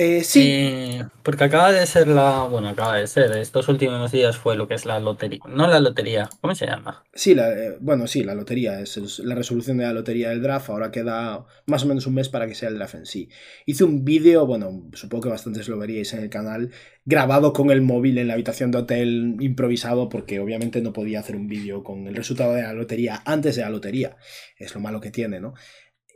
Eh, 0.00 0.22
sí, 0.22 0.40
Eh, 0.40 1.04
porque 1.24 1.42
acaba 1.42 1.72
de 1.72 1.84
ser 1.84 2.06
la, 2.06 2.44
bueno, 2.44 2.68
acaba 2.68 2.98
de 2.98 3.08
ser, 3.08 3.32
estos 3.36 3.66
últimos 3.68 4.12
días 4.12 4.36
fue 4.36 4.54
lo 4.56 4.68
que 4.68 4.74
es 4.74 4.86
la 4.86 5.00
lotería, 5.00 5.40
no 5.48 5.66
la 5.66 5.80
lotería, 5.80 6.30
¿cómo 6.40 6.54
se 6.54 6.66
llama? 6.66 7.02
Sí, 7.12 7.34
la, 7.34 7.50
eh, 7.52 7.76
bueno, 7.80 8.06
sí, 8.06 8.22
la 8.22 8.34
lotería, 8.36 8.78
es, 8.78 8.96
es 8.96 9.18
la 9.18 9.34
resolución 9.34 9.78
de 9.78 9.84
la 9.84 9.92
lotería 9.92 10.28
del 10.28 10.40
draft, 10.40 10.70
ahora 10.70 10.92
queda 10.92 11.44
más 11.66 11.82
o 11.82 11.88
menos 11.88 12.06
un 12.06 12.14
mes 12.14 12.28
para 12.28 12.46
que 12.46 12.54
sea 12.54 12.68
el 12.68 12.76
draft 12.76 12.94
en 12.94 13.06
sí. 13.06 13.28
Hice 13.66 13.82
un 13.82 14.04
vídeo, 14.04 14.46
bueno, 14.46 14.88
supongo 14.92 15.24
que 15.24 15.28
bastantes 15.30 15.68
lo 15.68 15.78
veríais 15.78 16.12
en 16.14 16.22
el 16.22 16.30
canal, 16.30 16.70
grabado 17.04 17.52
con 17.52 17.72
el 17.72 17.80
móvil 17.82 18.18
en 18.18 18.28
la 18.28 18.34
habitación 18.34 18.70
de 18.70 18.78
hotel, 18.78 19.36
improvisado, 19.40 20.08
porque 20.08 20.38
obviamente 20.38 20.80
no 20.80 20.92
podía 20.92 21.18
hacer 21.20 21.34
un 21.34 21.48
vídeo 21.48 21.82
con 21.82 22.06
el 22.06 22.14
resultado 22.14 22.54
de 22.54 22.62
la 22.62 22.72
lotería 22.72 23.22
antes 23.24 23.56
de 23.56 23.62
la 23.62 23.70
lotería, 23.70 24.16
es 24.58 24.72
lo 24.74 24.80
malo 24.80 25.00
que 25.00 25.10
tiene, 25.10 25.40
¿no? 25.40 25.54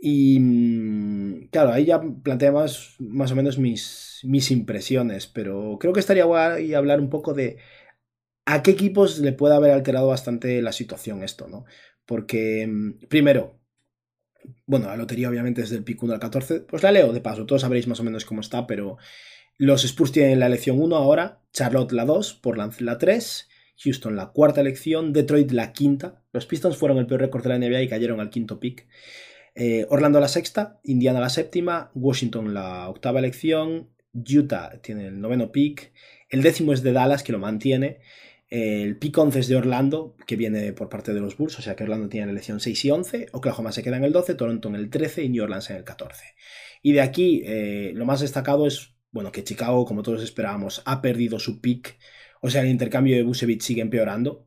Y 0.04 0.40
mm, 0.40 1.48
claro, 1.52 1.70
ahí 1.70 1.84
ya 1.84 2.00
planteé 2.00 2.50
más, 2.50 2.98
o 2.98 3.36
menos 3.36 3.56
mis, 3.56 4.18
mis 4.24 4.50
impresiones, 4.50 5.28
pero 5.28 5.76
creo 5.78 5.92
que 5.92 6.00
estaría 6.00 6.24
guay 6.24 6.74
hablar 6.74 7.00
un 7.00 7.08
poco 7.08 7.34
de 7.34 7.58
a 8.44 8.64
qué 8.64 8.72
equipos 8.72 9.20
le 9.20 9.32
puede 9.32 9.54
haber 9.54 9.70
alterado 9.70 10.08
bastante 10.08 10.60
la 10.60 10.72
situación 10.72 11.22
esto, 11.22 11.46
¿no? 11.46 11.66
Porque, 12.04 12.66
mm, 12.66 13.06
primero, 13.08 13.60
bueno, 14.66 14.86
la 14.88 14.96
lotería 14.96 15.28
obviamente 15.28 15.62
es 15.62 15.70
del 15.70 15.84
pick 15.84 16.02
1 16.02 16.14
al 16.14 16.18
14, 16.18 16.62
pues 16.62 16.82
la 16.82 16.90
leo 16.90 17.12
de 17.12 17.20
paso, 17.20 17.46
todos 17.46 17.62
sabréis 17.62 17.86
más 17.86 18.00
o 18.00 18.04
menos 18.04 18.24
cómo 18.24 18.40
está, 18.40 18.66
pero 18.66 18.96
los 19.56 19.84
Spurs 19.84 20.10
tienen 20.10 20.40
la 20.40 20.46
elección 20.46 20.80
1 20.80 20.96
ahora, 20.96 21.42
Charlotte 21.52 21.92
la 21.92 22.04
2, 22.06 22.34
Portland 22.42 22.74
la 22.80 22.98
3, 22.98 23.48
Houston 23.84 24.16
la 24.16 24.32
cuarta 24.32 24.62
elección, 24.62 25.12
Detroit 25.12 25.52
la 25.52 25.72
quinta, 25.72 26.24
los 26.32 26.46
Pistons 26.46 26.76
fueron 26.76 26.98
el 26.98 27.06
peor 27.06 27.20
récord 27.20 27.44
de 27.44 27.50
la 27.50 27.58
NBA 27.58 27.82
y 27.82 27.88
cayeron 27.88 28.18
al 28.18 28.30
quinto 28.30 28.58
pick. 28.58 28.88
Eh, 29.54 29.86
Orlando 29.90 30.20
la 30.20 30.28
sexta, 30.28 30.80
Indiana 30.84 31.20
la 31.20 31.28
séptima, 31.28 31.90
Washington 31.94 32.54
la 32.54 32.88
octava 32.88 33.18
elección, 33.18 33.90
Utah 34.14 34.80
tiene 34.82 35.06
el 35.08 35.20
noveno 35.20 35.52
pick, 35.52 35.92
el 36.28 36.42
décimo 36.42 36.72
es 36.72 36.82
de 36.82 36.92
Dallas 36.92 37.22
que 37.22 37.32
lo 37.32 37.38
mantiene, 37.38 38.00
el 38.52 38.98
pick 38.98 39.16
11 39.16 39.38
es 39.38 39.48
de 39.48 39.56
Orlando, 39.56 40.14
que 40.26 40.36
viene 40.36 40.74
por 40.74 40.90
parte 40.90 41.14
de 41.14 41.20
los 41.20 41.38
Bulls, 41.38 41.58
o 41.58 41.62
sea 41.62 41.74
que 41.74 41.84
Orlando 41.84 42.10
tiene 42.10 42.26
la 42.26 42.32
elección 42.32 42.60
6 42.60 42.84
y 42.84 42.90
11, 42.90 43.26
Oklahoma 43.32 43.72
se 43.72 43.82
queda 43.82 43.96
en 43.96 44.04
el 44.04 44.12
12, 44.12 44.34
Toronto 44.34 44.68
en 44.68 44.74
el 44.74 44.90
13 44.90 45.24
y 45.24 45.30
New 45.30 45.44
Orleans 45.44 45.70
en 45.70 45.76
el 45.76 45.84
14. 45.84 46.22
Y 46.82 46.92
de 46.92 47.00
aquí 47.00 47.42
eh, 47.46 47.92
lo 47.94 48.04
más 48.04 48.20
destacado 48.20 48.66
es, 48.66 48.94
bueno, 49.10 49.32
que 49.32 49.42
Chicago, 49.42 49.86
como 49.86 50.02
todos 50.02 50.22
esperábamos, 50.22 50.82
ha 50.84 51.00
perdido 51.00 51.38
su 51.38 51.62
pick, 51.62 51.96
o 52.42 52.50
sea 52.50 52.60
el 52.60 52.68
intercambio 52.68 53.16
de 53.16 53.22
Busevich 53.22 53.62
sigue 53.62 53.80
empeorando. 53.80 54.46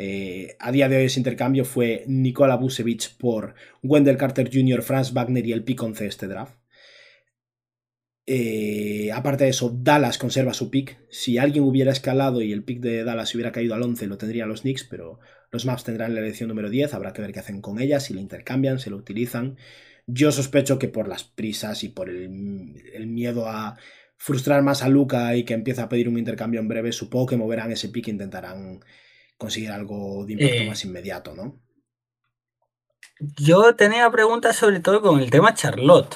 Eh, 0.00 0.56
a 0.60 0.70
día 0.70 0.88
de 0.88 0.96
hoy 0.96 1.04
ese 1.06 1.18
intercambio 1.18 1.64
fue 1.64 2.04
Nikola 2.06 2.54
Busevich 2.54 3.16
por 3.16 3.56
Wendell 3.82 4.16
Carter 4.16 4.48
Jr., 4.50 4.82
Franz 4.82 5.12
Wagner 5.12 5.44
y 5.44 5.50
el 5.50 5.64
pick 5.64 5.82
11 5.82 6.04
de 6.04 6.08
este 6.08 6.28
draft. 6.28 6.54
Eh, 8.24 9.10
aparte 9.12 9.44
de 9.44 9.50
eso, 9.50 9.76
Dallas 9.76 10.16
conserva 10.16 10.54
su 10.54 10.70
pick. 10.70 11.00
Si 11.10 11.36
alguien 11.36 11.64
hubiera 11.64 11.90
escalado 11.90 12.42
y 12.42 12.52
el 12.52 12.62
pick 12.62 12.78
de 12.78 13.02
Dallas 13.02 13.34
hubiera 13.34 13.50
caído 13.50 13.74
al 13.74 13.82
11, 13.82 14.06
lo 14.06 14.18
tendrían 14.18 14.48
los 14.48 14.60
Knicks, 14.60 14.84
pero 14.84 15.18
los 15.50 15.66
Maps 15.66 15.82
tendrán 15.82 16.14
la 16.14 16.20
elección 16.20 16.48
número 16.48 16.70
10. 16.70 16.94
Habrá 16.94 17.12
que 17.12 17.22
ver 17.22 17.32
qué 17.32 17.40
hacen 17.40 17.60
con 17.60 17.80
ella, 17.80 17.98
si 17.98 18.14
la 18.14 18.20
intercambian, 18.20 18.78
si 18.78 18.90
la 18.90 18.96
utilizan. 18.96 19.56
Yo 20.06 20.30
sospecho 20.30 20.78
que 20.78 20.86
por 20.86 21.08
las 21.08 21.24
prisas 21.24 21.82
y 21.82 21.88
por 21.88 22.08
el, 22.08 22.76
el 22.94 23.06
miedo 23.08 23.48
a 23.48 23.76
frustrar 24.16 24.62
más 24.62 24.84
a 24.84 24.88
Luca 24.88 25.34
y 25.34 25.42
que 25.42 25.54
empieza 25.54 25.84
a 25.84 25.88
pedir 25.88 26.08
un 26.08 26.18
intercambio 26.18 26.60
en 26.60 26.68
breve, 26.68 26.92
supongo 26.92 27.26
que 27.26 27.36
moverán 27.36 27.72
ese 27.72 27.88
pick 27.88 28.06
e 28.06 28.10
intentarán 28.12 28.80
conseguir 29.38 29.70
algo 29.70 30.26
de 30.26 30.34
impacto 30.34 30.54
Eh. 30.56 30.66
más 30.68 30.84
inmediato, 30.84 31.34
¿no? 31.34 31.58
Yo 33.38 33.74
tenía 33.74 34.10
preguntas 34.10 34.56
sobre 34.56 34.80
todo 34.80 35.00
con 35.00 35.20
el 35.20 35.30
tema 35.30 35.54
Charlotte, 35.54 36.14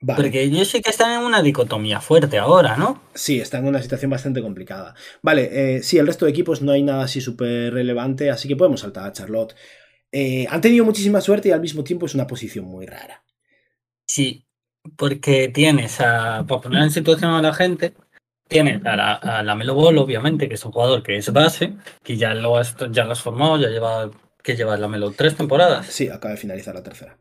Vale. 0.00 0.16
porque 0.22 0.42
ellos 0.42 0.68
sí 0.68 0.80
que 0.80 0.90
están 0.90 1.12
en 1.12 1.26
una 1.26 1.42
dicotomía 1.42 2.00
fuerte 2.00 2.38
ahora, 2.38 2.76
¿no? 2.76 3.02
Sí, 3.14 3.40
está 3.40 3.58
en 3.58 3.66
una 3.66 3.82
situación 3.82 4.10
bastante 4.10 4.42
complicada. 4.42 4.94
Vale, 5.22 5.76
eh, 5.76 5.82
sí, 5.82 5.98
el 5.98 6.06
resto 6.06 6.24
de 6.24 6.30
equipos 6.32 6.62
no 6.62 6.70
hay 6.72 6.82
nada 6.82 7.04
así 7.04 7.20
súper 7.20 7.72
relevante, 7.74 8.30
así 8.30 8.46
que 8.46 8.56
podemos 8.56 8.80
saltar 8.80 9.06
a 9.06 9.12
Charlotte. 9.12 9.54
Eh, 10.12 10.46
han 10.50 10.60
tenido 10.60 10.84
muchísima 10.84 11.20
suerte 11.20 11.48
y 11.48 11.52
al 11.52 11.60
mismo 11.60 11.82
tiempo 11.82 12.06
es 12.06 12.14
una 12.14 12.26
posición 12.28 12.64
muy 12.66 12.86
rara. 12.86 13.24
Sí, 14.06 14.46
porque 14.96 15.48
tienes 15.48 16.00
a, 16.00 16.44
para 16.46 16.60
poner 16.60 16.82
en 16.84 16.90
situación 16.92 17.32
a 17.32 17.42
la 17.42 17.52
gente, 17.52 17.92
tienes 18.48 18.84
a 18.86 18.96
la, 18.96 19.12
a 19.14 19.42
la 19.42 19.54
Melo 19.54 19.74
Ball, 19.74 19.98
obviamente, 19.98 20.48
que 20.48 20.54
es 20.54 20.64
un 20.64 20.72
jugador 20.72 21.02
que 21.02 21.16
es 21.16 21.32
base, 21.32 21.74
que 22.02 22.16
ya 22.16 22.34
lo 22.34 22.56
has, 22.56 22.76
ya 22.90 23.04
lo 23.04 23.12
has 23.12 23.20
formado, 23.20 23.58
ya 23.58 23.68
lleva, 23.68 24.10
que 24.42 24.56
lleva 24.56 24.76
la 24.76 24.88
Melo 24.88 25.10
tres 25.12 25.36
temporadas. 25.36 25.86
Sí, 25.86 26.08
acaba 26.08 26.32
de 26.32 26.40
finalizar 26.40 26.74
la 26.74 26.82
tercera. 26.82 27.16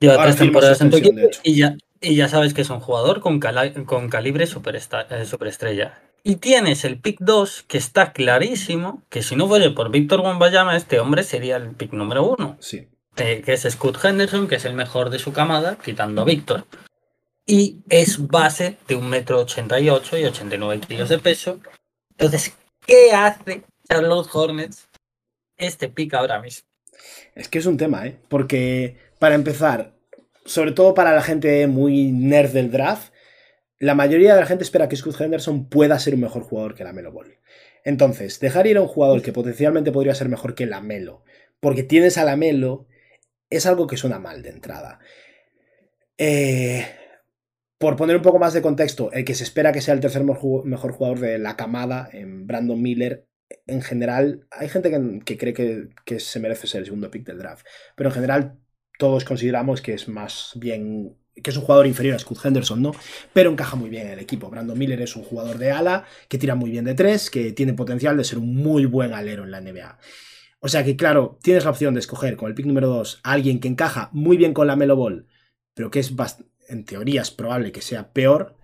Lleva 0.00 0.14
Ahora 0.14 0.24
tres 0.26 0.36
temporadas 0.36 0.80
en 0.80 0.90
tu 0.90 0.96
equipo 0.96 1.20
y 1.44 1.56
ya, 1.56 1.76
y 2.00 2.16
ya 2.16 2.28
sabes 2.28 2.54
que 2.54 2.62
es 2.62 2.70
un 2.70 2.80
jugador 2.80 3.20
con, 3.20 3.38
cala- 3.38 3.72
con 3.84 4.08
calibre 4.08 4.44
eh, 4.44 5.24
superestrella. 5.24 6.00
Y 6.24 6.36
tienes 6.36 6.84
el 6.84 6.98
pick 7.00 7.18
2, 7.20 7.64
que 7.66 7.78
está 7.78 8.12
clarísimo, 8.12 9.02
que 9.10 9.22
si 9.22 9.34
no 9.36 9.48
fuese 9.48 9.70
por 9.70 9.90
Víctor 9.90 10.20
Wembanyama, 10.20 10.76
este 10.76 11.00
hombre 11.00 11.22
sería 11.24 11.56
el 11.56 11.70
pick 11.70 11.92
número 11.92 12.24
1 12.24 12.56
Sí. 12.60 12.86
eh, 13.16 13.42
que 13.44 13.52
es 13.52 13.62
Scott 13.68 14.04
Henderson, 14.04 14.46
que 14.48 14.54
es 14.56 14.64
el 14.64 14.74
mejor 14.74 15.10
de 15.10 15.18
su 15.18 15.32
camada, 15.32 15.76
quitando 15.84 16.22
a 16.22 16.24
Víctor. 16.24 16.64
Y 17.52 17.82
es 17.90 18.28
base 18.28 18.78
de 18.88 18.96
1,88m 18.96 20.18
y 20.18 20.24
89 20.24 20.80
kilos 20.88 21.10
de 21.10 21.18
peso. 21.18 21.60
Entonces, 22.12 22.54
¿qué 22.86 23.12
hace 23.12 23.64
Charlotte 23.86 24.30
Hornets 24.32 24.88
este 25.58 25.90
pick 25.90 26.14
ahora 26.14 26.40
mismo? 26.40 26.66
Es 27.34 27.48
que 27.48 27.58
es 27.58 27.66
un 27.66 27.76
tema, 27.76 28.06
¿eh? 28.06 28.16
Porque, 28.30 28.96
para 29.18 29.34
empezar, 29.34 29.92
sobre 30.46 30.72
todo 30.72 30.94
para 30.94 31.14
la 31.14 31.20
gente 31.20 31.66
muy 31.66 32.10
nerd 32.10 32.52
del 32.52 32.70
draft, 32.70 33.12
la 33.78 33.94
mayoría 33.94 34.34
de 34.34 34.40
la 34.40 34.46
gente 34.46 34.64
espera 34.64 34.88
que 34.88 34.96
Scott 34.96 35.20
Henderson 35.20 35.68
pueda 35.68 35.98
ser 35.98 36.14
un 36.14 36.22
mejor 36.22 36.44
jugador 36.44 36.74
que 36.74 36.84
la 36.84 36.94
Melo 36.94 37.12
Ball. 37.12 37.38
Entonces, 37.84 38.40
dejar 38.40 38.66
ir 38.66 38.78
a 38.78 38.80
un 38.80 38.88
jugador 38.88 39.20
que 39.20 39.34
potencialmente 39.34 39.92
podría 39.92 40.14
ser 40.14 40.30
mejor 40.30 40.54
que 40.54 40.64
la 40.64 40.80
Melo, 40.80 41.22
porque 41.60 41.82
tienes 41.82 42.16
a 42.16 42.24
la 42.24 42.34
Melo, 42.34 42.86
es 43.50 43.66
algo 43.66 43.86
que 43.86 43.98
suena 43.98 44.18
mal 44.18 44.42
de 44.42 44.48
entrada. 44.48 45.00
Eh, 46.16 46.86
por 47.82 47.96
poner 47.96 48.14
un 48.14 48.22
poco 48.22 48.38
más 48.38 48.52
de 48.52 48.62
contexto, 48.62 49.10
el 49.10 49.24
que 49.24 49.34
se 49.34 49.42
espera 49.42 49.72
que 49.72 49.80
sea 49.80 49.92
el 49.92 49.98
tercer 49.98 50.22
mejor 50.22 50.92
jugador 50.92 51.18
de 51.18 51.36
la 51.40 51.56
camada, 51.56 52.08
en 52.12 52.46
Brandon 52.46 52.80
Miller, 52.80 53.26
en 53.66 53.82
general, 53.82 54.46
hay 54.52 54.68
gente 54.68 54.88
que, 55.24 55.36
cree 55.36 55.52
que, 55.52 55.88
que, 56.04 56.20
se 56.20 56.38
merece 56.38 56.68
ser 56.68 56.82
el 56.82 56.84
segundo 56.84 57.10
pick 57.10 57.26
del 57.26 57.38
draft, 57.38 57.66
pero 57.96 58.10
en 58.10 58.14
general 58.14 58.58
todos 59.00 59.24
consideramos 59.24 59.82
que 59.82 59.94
es 59.94 60.06
más 60.06 60.52
bien 60.54 61.16
que 61.34 61.50
es 61.50 61.56
un 61.56 61.64
jugador 61.64 61.88
inferior 61.88 62.14
a 62.14 62.20
Scott 62.20 62.44
Henderson, 62.44 62.80
¿no? 62.80 62.92
Pero 63.32 63.50
encaja 63.50 63.74
muy 63.74 63.90
bien 63.90 64.06
en 64.06 64.12
el 64.12 64.20
equipo. 64.20 64.48
Brandon 64.48 64.78
Miller 64.78 65.00
es 65.00 65.16
un 65.16 65.24
jugador 65.24 65.58
de 65.58 65.72
ala, 65.72 66.04
que 66.28 66.38
tira 66.38 66.54
muy 66.54 66.70
bien 66.70 66.84
de 66.84 66.94
tres, 66.94 67.30
que 67.30 67.50
tiene 67.50 67.74
potencial 67.74 68.16
de 68.16 68.22
ser 68.22 68.38
un 68.38 68.54
muy 68.54 68.84
buen 68.84 69.12
alero 69.12 69.42
en 69.42 69.50
la 69.50 69.60
NBA. 69.60 69.98
O 70.60 70.68
sea 70.68 70.84
que, 70.84 70.94
claro, 70.94 71.40
tienes 71.42 71.64
la 71.64 71.70
opción 71.70 71.94
de 71.94 72.00
escoger 72.00 72.36
con 72.36 72.48
el 72.48 72.54
pick 72.54 72.66
número 72.66 72.86
2 72.86 73.22
a 73.24 73.32
alguien 73.32 73.58
que 73.58 73.66
encaja 73.66 74.08
muy 74.12 74.36
bien 74.36 74.54
con 74.54 74.68
la 74.68 74.76
Melo 74.76 74.94
Ball, 74.94 75.26
pero 75.74 75.90
que 75.90 75.98
es, 75.98 76.14
en 76.72 76.84
teoría, 76.84 77.22
es 77.22 77.30
probable 77.30 77.72
que 77.72 77.82
sea 77.82 78.12
peor, 78.12 78.56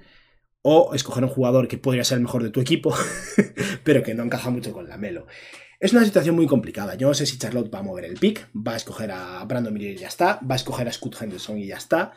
o 0.63 0.95
escoger 0.95 1.25
un 1.25 1.31
jugador 1.31 1.69
que 1.69 1.79
podría 1.79 2.05
ser 2.05 2.17
el 2.19 2.25
mejor 2.25 2.43
de 2.43 2.51
tu 2.51 2.61
equipo, 2.61 2.95
pero 3.85 4.03
que 4.03 4.15
no 4.15 4.25
encaja 4.25 4.51
mucho 4.51 4.73
con 4.73 4.89
la 4.89 4.97
Melo. 4.97 5.27
Es 5.81 5.93
una 5.93 6.05
situación 6.05 6.35
muy 6.35 6.47
complicada. 6.47 6.97
Yo 6.97 7.07
no 7.07 7.15
sé 7.15 7.25
si 7.25 7.39
Charlotte 7.39 7.73
va 7.73 7.79
a 7.79 7.85
mover 7.85 8.05
el 8.05 8.19
pick, 8.19 8.49
va 8.55 8.73
a 8.73 8.77
escoger 8.77 9.13
a 9.13 9.45
Brandon 9.45 9.73
Miller 9.73 9.93
y 9.93 9.99
ya 9.99 10.09
está, 10.09 10.41
va 10.41 10.55
a 10.55 10.57
escoger 10.57 10.89
a 10.89 10.93
Scott 10.93 11.23
Henderson 11.23 11.59
y 11.59 11.69
ya 11.69 11.77
está. 11.77 12.13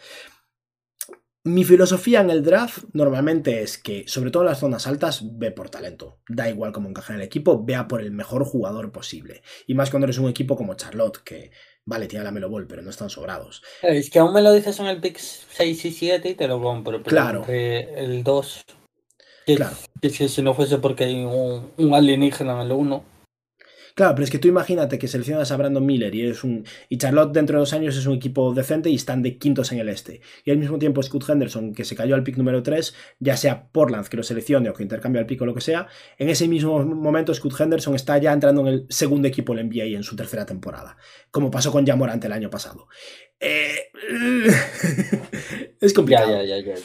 Mi 1.44 1.64
filosofía 1.64 2.22
en 2.22 2.30
el 2.30 2.44
draft 2.44 2.84
normalmente 2.94 3.62
es 3.62 3.78
que, 3.78 4.04
sobre 4.08 4.30
todo 4.32 4.44
en 4.44 4.50
las 4.50 4.60
zonas 4.60 4.86
altas, 4.88 5.24
ve 5.38 5.52
por 5.52 5.70
talento. 5.70 6.20
Da 6.28 6.50
igual 6.50 6.72
cómo 6.72 6.90
encaja 6.90 7.14
en 7.14 7.20
el 7.20 7.26
equipo, 7.26 7.64
vea 7.64 7.88
por 7.88 8.02
el 8.02 8.12
mejor 8.12 8.44
jugador 8.46 8.92
posible. 8.92 9.42
Y 9.66 9.76
más 9.76 9.90
cuando 9.90 10.06
eres 10.06 10.18
un 10.18 10.30
equipo 10.30 10.56
como 10.56 10.76
Charlotte, 10.76 11.24
que 11.24 11.52
vale, 11.86 12.08
tiene 12.08 12.26
la 12.26 12.32
Melo 12.32 12.50
Ball, 12.50 12.68
pero 12.68 12.82
no 12.82 12.90
están 12.90 13.10
sobrados. 13.10 13.62
Es 13.82 14.10
que 14.10 14.20
aún 14.20 14.34
me 14.34 14.42
lo 14.42 14.54
dices 14.54 14.80
en 14.80 14.88
el 14.88 15.00
pick 15.00 15.18
6 15.18 15.86
y 15.86 15.92
7 15.92 16.30
y 16.30 16.36
te 16.36 16.48
lo 16.48 16.62
compro. 16.62 17.04
Pero 17.04 17.16
claro. 17.16 17.46
El 17.48 18.24
2. 18.24 18.66
Que, 19.46 19.56
claro. 19.56 19.76
Que 20.02 20.10
si 20.10 20.42
no 20.42 20.54
fuese 20.54 20.78
porque 20.78 21.06
hay 21.06 21.24
un, 21.24 21.72
un 21.78 21.94
alienígena 21.94 22.54
en 22.54 22.60
el 22.60 22.72
1. 22.72 23.04
Claro, 23.96 24.16
pero 24.16 24.24
es 24.24 24.32
que 24.32 24.40
tú 24.40 24.48
imagínate 24.48 24.98
que 24.98 25.08
seleccionas 25.08 25.52
a 25.52 25.58
Brandon 25.58 25.86
Miller 25.86 26.14
y 26.16 26.22
eres 26.22 26.44
un. 26.44 26.66
Y 26.90 26.98
Charlotte 26.98 27.34
dentro 27.34 27.58
de 27.58 27.60
dos 27.62 27.74
años 27.74 27.98
es 27.98 28.06
un 28.06 28.16
equipo 28.16 28.54
decente 28.54 28.90
y 28.90 28.96
están 28.96 29.22
de 29.22 29.38
quintos 29.38 29.72
en 29.72 29.80
el 29.80 29.90
este. 29.90 30.22
Y 30.46 30.52
al 30.52 30.58
mismo 30.58 30.78
tiempo 30.78 31.02
Scott 31.04 31.30
Henderson, 31.30 31.74
que 31.74 31.86
se 31.86 31.96
cayó 31.96 32.16
al 32.16 32.24
pick 32.24 32.38
número 32.38 32.64
3, 32.64 32.94
ya 33.20 33.38
sea 33.38 33.68
Portland 33.72 34.08
que 34.08 34.18
lo 34.18 34.24
seleccione 34.24 34.70
o 34.70 34.74
que 34.74 34.84
intercambie 34.84 35.20
el 35.20 35.26
pick 35.26 35.42
o 35.42 35.46
lo 35.46 35.54
que 35.54 35.62
sea, 35.62 35.88
en 36.18 36.30
ese 36.30 36.48
mismo 36.48 36.84
momento 36.84 37.34
Scott 37.34 37.60
Henderson 37.60 37.96
está 37.96 38.18
ya 38.18 38.34
entrando 38.34 38.62
en 38.62 38.68
el 38.68 38.86
segundo 38.90 39.28
equipo 39.28 39.56
del 39.56 39.68
NBA 39.68 39.98
en 39.98 40.04
su 40.04 40.16
tercera 40.16 40.46
temporada. 40.46 40.98
Como 41.30 41.52
pasó 41.52 41.72
con 41.72 41.86
Jamorant 41.86 42.24
el 42.24 42.34
año 42.34 42.50
pasado. 42.50 42.88
Eh, 43.40 43.92
es 45.82 45.94
complicado. 45.94 46.38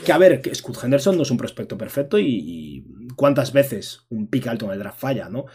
que 0.04 0.12
a 0.12 0.18
ver, 0.18 0.40
que 0.40 0.54
Scott 0.54 0.84
Henderson 0.84 1.16
no 1.16 1.22
es 1.22 1.30
un 1.30 1.36
prospecto 1.36 1.76
perfecto 1.76 2.18
y, 2.18 2.24
y 2.26 2.84
cuántas 3.14 3.52
veces 3.52 4.07
un 4.09 4.28
pick 4.28 4.46
alto 4.46 4.66
en 4.66 4.72
el 4.72 4.78
draft 4.78 5.00
falla, 5.00 5.28
¿no? 5.28 5.46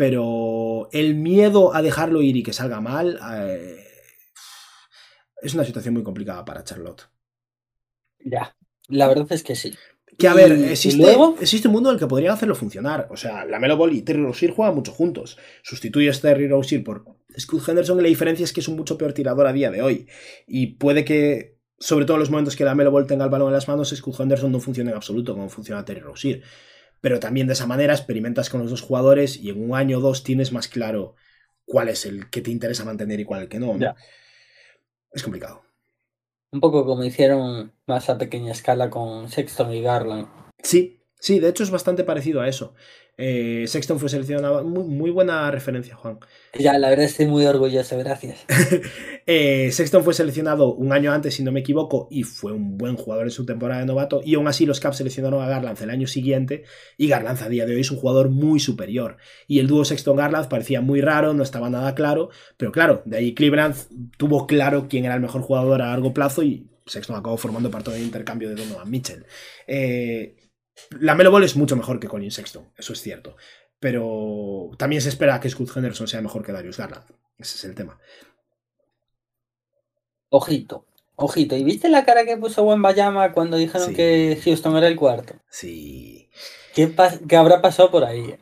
Pero 0.00 0.88
el 0.92 1.14
miedo 1.14 1.74
a 1.74 1.82
dejarlo 1.82 2.22
ir 2.22 2.34
y 2.34 2.42
que 2.42 2.54
salga 2.54 2.80
mal 2.80 3.20
eh, 3.34 3.84
es 5.42 5.52
una 5.52 5.62
situación 5.62 5.92
muy 5.92 6.02
complicada 6.02 6.42
para 6.42 6.64
Charlotte. 6.64 7.10
Ya, 8.18 8.56
la 8.88 9.08
verdad 9.08 9.26
es 9.28 9.42
que 9.42 9.54
sí. 9.54 9.74
Que 10.16 10.26
a 10.26 10.32
ver, 10.32 10.52
existe, 10.52 11.04
existe 11.38 11.68
un 11.68 11.74
mundo 11.74 11.90
en 11.90 11.96
el 11.96 12.00
que 12.00 12.06
podrían 12.06 12.32
hacerlo 12.32 12.54
funcionar. 12.54 13.08
O 13.10 13.18
sea, 13.18 13.44
la 13.44 13.58
Melo 13.58 13.76
Ball 13.76 13.92
y 13.92 14.00
Terry 14.00 14.22
Rozier 14.22 14.52
juegan 14.52 14.74
mucho 14.74 14.92
juntos. 14.92 15.36
Sustituyes 15.62 16.16
a 16.20 16.22
Terry 16.22 16.48
Rozier 16.48 16.82
por 16.82 17.04
Scott 17.38 17.68
Henderson 17.68 17.98
y 17.98 18.02
la 18.02 18.08
diferencia 18.08 18.44
es 18.44 18.54
que 18.54 18.60
es 18.60 18.68
un 18.68 18.76
mucho 18.76 18.96
peor 18.96 19.12
tirador 19.12 19.46
a 19.46 19.52
día 19.52 19.70
de 19.70 19.82
hoy. 19.82 20.06
Y 20.46 20.76
puede 20.76 21.04
que, 21.04 21.58
sobre 21.78 22.06
todo 22.06 22.16
en 22.16 22.20
los 22.20 22.30
momentos 22.30 22.56
que 22.56 22.64
la 22.64 22.74
Melo 22.74 22.90
Ball 22.90 23.06
tenga 23.06 23.24
el 23.24 23.30
balón 23.30 23.48
en 23.48 23.54
las 23.54 23.68
manos, 23.68 23.90
Scott 23.94 24.18
Henderson 24.18 24.50
no 24.50 24.60
funcione 24.60 24.92
en 24.92 24.96
absoluto 24.96 25.34
como 25.34 25.50
funciona 25.50 25.84
Terry 25.84 26.00
Rozier 26.00 26.42
pero 27.00 27.20
también 27.20 27.46
de 27.46 27.54
esa 27.54 27.66
manera 27.66 27.94
experimentas 27.94 28.50
con 28.50 28.60
los 28.60 28.70
dos 28.70 28.82
jugadores 28.82 29.36
y 29.36 29.50
en 29.50 29.62
un 29.62 29.76
año 29.76 29.98
o 29.98 30.00
dos 30.00 30.22
tienes 30.22 30.52
más 30.52 30.68
claro 30.68 31.14
cuál 31.64 31.88
es 31.88 32.04
el 32.06 32.28
que 32.30 32.42
te 32.42 32.50
interesa 32.50 32.84
mantener 32.84 33.20
y 33.20 33.24
cuál 33.24 33.42
el 33.42 33.48
que 33.48 33.58
no. 33.58 33.76
Es 35.12 35.22
complicado. 35.22 35.62
Un 36.52 36.60
poco 36.60 36.84
como 36.84 37.04
hicieron 37.04 37.72
más 37.86 38.10
a 38.10 38.18
pequeña 38.18 38.52
escala 38.52 38.90
con 38.90 39.28
Sexton 39.28 39.72
y 39.72 39.82
Garland. 39.82 40.28
Sí, 40.62 41.00
sí, 41.18 41.38
de 41.38 41.48
hecho 41.48 41.62
es 41.62 41.70
bastante 41.70 42.04
parecido 42.04 42.40
a 42.40 42.48
eso. 42.48 42.74
Eh, 43.22 43.66
Sexton 43.66 43.98
fue 43.98 44.08
seleccionado. 44.08 44.64
Muy, 44.64 45.10
buena 45.10 45.50
referencia, 45.50 45.94
Juan. 45.94 46.18
Ya, 46.58 46.78
la 46.78 46.88
verdad 46.88 47.04
estoy 47.04 47.26
muy 47.26 47.44
orgulloso, 47.44 47.98
gracias. 47.98 48.46
eh, 49.26 49.70
Sexton 49.70 50.02
fue 50.02 50.14
seleccionado 50.14 50.72
un 50.72 50.90
año 50.94 51.12
antes, 51.12 51.34
si 51.34 51.42
no 51.42 51.52
me 51.52 51.60
equivoco, 51.60 52.08
y 52.10 52.22
fue 52.22 52.52
un 52.52 52.78
buen 52.78 52.96
jugador 52.96 53.26
en 53.26 53.30
su 53.30 53.44
temporada 53.44 53.80
de 53.80 53.86
novato. 53.86 54.22
Y 54.24 54.36
aún 54.36 54.48
así, 54.48 54.64
los 54.64 54.80
Caps 54.80 54.96
seleccionaron 54.96 55.42
a 55.42 55.48
Garland 55.48 55.82
el 55.82 55.90
año 55.90 56.06
siguiente. 56.06 56.64
Y 56.96 57.08
Garland 57.08 57.42
a 57.42 57.50
día 57.50 57.66
de 57.66 57.74
hoy 57.74 57.82
es 57.82 57.90
un 57.90 57.98
jugador 57.98 58.30
muy 58.30 58.58
superior. 58.58 59.18
Y 59.46 59.58
el 59.58 59.66
dúo 59.66 59.84
Sexton-Garland 59.84 60.48
parecía 60.48 60.80
muy 60.80 61.02
raro, 61.02 61.34
no 61.34 61.42
estaba 61.42 61.68
nada 61.68 61.94
claro. 61.94 62.30
Pero 62.56 62.72
claro, 62.72 63.02
de 63.04 63.18
ahí 63.18 63.34
Cleveland 63.34 63.74
tuvo 64.16 64.46
claro 64.46 64.86
quién 64.88 65.04
era 65.04 65.14
el 65.14 65.20
mejor 65.20 65.42
jugador 65.42 65.82
a 65.82 65.88
largo 65.88 66.14
plazo 66.14 66.42
y 66.42 66.70
Sexton 66.86 67.16
acabó 67.16 67.36
formando 67.36 67.70
parte 67.70 67.90
del 67.90 68.02
intercambio 68.02 68.48
de 68.48 68.54
Donovan 68.54 68.90
Mitchell. 68.90 69.26
Eh, 69.66 70.36
la 70.90 71.14
Melo 71.14 71.30
Ball 71.30 71.44
es 71.44 71.56
mucho 71.56 71.76
mejor 71.76 72.00
que 72.00 72.08
Colin 72.08 72.30
Sexton, 72.30 72.68
eso 72.76 72.92
es 72.92 73.00
cierto. 73.00 73.36
Pero 73.78 74.70
también 74.76 75.00
se 75.00 75.08
espera 75.08 75.40
que 75.40 75.48
Scott 75.48 75.74
Henderson 75.74 76.06
sea 76.06 76.20
mejor 76.20 76.44
que 76.44 76.52
Darius 76.52 76.76
Garland. 76.76 77.06
Ese 77.38 77.56
es 77.56 77.64
el 77.64 77.74
tema. 77.74 77.98
Ojito, 80.28 80.84
ojito. 81.16 81.56
¿Y 81.56 81.64
viste 81.64 81.88
la 81.88 82.04
cara 82.04 82.24
que 82.24 82.36
puso 82.36 82.64
Bayama 82.64 83.32
cuando 83.32 83.56
dijeron 83.56 83.94
que 83.94 84.38
Houston 84.44 84.76
era 84.76 84.86
el 84.86 84.96
cuarto? 84.96 85.34
Sí. 85.48 86.28
¿Qué, 86.74 86.94
¿Qué, 87.26 87.36
habrá 87.36 87.62
pasado 87.62 87.90
por 87.90 88.04
ahí? 88.04 88.36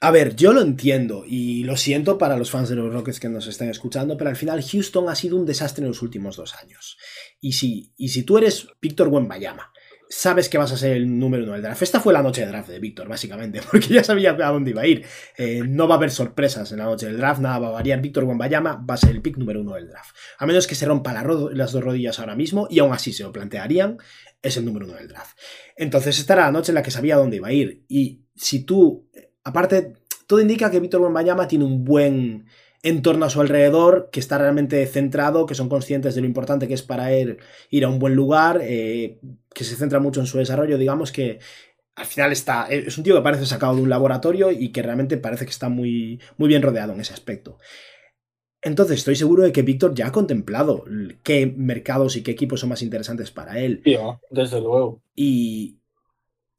A 0.00 0.10
ver, 0.10 0.34
yo 0.36 0.52
lo 0.52 0.62
entiendo 0.62 1.24
y 1.26 1.64
lo 1.64 1.76
siento 1.76 2.18
para 2.18 2.36
los 2.36 2.50
fans 2.50 2.68
de 2.68 2.76
los 2.76 2.92
Rockets 2.92 3.20
que 3.20 3.28
nos 3.28 3.46
están 3.46 3.68
escuchando, 3.68 4.16
pero 4.16 4.30
al 4.30 4.36
final 4.36 4.64
Houston 4.64 5.08
ha 5.08 5.14
sido 5.14 5.36
un 5.36 5.44
desastre 5.44 5.82
en 5.82 5.88
los 5.88 6.02
últimos 6.02 6.36
dos 6.36 6.54
años. 6.56 6.96
Y 7.40 7.52
si, 7.52 7.92
y 7.96 8.08
si 8.08 8.22
tú 8.22 8.38
eres 8.38 8.68
Víctor 8.80 9.08
Wembayama 9.08 9.72
sabes 10.08 10.48
que 10.48 10.58
vas 10.58 10.72
a 10.72 10.76
ser 10.76 10.96
el 10.96 11.18
número 11.18 11.44
uno 11.44 11.52
del 11.52 11.62
draft. 11.62 11.82
Esta 11.82 12.00
fue 12.00 12.12
la 12.12 12.22
noche 12.22 12.40
de 12.40 12.48
draft 12.48 12.68
de 12.68 12.78
Víctor, 12.78 13.08
básicamente, 13.08 13.60
porque 13.70 13.88
ya 13.88 14.04
sabía 14.04 14.30
a 14.30 14.50
dónde 14.50 14.70
iba 14.70 14.82
a 14.82 14.86
ir. 14.86 15.04
Eh, 15.36 15.62
no 15.66 15.86
va 15.86 15.94
a 15.94 15.98
haber 15.98 16.10
sorpresas 16.10 16.70
en 16.72 16.78
la 16.78 16.84
noche 16.84 17.06
del 17.06 17.18
draft, 17.18 17.40
nada 17.40 17.58
va 17.58 17.68
a 17.68 17.72
variar. 17.72 18.00
Víctor 18.00 18.24
Wembayama 18.24 18.84
va 18.88 18.94
a 18.94 18.96
ser 18.96 19.10
el 19.10 19.22
pick 19.22 19.36
número 19.36 19.60
uno 19.60 19.74
del 19.74 19.88
draft. 19.88 20.14
A 20.38 20.46
menos 20.46 20.66
que 20.66 20.74
se 20.74 20.86
rompa 20.86 21.12
las 21.12 21.72
dos 21.72 21.84
rodillas 21.84 22.18
ahora 22.18 22.34
mismo, 22.34 22.66
y 22.70 22.78
aún 22.78 22.92
así 22.92 23.12
se 23.12 23.22
lo 23.22 23.32
plantearían, 23.32 23.98
es 24.42 24.56
el 24.56 24.64
número 24.64 24.86
uno 24.86 24.94
del 24.94 25.08
draft. 25.08 25.36
Entonces 25.76 26.18
esta 26.18 26.34
era 26.34 26.46
la 26.46 26.52
noche 26.52 26.72
en 26.72 26.76
la 26.76 26.82
que 26.82 26.90
sabía 26.90 27.14
a 27.14 27.18
dónde 27.18 27.36
iba 27.36 27.48
a 27.48 27.52
ir. 27.52 27.84
Y 27.88 28.24
si 28.34 28.64
tú, 28.64 29.08
aparte, 29.44 29.94
todo 30.26 30.40
indica 30.40 30.70
que 30.70 30.80
Víctor 30.80 31.02
Wembayama 31.02 31.48
tiene 31.48 31.64
un 31.64 31.84
buen 31.84 32.46
en 32.82 33.02
torno 33.02 33.26
a 33.26 33.30
su 33.30 33.40
alrededor, 33.40 34.08
que 34.12 34.20
está 34.20 34.38
realmente 34.38 34.86
centrado, 34.86 35.46
que 35.46 35.54
son 35.54 35.68
conscientes 35.68 36.14
de 36.14 36.20
lo 36.20 36.26
importante 36.26 36.68
que 36.68 36.74
es 36.74 36.82
para 36.82 37.12
él 37.12 37.38
ir 37.70 37.84
a 37.84 37.88
un 37.88 37.98
buen 37.98 38.14
lugar, 38.14 38.60
eh, 38.62 39.18
que 39.52 39.64
se 39.64 39.76
centra 39.76 40.00
mucho 40.00 40.20
en 40.20 40.26
su 40.26 40.38
desarrollo, 40.38 40.78
digamos 40.78 41.10
que 41.10 41.40
al 41.96 42.06
final 42.06 42.30
está, 42.30 42.68
es 42.68 42.96
un 42.96 43.02
tío 43.02 43.16
que 43.16 43.22
parece 43.22 43.44
sacado 43.44 43.74
de 43.74 43.82
un 43.82 43.88
laboratorio 43.88 44.52
y 44.52 44.70
que 44.70 44.82
realmente 44.82 45.16
parece 45.16 45.44
que 45.44 45.50
está 45.50 45.68
muy, 45.68 46.20
muy 46.36 46.48
bien 46.48 46.62
rodeado 46.62 46.92
en 46.92 47.00
ese 47.00 47.12
aspecto. 47.12 47.58
Entonces 48.62 48.98
estoy 48.98 49.16
seguro 49.16 49.42
de 49.42 49.52
que 49.52 49.62
Víctor 49.62 49.94
ya 49.94 50.08
ha 50.08 50.12
contemplado 50.12 50.84
qué 51.22 51.46
mercados 51.46 52.16
y 52.16 52.22
qué 52.22 52.32
equipos 52.32 52.60
son 52.60 52.68
más 52.68 52.82
interesantes 52.82 53.30
para 53.30 53.58
él. 53.58 53.82
desde 54.30 54.60
luego. 54.60 55.02
Y, 55.14 55.78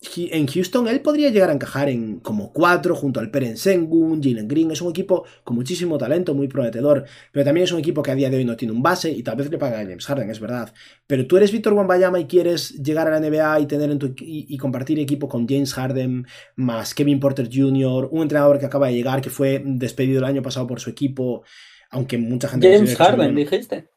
en 0.01 0.47
Houston 0.47 0.87
él 0.87 1.01
podría 1.01 1.29
llegar 1.29 1.49
a 1.49 1.53
encajar 1.53 1.89
en 1.89 2.19
como 2.21 2.53
cuatro 2.53 2.95
junto 2.95 3.19
al 3.19 3.29
Peren 3.31 3.57
Sengun, 3.57 4.23
Jalen 4.23 4.47
Green. 4.47 4.71
Es 4.71 4.81
un 4.81 4.89
equipo 4.89 5.25
con 5.43 5.57
muchísimo 5.57 5.97
talento, 5.97 6.33
muy 6.33 6.47
prometedor, 6.47 7.05
pero 7.33 7.43
también 7.43 7.65
es 7.65 7.71
un 7.73 7.79
equipo 7.79 8.01
que 8.01 8.11
a 8.11 8.15
día 8.15 8.29
de 8.29 8.37
hoy 8.37 8.45
no 8.45 8.55
tiene 8.55 8.73
un 8.73 8.81
base 8.81 9.11
y 9.11 9.23
tal 9.23 9.35
vez 9.35 9.49
le 9.49 9.57
paga 9.57 9.79
a 9.79 9.83
James 9.83 10.05
Harden, 10.05 10.29
es 10.29 10.39
verdad. 10.39 10.73
Pero 11.05 11.27
tú 11.27 11.35
eres 11.35 11.51
Víctor 11.51 11.73
Wambayama 11.73 12.19
y 12.19 12.27
quieres 12.27 12.81
llegar 12.81 13.07
a 13.07 13.19
la 13.19 13.29
NBA 13.29 13.59
y 13.59 13.65
tener 13.65 13.91
en 13.91 13.99
tu, 13.99 14.15
y, 14.17 14.57
compartir 14.57 14.99
equipo 14.99 15.27
con 15.27 15.47
James 15.47 15.73
Harden 15.73 16.25
más 16.55 16.93
Kevin 16.93 17.19
Porter 17.19 17.49
Jr., 17.51 18.07
un 18.11 18.21
entrenador 18.21 18.57
que 18.57 18.67
acaba 18.67 18.87
de 18.87 18.93
llegar 18.93 19.21
que 19.21 19.29
fue 19.29 19.61
despedido 19.65 20.19
el 20.19 20.25
año 20.25 20.41
pasado 20.41 20.65
por 20.65 20.79
su 20.79 20.89
equipo, 20.89 21.43
aunque 21.89 22.17
mucha 22.17 22.47
gente 22.47 22.73
James 22.73 22.95
Harden, 22.95 23.35
dijiste. 23.35 23.89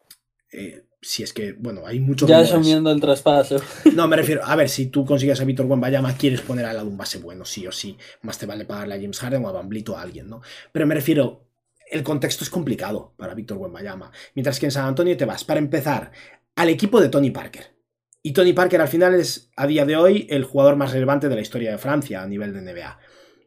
Eh, 0.53 0.83
si 1.03 1.25
es 1.25 1.33
que, 1.33 1.53
bueno, 1.53 1.83
hay 1.85 1.99
muchos. 1.99 2.29
Ya 2.29 2.39
asumiendo 2.39 2.91
el 2.91 3.01
traspaso. 3.01 3.61
No, 3.95 4.07
me 4.07 4.17
refiero, 4.17 4.43
a 4.45 4.55
ver, 4.55 4.69
si 4.69 4.87
tú 4.87 5.05
consigues 5.05 5.41
a 5.41 5.45
Víctor 5.45 5.67
Wembanyama, 5.67 6.17
quieres 6.17 6.41
poner 6.41 6.65
al 6.65 6.77
lado 6.77 6.89
un 6.89 6.97
base 6.97 7.19
bueno, 7.19 7.45
sí 7.45 7.67
o 7.67 7.73
sí. 7.73 7.99
Más 8.23 8.39
te 8.39 8.47
vale 8.47 8.65
pagarle 8.65 8.95
a 8.95 9.01
James 9.01 9.19
Harden 9.19 9.45
o 9.45 9.49
a 9.49 9.53
Bamblito 9.53 9.99
a 9.99 10.03
alguien, 10.03 10.29
¿no? 10.29 10.41
Pero 10.71 10.87
me 10.87 10.95
refiero, 10.95 11.49
el 11.91 12.05
contexto 12.05 12.45
es 12.45 12.51
complicado 12.51 13.15
para 13.17 13.35
Víctor 13.35 13.59
Wembanyama. 13.59 14.13
Mientras 14.35 14.61
que 14.61 14.67
en 14.67 14.73
San 14.73 14.87
Antonio 14.87 15.17
te 15.17 15.25
vas, 15.25 15.45
para 15.45 15.59
empezar, 15.59 16.13
al 16.55 16.69
equipo 16.69 17.01
de 17.01 17.09
Tony 17.09 17.33
Parker. 17.33 17.75
Y 18.23 18.33
Tony 18.33 18.53
Parker 18.53 18.81
al 18.81 18.89
final 18.89 19.15
es, 19.15 19.51
a 19.57 19.67
día 19.67 19.85
de 19.85 19.97
hoy, 19.97 20.29
el 20.31 20.45
jugador 20.45 20.77
más 20.77 20.93
relevante 20.93 21.29
de 21.29 21.35
la 21.35 21.41
historia 21.41 21.73
de 21.73 21.79
Francia 21.79 22.23
a 22.23 22.27
nivel 22.29 22.55
de 22.55 22.63
NBA. 22.63 22.99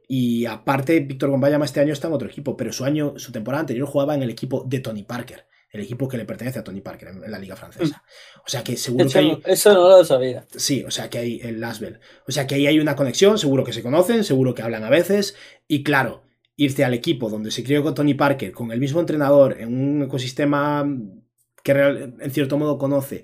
Y 0.09 0.45
aparte, 0.45 0.99
Víctor 0.99 1.29
Wembanyama 1.29 1.63
este 1.63 1.79
año 1.79 1.93
está 1.93 2.09
en 2.09 2.13
otro 2.13 2.27
equipo, 2.27 2.57
pero 2.57 2.73
su 2.73 2.83
año, 2.83 3.13
su 3.15 3.31
temporada 3.31 3.61
anterior 3.61 3.87
jugaba 3.87 4.13
en 4.13 4.23
el 4.23 4.29
equipo 4.29 4.65
de 4.67 4.79
Tony 4.81 5.03
Parker 5.03 5.47
el 5.75 5.81
equipo 5.81 6.07
que 6.07 6.17
le 6.17 6.25
pertenece 6.25 6.59
a 6.59 6.63
Tony 6.63 6.81
Parker 6.81 7.09
en, 7.09 7.31
la 7.31 7.39
liga 7.39 7.55
francesa. 7.55 8.03
O 8.45 8.49
sea 8.49 8.63
que 8.63 8.77
seguro 8.77 9.09
que 9.09 9.17
hay, 9.17 9.41
eso 9.45 9.73
no 9.73 9.89
lo 9.89 10.05
sabía. 10.05 10.45
Sí, 10.55 10.83
o 10.83 10.91
sea 10.91 11.09
que 11.09 11.19
hay 11.19 11.39
el 11.43 11.59
Lasbel. 11.59 11.99
O 12.27 12.31
sea 12.31 12.47
que 12.47 12.55
ahí 12.55 12.67
hay 12.67 12.79
una 12.79 12.95
conexión, 12.95 13.37
seguro 13.37 13.63
que 13.63 13.73
se 13.73 13.83
conocen, 13.83 14.23
seguro 14.23 14.55
que 14.55 14.61
hablan 14.61 14.83
a 14.83 14.89
veces. 14.89 15.35
Y 15.67 15.83
claro, 15.83 16.23
irte 16.55 16.83
al 16.83 16.93
equipo 16.93 17.29
donde 17.29 17.51
se 17.51 17.63
crió 17.63 17.83
con 17.83 17.93
Tony 17.93 18.13
Parker, 18.13 18.51
con 18.51 18.71
el 18.71 18.79
mismo 18.79 18.99
entrenador, 18.99 19.57
en 19.59 19.77
un 19.77 20.03
ecosistema 20.03 20.85
que 21.63 21.71
en 21.71 22.31
cierto 22.31 22.57
modo 22.57 22.77
conoce, 22.77 23.23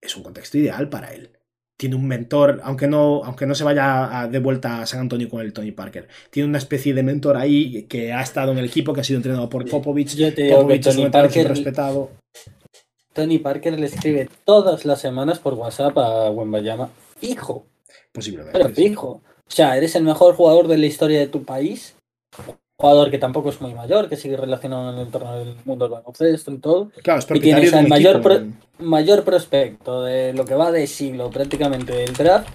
es 0.00 0.16
un 0.16 0.22
contexto 0.22 0.58
ideal 0.58 0.88
para 0.88 1.12
él. 1.14 1.37
Tiene 1.78 1.94
un 1.94 2.08
mentor, 2.08 2.60
aunque 2.64 2.88
no, 2.88 3.22
aunque 3.24 3.46
no 3.46 3.54
se 3.54 3.62
vaya 3.62 4.22
a- 4.22 4.26
de 4.26 4.40
vuelta 4.40 4.82
a 4.82 4.86
San 4.86 4.98
Antonio 4.98 5.28
con 5.28 5.40
el 5.42 5.52
Tony 5.52 5.70
Parker. 5.70 6.08
Tiene 6.30 6.48
una 6.48 6.58
especie 6.58 6.92
de 6.92 7.04
mentor 7.04 7.36
ahí 7.36 7.84
que 7.84 8.12
ha 8.12 8.20
estado 8.20 8.50
en 8.50 8.58
el 8.58 8.64
equipo, 8.64 8.92
que 8.92 9.00
ha 9.00 9.04
sido 9.04 9.18
entrenado 9.18 9.48
por 9.48 9.64
Popovich. 9.70 10.16
Yo 10.16 10.34
te 10.34 10.42
digo 10.42 10.56
que 10.56 10.62
Popovich 10.62 10.86
es 10.88 10.96
un 10.96 11.02
Tony 11.02 11.10
Parker, 11.12 11.48
respetado. 11.48 12.10
Tony 13.12 13.38
Parker 13.38 13.78
le 13.78 13.86
escribe 13.86 14.28
todas 14.44 14.84
las 14.84 15.00
semanas 15.00 15.38
por 15.38 15.54
WhatsApp 15.54 15.96
a 15.98 16.30
Wembayama. 16.30 16.90
Hijo, 17.20 17.64
Posiblemente. 18.12 18.58
pero 18.58 18.74
sí. 18.74 18.88
fijo. 18.88 19.22
O 19.46 19.50
sea, 19.50 19.76
eres 19.76 19.94
el 19.94 20.02
mejor 20.02 20.34
jugador 20.34 20.66
de 20.66 20.78
la 20.78 20.86
historia 20.86 21.20
de 21.20 21.28
tu 21.28 21.44
país. 21.44 21.94
Jugador 22.80 23.10
que 23.10 23.18
tampoco 23.18 23.48
es 23.50 23.60
muy 23.60 23.74
mayor, 23.74 24.08
que 24.08 24.14
sigue 24.14 24.36
relacionado 24.36 24.90
en 24.90 24.98
el 24.98 25.06
entorno 25.06 25.36
del 25.36 25.56
mundo 25.64 25.86
del 25.88 25.94
baloncesto 25.98 26.52
y 26.52 26.58
todo. 26.58 26.90
Claro, 27.02 27.18
es 27.18 27.26
Y 27.28 27.40
tienes 27.40 27.74
al 27.74 27.88
mayor 27.88 28.22
pro- 28.22 28.40
mayor 28.78 29.24
prospecto 29.24 30.04
de 30.04 30.32
lo 30.32 30.44
que 30.44 30.54
va 30.54 30.70
de 30.70 30.86
siglo 30.86 31.28
prácticamente 31.28 31.92
del 31.92 32.12
draft, 32.12 32.48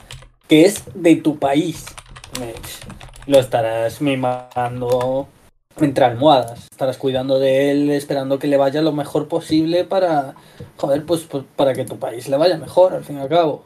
que 0.48 0.64
es 0.64 0.82
de 0.94 1.18
tu 1.18 1.40
país. 1.40 1.84
Lo 3.28 3.38
estarás 3.38 4.00
mimando 4.00 5.28
entre 5.82 6.06
almohadas, 6.06 6.68
estarás 6.72 6.98
cuidando 6.98 7.38
de 7.38 7.72
él, 7.72 7.90
esperando 7.90 8.40
que 8.40 8.48
le 8.48 8.56
vaya 8.56 8.82
lo 8.82 8.94
mejor 8.94 9.28
posible 9.28 9.84
para, 9.84 10.36
joder, 10.78 11.06
pues, 11.06 11.24
pues, 11.30 11.44
para 11.58 11.74
que 11.74 11.84
tu 11.84 11.98
país 12.00 12.30
le 12.30 12.38
vaya 12.38 12.58
mejor, 12.58 12.94
al 12.94 13.04
fin 13.04 13.18
y 13.18 13.20
al 13.20 13.28
cabo. 13.28 13.66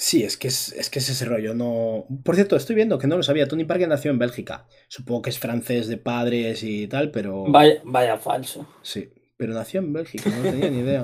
Sí, 0.00 0.24
es 0.24 0.38
que 0.38 0.48
es, 0.48 0.72
es 0.72 0.88
que 0.88 0.98
es 0.98 1.10
ese 1.10 1.26
rollo, 1.26 1.52
no... 1.52 2.06
Por 2.24 2.34
cierto, 2.34 2.56
estoy 2.56 2.74
viendo 2.74 2.98
que 2.98 3.06
no 3.06 3.18
lo 3.18 3.22
sabía, 3.22 3.46
Tony 3.46 3.66
Parker 3.66 3.86
nació 3.86 4.10
en 4.10 4.18
Bélgica. 4.18 4.66
Supongo 4.88 5.20
que 5.20 5.28
es 5.28 5.38
francés 5.38 5.88
de 5.88 5.98
padres 5.98 6.62
y 6.62 6.86
tal, 6.86 7.10
pero... 7.10 7.44
Vaya, 7.44 7.82
vaya 7.84 8.16
falso. 8.16 8.66
Sí, 8.80 9.12
pero 9.36 9.52
nació 9.52 9.80
en 9.80 9.92
Bélgica, 9.92 10.30
no 10.30 10.42
tenía 10.42 10.70
ni 10.70 10.78
idea. 10.78 11.02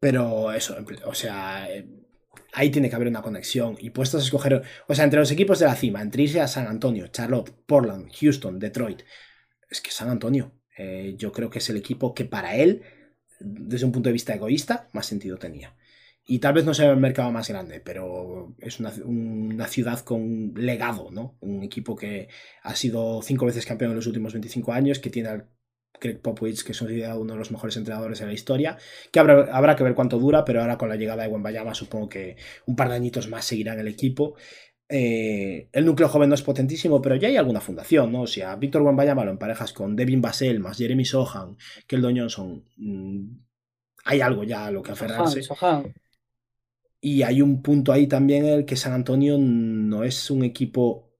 Pero 0.00 0.50
eso, 0.50 0.76
o 1.06 1.14
sea, 1.14 1.72
eh, 1.72 1.86
ahí 2.54 2.70
tiene 2.70 2.90
que 2.90 2.96
haber 2.96 3.06
una 3.06 3.22
conexión. 3.22 3.76
Y 3.78 3.90
puestos 3.90 4.22
a 4.22 4.24
escoger, 4.24 4.64
o 4.88 4.94
sea, 4.96 5.04
entre 5.04 5.20
los 5.20 5.30
equipos 5.30 5.60
de 5.60 5.66
la 5.66 5.76
cima, 5.76 6.02
entre 6.02 6.24
irse 6.24 6.40
a 6.40 6.48
San 6.48 6.66
Antonio, 6.66 7.06
Charlotte, 7.06 7.54
Portland, 7.66 8.10
Houston, 8.20 8.58
Detroit, 8.58 9.02
es 9.70 9.80
que 9.80 9.92
San 9.92 10.08
Antonio, 10.08 10.60
eh, 10.76 11.14
yo 11.16 11.30
creo 11.30 11.50
que 11.50 11.60
es 11.60 11.70
el 11.70 11.76
equipo 11.76 12.14
que 12.14 12.24
para 12.24 12.56
él, 12.56 12.82
desde 13.38 13.86
un 13.86 13.92
punto 13.92 14.08
de 14.08 14.14
vista 14.14 14.34
egoísta, 14.34 14.88
más 14.92 15.06
sentido 15.06 15.38
tenía. 15.38 15.76
Y 16.26 16.38
tal 16.38 16.54
vez 16.54 16.64
no 16.64 16.72
sea 16.72 16.90
el 16.90 16.96
mercado 16.96 17.30
más 17.32 17.48
grande, 17.48 17.80
pero 17.80 18.54
es 18.58 18.80
una, 18.80 18.92
una 19.04 19.66
ciudad 19.66 20.00
con 20.00 20.22
un 20.22 20.54
legado, 20.56 21.10
¿no? 21.10 21.36
Un 21.40 21.62
equipo 21.62 21.94
que 21.94 22.28
ha 22.62 22.74
sido 22.74 23.20
cinco 23.22 23.44
veces 23.44 23.66
campeón 23.66 23.90
en 23.90 23.96
los 23.96 24.06
últimos 24.06 24.32
25 24.32 24.72
años, 24.72 24.98
que 25.00 25.10
tiene 25.10 25.28
al 25.28 25.48
Greg 26.00 26.20
Popovich, 26.20 26.64
que 26.64 26.72
es 26.72 26.78
considerado 26.78 27.20
uno 27.20 27.34
de 27.34 27.38
los 27.38 27.50
mejores 27.50 27.76
entrenadores 27.76 28.20
de 28.20 28.26
la 28.26 28.32
historia, 28.32 28.78
que 29.10 29.20
habrá, 29.20 29.54
habrá 29.54 29.76
que 29.76 29.84
ver 29.84 29.94
cuánto 29.94 30.18
dura, 30.18 30.44
pero 30.44 30.60
ahora 30.60 30.78
con 30.78 30.88
la 30.88 30.96
llegada 30.96 31.22
de 31.22 31.28
Wembayama 31.28 31.74
supongo 31.74 32.08
que 32.08 32.36
un 32.66 32.76
par 32.76 32.88
de 32.88 32.96
añitos 32.96 33.28
más 33.28 33.44
seguirá 33.44 33.74
en 33.74 33.80
el 33.80 33.88
equipo. 33.88 34.34
Eh, 34.88 35.68
el 35.72 35.84
núcleo 35.84 36.08
joven 36.08 36.28
no 36.28 36.34
es 36.34 36.42
potentísimo, 36.42 37.00
pero 37.00 37.16
ya 37.16 37.28
hay 37.28 37.36
alguna 37.36 37.60
fundación, 37.60 38.12
¿no? 38.12 38.22
O 38.22 38.26
sea, 38.26 38.56
Víctor 38.56 38.82
Wembayama 38.82 39.24
lo 39.24 39.30
emparejas 39.30 39.72
con 39.72 39.96
Devin 39.96 40.20
Basel, 40.20 40.60
más 40.60 40.78
Jeremy 40.78 41.04
Sohan, 41.04 41.56
Keldon 41.86 42.18
Johnson. 42.18 42.64
mm, 42.76 43.26
hay 44.06 44.20
algo 44.20 44.44
ya 44.44 44.66
a 44.66 44.70
lo 44.70 44.82
que 44.82 44.92
aferrarse. 44.92 45.42
Sohan, 45.42 45.82
Sohan. 45.82 45.94
Y 47.06 47.22
hay 47.22 47.42
un 47.42 47.60
punto 47.62 47.92
ahí 47.92 48.06
también 48.06 48.46
en 48.46 48.54
el 48.54 48.64
que 48.64 48.76
San 48.76 48.94
Antonio 48.94 49.36
no 49.38 50.04
es 50.04 50.30
un 50.30 50.42
equipo 50.42 51.10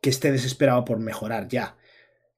que 0.00 0.08
esté 0.10 0.32
desesperado 0.32 0.84
por 0.86 0.98
mejorar 0.98 1.48
ya. 1.48 1.76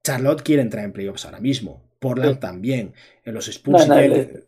Charlotte 0.03 0.43
quiere 0.43 0.62
entrar 0.62 0.85
en 0.85 0.93
playoffs 0.93 1.25
ahora 1.25 1.41
mismo. 1.41 1.83
Portland 2.01 2.35
Sí. 2.35 2.41
también. 2.41 2.93
En 3.25 3.35
los 3.35 3.47
Spurs. 3.49 3.87
No, 3.89 3.95
no, 3.95 4.01
ya- 4.01 4.05
el- 4.05 4.45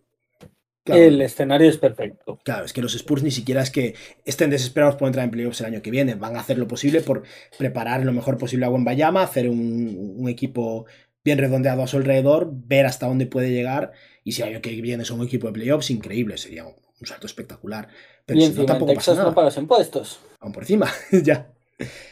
Claro, 0.85 1.03
El 1.03 1.21
escenario 1.23 1.69
es 1.69 1.79
perfecto. 1.79 2.39
claro, 2.45 2.65
es 2.65 2.73
que 2.73 2.81
los 2.83 2.95
Spurs 2.95 3.23
ni 3.25 3.33
siquiera 3.33 3.61
es 3.63 3.71
que 3.71 3.95
estén 4.25 4.51
desesperados 4.51 4.97
por 4.97 5.09
entrar 5.09 5.25
en 5.25 5.33
playoffs 5.33 5.61
el 5.61 5.67
año 5.67 5.83
que 5.83 5.91
viene. 5.91 6.15
Van 6.15 6.37
a 6.37 6.41
hacer 6.41 6.59
lo 6.59 6.69
posible 6.69 7.01
por 7.01 7.25
preparar 7.59 8.05
lo 8.05 8.13
mejor 8.13 8.39
posible 8.39 8.67
a 8.67 8.71
Wembayama, 8.71 9.23
hacer 9.23 9.49
un, 9.49 10.15
un 10.19 10.29
equipo 10.29 10.87
bien 11.25 11.39
redondeado 11.39 11.83
a 11.83 11.89
su 11.89 11.97
alrededor, 11.97 12.51
ver 12.53 12.87
hasta 12.87 13.07
dónde 13.09 13.27
puede 13.27 13.51
llegar. 13.51 13.93
Y 14.25 14.33
si 14.33 14.43
el 14.43 14.49
año 14.49 14.61
que 14.63 14.81
viene 14.81 15.05
son 15.05 15.19
un 15.21 15.27
equipo 15.27 15.49
de 15.49 15.55
playoffs, 15.55 15.91
increíble. 15.91 16.39
Sería 16.39 16.65
un, 17.01 17.07
salto 17.07 17.27
espectacular. 17.27 17.89
Pero 18.25 18.39
y 18.39 18.43
si 18.43 18.47
no, 18.47 18.51
encima 18.51 18.63
en 18.63 18.67
tampoco 18.67 18.95
pasa 18.95 19.01
Texas 19.01 19.17
nada. 19.17 19.29
no 19.31 19.35
pagas 19.35 19.57
impuestos. 19.57 20.21
aún 20.41 20.53
por 20.53 20.63
encima, 20.63 20.93
ya. 21.23 21.49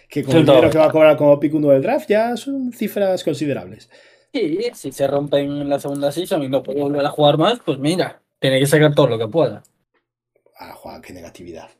Que 0.08 0.22
con 0.22 0.36
el 0.36 0.46
dinero 0.46 0.70
que 0.70 0.78
va 0.78 0.86
a 0.86 0.90
cobrar 0.90 1.16
como 1.16 1.40
pick 1.40 1.54
1 1.54 1.68
del 1.70 1.82
draft 1.82 2.08
ya 2.08 2.36
son 2.36 2.72
cifras 2.72 3.24
considerables. 3.24 3.88
Sí, 4.32 4.58
si 4.74 4.92
se 4.92 5.06
rompen 5.06 5.50
en 5.60 5.68
la 5.68 5.78
segunda 5.78 6.10
season 6.12 6.42
y 6.42 6.48
no 6.48 6.62
puede 6.62 6.80
volver 6.80 7.06
a 7.06 7.10
jugar 7.10 7.38
más, 7.38 7.60
pues 7.64 7.78
mira, 7.78 8.20
tiene 8.40 8.58
que 8.58 8.66
sacar 8.66 8.94
todo 8.94 9.06
lo 9.06 9.18
que 9.18 9.28
pueda. 9.28 9.62
Ah, 10.58 10.72
Juan, 10.74 11.00
qué 11.00 11.12
negatividad. 11.12 11.70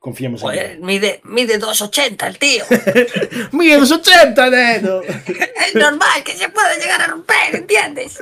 Confiemos 0.00 0.40
Joder, 0.40 0.72
en 0.72 0.84
mide, 0.84 1.20
mide 1.24 1.60
2,80 1.60 2.26
el 2.26 2.38
tío. 2.38 2.64
él. 2.70 3.08
¡Mide 3.52 3.78
los 3.78 3.92
80, 3.92 4.50
neno! 4.50 5.02
es 5.02 5.74
normal 5.74 6.24
que 6.24 6.32
se 6.32 6.48
pueda 6.48 6.74
llegar 6.78 7.02
a 7.02 7.06
romper, 7.06 7.54
¿entiendes? 7.54 8.18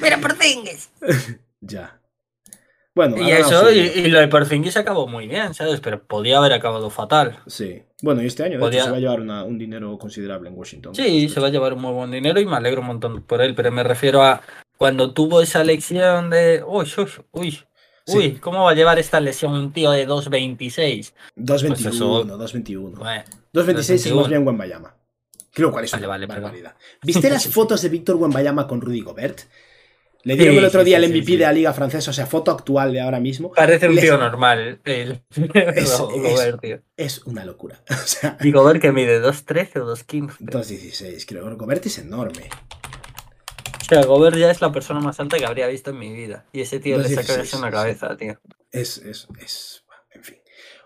Mira 0.00 0.18
Porzingis. 0.18 0.90
ya. 1.60 1.97
Bueno, 2.98 3.16
Y 3.16 3.30
eso, 3.30 3.70
y, 3.70 4.08
lo 4.08 4.18
de 4.18 4.26
Porzingis 4.26 4.76
acabó 4.76 5.06
muy 5.06 5.28
bien, 5.28 5.54
¿sabes? 5.54 5.78
Pero 5.80 6.02
podía 6.02 6.38
haber 6.38 6.52
acabado 6.52 6.90
fatal. 6.90 7.38
Sí. 7.46 7.80
Bueno, 8.02 8.20
y 8.24 8.26
este 8.26 8.42
año, 8.42 8.54
de 8.54 8.58
Podía- 8.58 8.78
hecho, 8.78 8.86
se 8.86 8.90
va 8.90 8.96
a 8.96 9.00
llevar 9.00 9.20
una- 9.20 9.44
un 9.44 9.56
dinero 9.56 9.96
considerable 9.98 10.48
en 10.48 10.58
Washington. 10.58 10.96
Sí, 10.96 11.28
se 11.28 11.38
va 11.38 11.46
a 11.46 11.50
llevar 11.50 11.74
un 11.74 11.80
muy 11.82 11.92
buen 11.92 12.10
dinero 12.10 12.40
y 12.40 12.44
me 12.46 12.56
alegro 12.56 12.80
un 12.80 12.88
montón 12.88 13.22
por 13.22 13.40
él, 13.40 13.54
pero 13.54 13.70
me 13.70 13.84
refiero 13.84 14.24
a 14.24 14.42
cuando 14.76 15.12
tuvo 15.12 15.40
esa 15.42 15.62
lección 15.62 16.28
de... 16.30 16.64
Uy, 16.66 16.86
uy, 16.98 17.06
uy. 17.30 17.50
Sí. 18.04 18.16
Uy, 18.16 18.32
¿cómo 18.40 18.64
va 18.64 18.72
a 18.72 18.74
llevar 18.74 18.98
esta 18.98 19.20
lesión 19.20 19.52
un 19.52 19.72
tío 19.72 19.92
de 19.92 20.04
2.26? 20.04 21.12
2.21, 21.36 21.68
Pues 21.68 21.86
eso- 21.94 22.24
2.21. 22.24 22.98
Bueno, 22.98 23.22
2.26 23.52 23.94
es 23.94 24.06
2.21. 24.12 24.14
más 24.16 24.28
bien 24.28 24.44
Wembayama. 24.44 24.94
Creo 25.52 25.70
cual 25.70 25.84
es 25.84 25.92
Vale, 25.92 26.04
una 26.06 26.08
vale, 26.08 26.26
perdón. 26.26 26.42
barbaridad. 26.42 26.74
¿Viste 27.02 27.30
las 27.30 27.46
fotos 27.46 27.80
de 27.82 27.88
Víctor 27.90 28.16
Wembayama 28.16 28.66
con 28.66 28.80
Rudy 28.80 29.02
Gobert? 29.02 29.42
Le 30.28 30.36
dieron 30.36 30.54
Sí, 30.54 30.58
el 30.58 30.64
otro 30.66 30.84
día 30.84 30.98
sí, 30.98 31.04
el 31.04 31.10
MVP 31.10 31.26
sí. 31.26 31.36
de 31.36 31.44
la 31.44 31.52
Liga 31.52 31.72
Francesa, 31.72 32.10
o 32.10 32.12
sea, 32.12 32.26
foto 32.26 32.50
actual 32.50 32.92
de 32.92 33.00
ahora 33.00 33.18
mismo. 33.18 33.50
parece 33.52 33.88
un 33.88 33.94
Les- 33.94 34.04
tío 34.04 34.18
normal. 34.18 34.78
El... 34.84 35.22
Es- 35.74 36.02
tío. 36.60 36.80
Es 36.96 37.22
una 37.24 37.44
locura. 37.46 37.80
O 37.90 38.06
sea, 38.06 38.36
Y 38.40 38.52
Gobert 38.52 38.80
que 38.82 38.92
mide 38.92 39.22
2.13 39.22 39.80
o 39.80 39.96
2.15. 39.96 40.36
2.16, 40.40 41.24
creo. 41.26 41.56
Gobert 41.56 41.86
es 41.86 41.98
enorme. 41.98 42.50
O 43.80 43.84
sea, 43.88 44.02
Gobert 44.04 44.36
ya 44.36 44.50
es 44.50 44.60
la 44.60 44.70
persona 44.70 45.00
más 45.00 45.18
alta 45.18 45.38
que 45.38 45.46
habría 45.46 45.66
visto 45.66 45.90
en 45.92 45.98
mi 45.98 46.12
vida. 46.12 46.44
Y 46.52 46.60
ese 46.60 46.78
tío 46.78 46.98
le 46.98 47.08
2.16, 47.08 47.14
saca 47.22 47.42
eso 47.42 47.56
en 47.56 47.62
la 47.62 47.68
sí. 47.68 47.72
cabeza, 47.74 48.16
tío. 48.18 48.38
Es, 48.70 48.98
es, 48.98 49.28
es, 49.40 49.84
en 50.12 50.24
fin, 50.24 50.36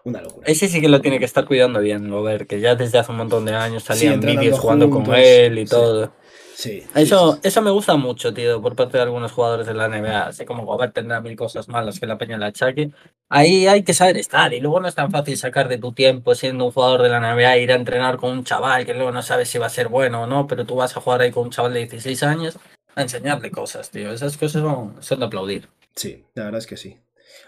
una 0.05 0.23
locura. 0.23 0.47
Ese 0.47 0.69
sí 0.69 0.81
que 0.81 0.89
lo 0.89 1.01
tiene 1.01 1.19
que 1.19 1.25
estar 1.25 1.45
cuidando 1.47 1.81
bien, 1.81 2.09
Gobert, 2.09 2.49
que 2.49 2.61
ya 2.61 2.77
desde 2.77 2.99
hace 3.01 3.11
un 3.11 3.19
montón 3.19 3.45
de 3.45 3.55
años 3.57 3.83
salían 3.83 4.21
vídeos 4.21 4.61
jugando 4.61 4.87
él 5.17 5.59
y 5.59 5.65
todo. 5.65 6.15
Sí. 6.63 6.85
Eso, 6.95 7.33
sí, 7.33 7.41
eso 7.43 7.61
me 7.61 7.73
gusta 7.73 7.97
mucho, 7.97 8.33
tío, 8.33 8.63
por 8.63 8.77
parte 8.77 8.97
de 8.97 9.03
algunos 9.03 9.33
jugadores 9.33 9.67
de 9.67 9.75
la 9.75 9.89
NBA. 9.89 10.29
Así 10.29 10.45
como 10.45 10.65
Gobert 10.65 10.95
tendrá 10.95 11.21
mil 11.21 11.35
cosas 11.35 11.67
malas 11.67 11.99
que 11.99 12.07
la 12.07 12.19
peña 12.19 12.39
le 12.39 12.47
achaque. 12.47 12.93
Ahí 13.29 13.67
hay 13.67 13.83
que 13.83 13.93
saber 13.93 14.17
estar. 14.17 14.55
Y 14.55 14.61
luego 14.61 14.79
no 14.79 14.87
es 14.87 14.95
tan 14.95 15.11
fácil 15.11 15.37
sacar 15.37 15.67
de 15.67 15.79
tu 15.79 15.91
tiempo 15.93 16.37
siendo 16.37 16.67
un 16.67 16.71
jugador 16.71 17.03
de 17.03 17.09
la 17.09 17.19
NBA 17.19 17.57
e 17.57 17.63
ir 17.65 17.73
a 17.73 17.75
entrenar 17.75 18.17
con 18.17 18.31
un 18.31 18.45
chaval 18.45 18.87
que 18.87 18.95
luego 18.95 19.11
no 19.11 19.23
sabes 19.23 19.49
si 19.49 19.59
va 19.59 19.67
a 19.67 19.71
ser 19.71 19.89
bueno 19.89 20.23
o 20.23 20.27
no, 20.29 20.47
pero 20.47 20.65
tú 20.65 20.77
vas 20.77 20.97
a 20.97 21.01
jugar 21.01 21.23
ahí 21.23 21.33
con 21.33 21.47
un 21.47 21.51
chaval 21.51 21.73
de 21.73 21.81
16 21.81 22.23
años 22.23 22.57
a 22.95 23.03
enseñarle 23.03 23.51
cosas, 23.51 23.91
tío. 23.91 24.13
Esas 24.13 24.37
cosas 24.37 24.63
son, 24.63 25.03
son 25.03 25.19
de 25.19 25.27
aplaudir. 25.27 25.69
Sí, 25.97 26.25
la 26.35 26.45
verdad 26.45 26.61
es 26.61 26.69
que 26.69 26.77
sí. 26.77 26.97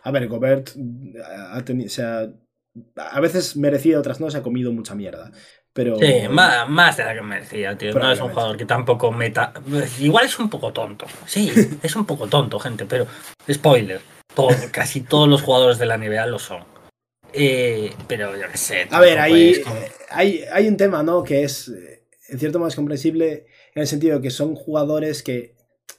A 0.02 0.10
ver, 0.10 0.26
Gobert 0.26 0.70
ha 1.52 1.64
tenido, 1.64 1.86
o 1.86 1.90
sea, 1.90 2.28
a 2.96 3.20
veces 3.20 3.56
merecía, 3.56 4.00
otras 4.00 4.20
no, 4.20 4.28
se 4.28 4.38
ha 4.38 4.42
comido 4.42 4.72
mucha 4.72 4.96
mierda. 4.96 5.30
Pero. 5.74 5.98
Sí, 5.98 6.28
más, 6.30 6.68
más 6.70 6.96
de 6.96 7.04
la 7.04 7.14
que 7.14 7.20
merecía, 7.20 7.76
tío. 7.76 7.92
No 7.92 8.10
es 8.10 8.20
un 8.20 8.30
jugador 8.30 8.56
que 8.56 8.64
tampoco 8.64 9.10
meta. 9.12 9.52
Igual 10.00 10.24
es 10.26 10.38
un 10.38 10.48
poco 10.48 10.72
tonto. 10.72 11.04
Sí, 11.26 11.52
es 11.82 11.96
un 11.96 12.06
poco 12.06 12.26
tonto, 12.28 12.58
gente, 12.58 12.86
pero. 12.86 13.06
Spoiler. 13.52 14.00
todo- 14.34 14.48
casi 14.72 15.02
todos 15.02 15.28
los 15.28 15.42
jugadores 15.42 15.78
de 15.78 15.86
la 15.86 15.96
NBA 15.98 16.26
lo 16.26 16.38
son. 16.38 16.64
Eh, 17.32 17.92
pero 18.06 18.36
yo 18.36 18.48
qué 18.50 18.56
sé. 18.56 18.86
A 18.90 19.00
ver, 19.00 19.18
como- 19.62 19.76
eh, 19.76 19.92
hay, 20.10 20.44
hay 20.52 20.68
un 20.68 20.76
tema, 20.76 21.02
¿no? 21.02 21.22
Que 21.24 21.42
es, 21.44 21.68
en 22.28 22.38
cierto 22.38 22.58
modo, 22.58 22.68
es 22.68 22.76
comprensible 22.76 23.46
en 23.74 23.82
el 23.82 23.86
sentido 23.88 24.16
de 24.16 24.22
que 24.22 24.30
son 24.30 24.54
jugadores 24.54 25.22
que 25.22 25.54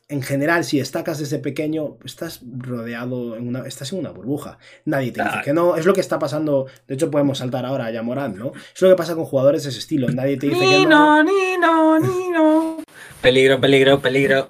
en 0.07 0.21
general, 0.21 0.63
si 0.63 0.77
destacas 0.77 1.17
desde 1.19 1.39
pequeño, 1.39 1.97
estás 2.05 2.41
rodeado, 2.57 3.35
en 3.35 3.47
una, 3.47 3.65
estás 3.65 3.91
en 3.91 3.99
una 3.99 4.11
burbuja. 4.11 4.59
Nadie 4.85 5.11
te 5.11 5.23
dice 5.23 5.35
Ah. 5.37 5.41
que 5.43 5.53
no. 5.53 5.75
Es 5.75 5.85
lo 5.85 5.93
que 5.93 6.01
está 6.01 6.19
pasando. 6.19 6.67
De 6.87 6.93
hecho, 6.95 7.09
podemos 7.09 7.39
saltar 7.39 7.65
ahora 7.65 7.87
a 7.87 7.91
Yamorán, 7.91 8.35
¿no? 8.37 8.51
Es 8.75 8.81
lo 8.81 8.89
que 8.89 8.95
pasa 8.95 9.15
con 9.15 9.25
jugadores 9.25 9.63
de 9.63 9.69
ese 9.69 9.79
estilo. 9.79 10.07
Nadie 10.09 10.37
te 10.37 10.47
dice 10.47 10.59
que 10.59 10.85
no. 10.85 11.23
Nino, 11.23 11.99
Nino, 11.99 11.99
Nino. 11.99 12.83
Peligro, 13.21 13.59
peligro, 13.59 13.99
peligro. 13.99 14.49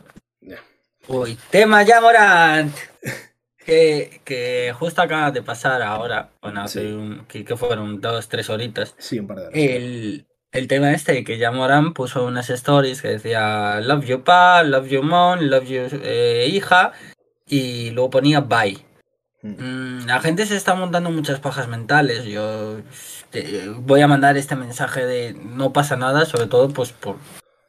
Uy, 1.07 1.37
tema 1.51 1.83
ya 1.83 2.01
Morant. 2.01 2.75
Que, 3.57 4.21
que 4.23 4.73
justo 4.77 5.01
acaba 5.01 5.31
de 5.31 5.41
pasar 5.41 5.81
ahora, 5.81 6.29
bueno, 6.41 6.61
hace 6.61 6.81
Sí. 6.81 6.85
un- 6.87 7.25
que, 7.27 7.43
que 7.45 7.55
fueron 7.57 7.99
dos, 8.01 8.27
tres 8.27 8.49
horitas. 8.49 8.93
Sí, 8.99 9.17
un 9.19 9.25
par 9.27 9.37
de 9.37 9.43
horas. 9.47 9.57
El, 9.57 10.27
el 10.55 10.67
tema 10.67 10.93
este 10.93 11.23
que 11.23 11.37
ya 11.37 11.51
Morán 11.51 11.93
puso 11.93 12.25
unas 12.25 12.49
stories 12.49 13.01
que 13.01 13.09
decía 13.09 13.81
Love 13.81 14.05
you 14.05 14.23
pa, 14.23 14.63
love 14.63 14.87
you 14.87 15.03
mom, 15.03 15.39
love 15.41 15.65
you 15.65 15.81
eh, 16.01 16.47
hija 16.49 16.93
y 17.45 17.91
luego 17.91 18.09
ponía 18.09 18.39
bye. 18.39 18.77
Mm. 19.41 19.49
Mm, 19.59 20.05
la 20.07 20.19
gente 20.21 20.45
se 20.45 20.55
está 20.55 20.73
montando 20.73 21.11
muchas 21.11 21.39
pajas 21.39 21.67
mentales. 21.67 22.23
Yo 22.23 22.79
eh, 23.33 23.73
voy 23.79 24.01
a 24.01 24.07
mandar 24.07 24.37
este 24.37 24.55
mensaje 24.55 25.05
de 25.05 25.33
no 25.33 25.73
pasa 25.73 25.97
nada, 25.97 26.25
sobre 26.25 26.47
todo 26.47 26.69
pues 26.69 26.91
por 26.93 27.17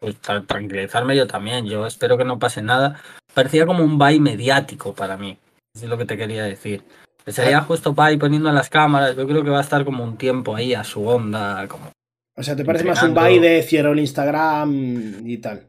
pues, 0.01 0.15
para 0.17 0.43
tranquilizarme 0.43 1.17
yo 1.17 1.27
también. 1.27 1.67
Yo 1.67 1.87
espero 1.87 2.17
que 2.17 2.25
no 2.25 2.39
pase 2.39 2.63
nada. 2.63 3.01
Parecía 3.35 3.67
como 3.67 3.85
un 3.85 3.99
bye 3.99 4.21
mediático 4.21 4.95
para 4.95 5.17
mí. 5.17 5.39
Es 5.75 5.83
lo 5.83 5.99
que 5.99 6.07
te 6.07 6.17
quería 6.17 6.45
decir. 6.45 6.85
Sería 7.27 7.61
justo 7.63 7.93
bye 7.93 8.17
poniendo 8.17 8.53
las 8.53 8.71
cámaras. 8.71 9.17
Yo 9.17 9.27
creo 9.27 9.43
que 9.43 9.51
va 9.51 9.59
a 9.59 9.63
estar 9.63 9.85
como 9.85 10.05
un 10.05 10.17
tiempo 10.17 10.55
ahí 10.55 10.75
a 10.75 10.85
su 10.85 11.07
onda. 11.07 11.67
Como... 11.67 11.91
O 12.37 12.43
sea, 12.43 12.55
¿te 12.55 12.65
parece 12.65 12.85
más 12.85 13.03
un 13.03 13.15
bye 13.15 13.41
de 13.41 13.63
cierro 13.63 13.93
el 13.93 14.01
Instagram 14.01 15.27
y 15.27 15.39
tal? 15.39 15.69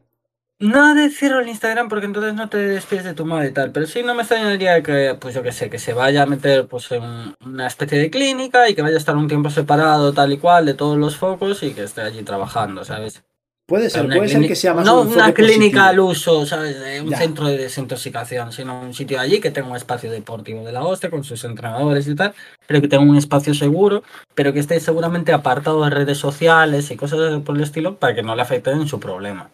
No 0.60 0.94
de 0.94 1.08
cierro 1.08 1.40
el 1.40 1.48
Instagram 1.48 1.88
porque 1.88 2.06
entonces 2.06 2.34
no 2.34 2.48
te 2.48 2.58
despides 2.58 3.04
de 3.04 3.14
tu 3.14 3.24
madre 3.24 3.48
y 3.48 3.52
tal, 3.52 3.70
pero 3.70 3.86
sí 3.86 4.02
no 4.02 4.14
me 4.14 4.22
extrañaría 4.22 4.82
que, 4.82 5.16
pues 5.20 5.34
yo 5.34 5.42
que 5.42 5.52
sé, 5.52 5.70
que 5.70 5.78
se 5.78 5.92
vaya 5.92 6.24
a 6.24 6.26
meter 6.26 6.66
pues 6.66 6.90
en 6.90 7.36
una 7.46 7.66
especie 7.68 7.96
de 7.98 8.10
clínica 8.10 8.68
y 8.68 8.74
que 8.74 8.82
vaya 8.82 8.96
a 8.96 8.98
estar 8.98 9.16
un 9.16 9.28
tiempo 9.28 9.50
separado 9.50 10.12
tal 10.12 10.32
y 10.32 10.38
cual 10.38 10.66
de 10.66 10.74
todos 10.74 10.98
los 10.98 11.16
focos 11.16 11.62
y 11.62 11.72
que 11.74 11.84
esté 11.84 12.00
allí 12.00 12.22
trabajando, 12.24 12.84
¿sabes? 12.84 13.22
Puede 13.68 13.90
ser, 13.90 14.06
puede 14.06 14.28
ser 14.30 14.46
que 14.46 14.56
sea 14.56 14.72
más 14.72 14.86
no 14.86 15.02
un 15.02 15.08
una 15.08 15.34
clínica 15.34 15.88
al 15.88 16.00
uso, 16.00 16.46
¿sabes? 16.46 16.80
De 16.80 17.02
un 17.02 17.10
Ya. 17.10 17.18
centro 17.18 17.46
de 17.48 17.58
desintoxicación, 17.58 18.50
sino 18.50 18.80
un 18.80 18.94
sitio 18.94 19.20
allí 19.20 19.40
que 19.40 19.50
tenga 19.50 19.68
un 19.68 19.76
espacio 19.76 20.10
deportivo 20.10 20.64
de 20.64 20.72
la 20.72 20.82
hostia 20.82 21.10
con 21.10 21.22
sus 21.22 21.44
entrenadores 21.44 22.08
y 22.08 22.14
tal, 22.14 22.32
pero 22.66 22.80
que 22.80 22.88
tenga 22.88 23.02
un 23.04 23.18
espacio 23.18 23.52
seguro, 23.52 24.02
pero 24.34 24.54
que 24.54 24.60
esté 24.60 24.80
seguramente 24.80 25.34
apartado 25.34 25.84
de 25.84 25.90
redes 25.90 26.16
sociales 26.16 26.90
y 26.90 26.96
cosas 26.96 27.42
por 27.42 27.56
el 27.56 27.62
estilo 27.62 27.96
para 27.96 28.14
que 28.14 28.22
no 28.22 28.34
le 28.34 28.40
afecten 28.40 28.80
en 28.80 28.88
su 28.88 28.98
problema. 28.98 29.50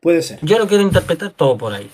Puede 0.00 0.22
ser. 0.22 0.38
Yo 0.40 0.58
lo 0.58 0.66
quiero 0.66 0.82
interpretar 0.82 1.30
todo 1.32 1.58
por 1.58 1.74
ahí. 1.74 1.90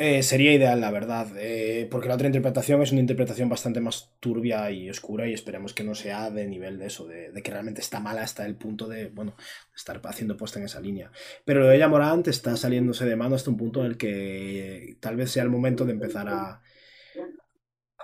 Eh, 0.00 0.22
sería 0.22 0.52
ideal, 0.52 0.80
la 0.80 0.92
verdad, 0.92 1.26
eh, 1.36 1.88
porque 1.90 2.06
la 2.06 2.14
otra 2.14 2.28
interpretación 2.28 2.80
es 2.82 2.92
una 2.92 3.00
interpretación 3.00 3.48
bastante 3.48 3.80
más 3.80 4.12
turbia 4.20 4.70
y 4.70 4.88
oscura 4.88 5.26
y 5.26 5.32
esperemos 5.34 5.74
que 5.74 5.82
no 5.82 5.96
sea 5.96 6.30
de 6.30 6.46
nivel 6.46 6.78
de 6.78 6.86
eso, 6.86 7.04
de, 7.08 7.32
que 7.42 7.50
realmente 7.50 7.80
está 7.80 7.98
mala 7.98 8.22
hasta 8.22 8.46
el 8.46 8.54
punto 8.54 8.86
de, 8.86 9.08
bueno, 9.08 9.34
estar 9.74 10.00
haciendo 10.04 10.36
posta 10.36 10.60
en 10.60 10.66
esa 10.66 10.80
línea. 10.80 11.10
Pero 11.44 11.60
lo 11.60 11.66
de 11.66 11.76
ella 11.76 11.88
Morant 11.88 12.28
está 12.28 12.56
saliéndose 12.56 13.06
de 13.06 13.16
mano 13.16 13.34
hasta 13.34 13.50
un 13.50 13.56
punto 13.56 13.80
en 13.80 13.86
el 13.86 13.96
que 13.96 14.98
tal 15.00 15.16
vez 15.16 15.32
sea 15.32 15.42
el 15.42 15.50
momento 15.50 15.84
de 15.84 15.92
empezar 15.94 16.28
a, 16.28 16.62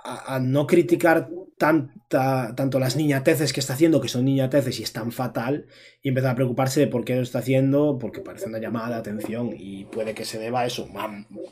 a, 0.03 0.35
a 0.35 0.39
no 0.39 0.67
criticar 0.67 1.29
tanto 2.55 2.79
las 2.79 2.95
niñateces 2.95 3.53
que 3.53 3.59
está 3.59 3.73
haciendo, 3.73 4.01
que 4.01 4.07
son 4.07 4.25
niñateces 4.25 4.79
y 4.79 4.83
están 4.83 5.11
fatal, 5.11 5.65
y 6.01 6.09
empezar 6.09 6.31
a 6.31 6.35
preocuparse 6.35 6.79
de 6.79 6.87
por 6.87 7.03
qué 7.03 7.15
lo 7.15 7.21
está 7.21 7.39
haciendo, 7.39 7.97
porque 7.99 8.21
parece 8.21 8.47
una 8.47 8.59
llamada 8.59 8.89
de 8.89 8.95
atención 8.95 9.53
y 9.57 9.85
puede 9.85 10.13
que 10.13 10.25
se 10.25 10.39
deba 10.39 10.61
a 10.61 10.65
eso. 10.65 10.87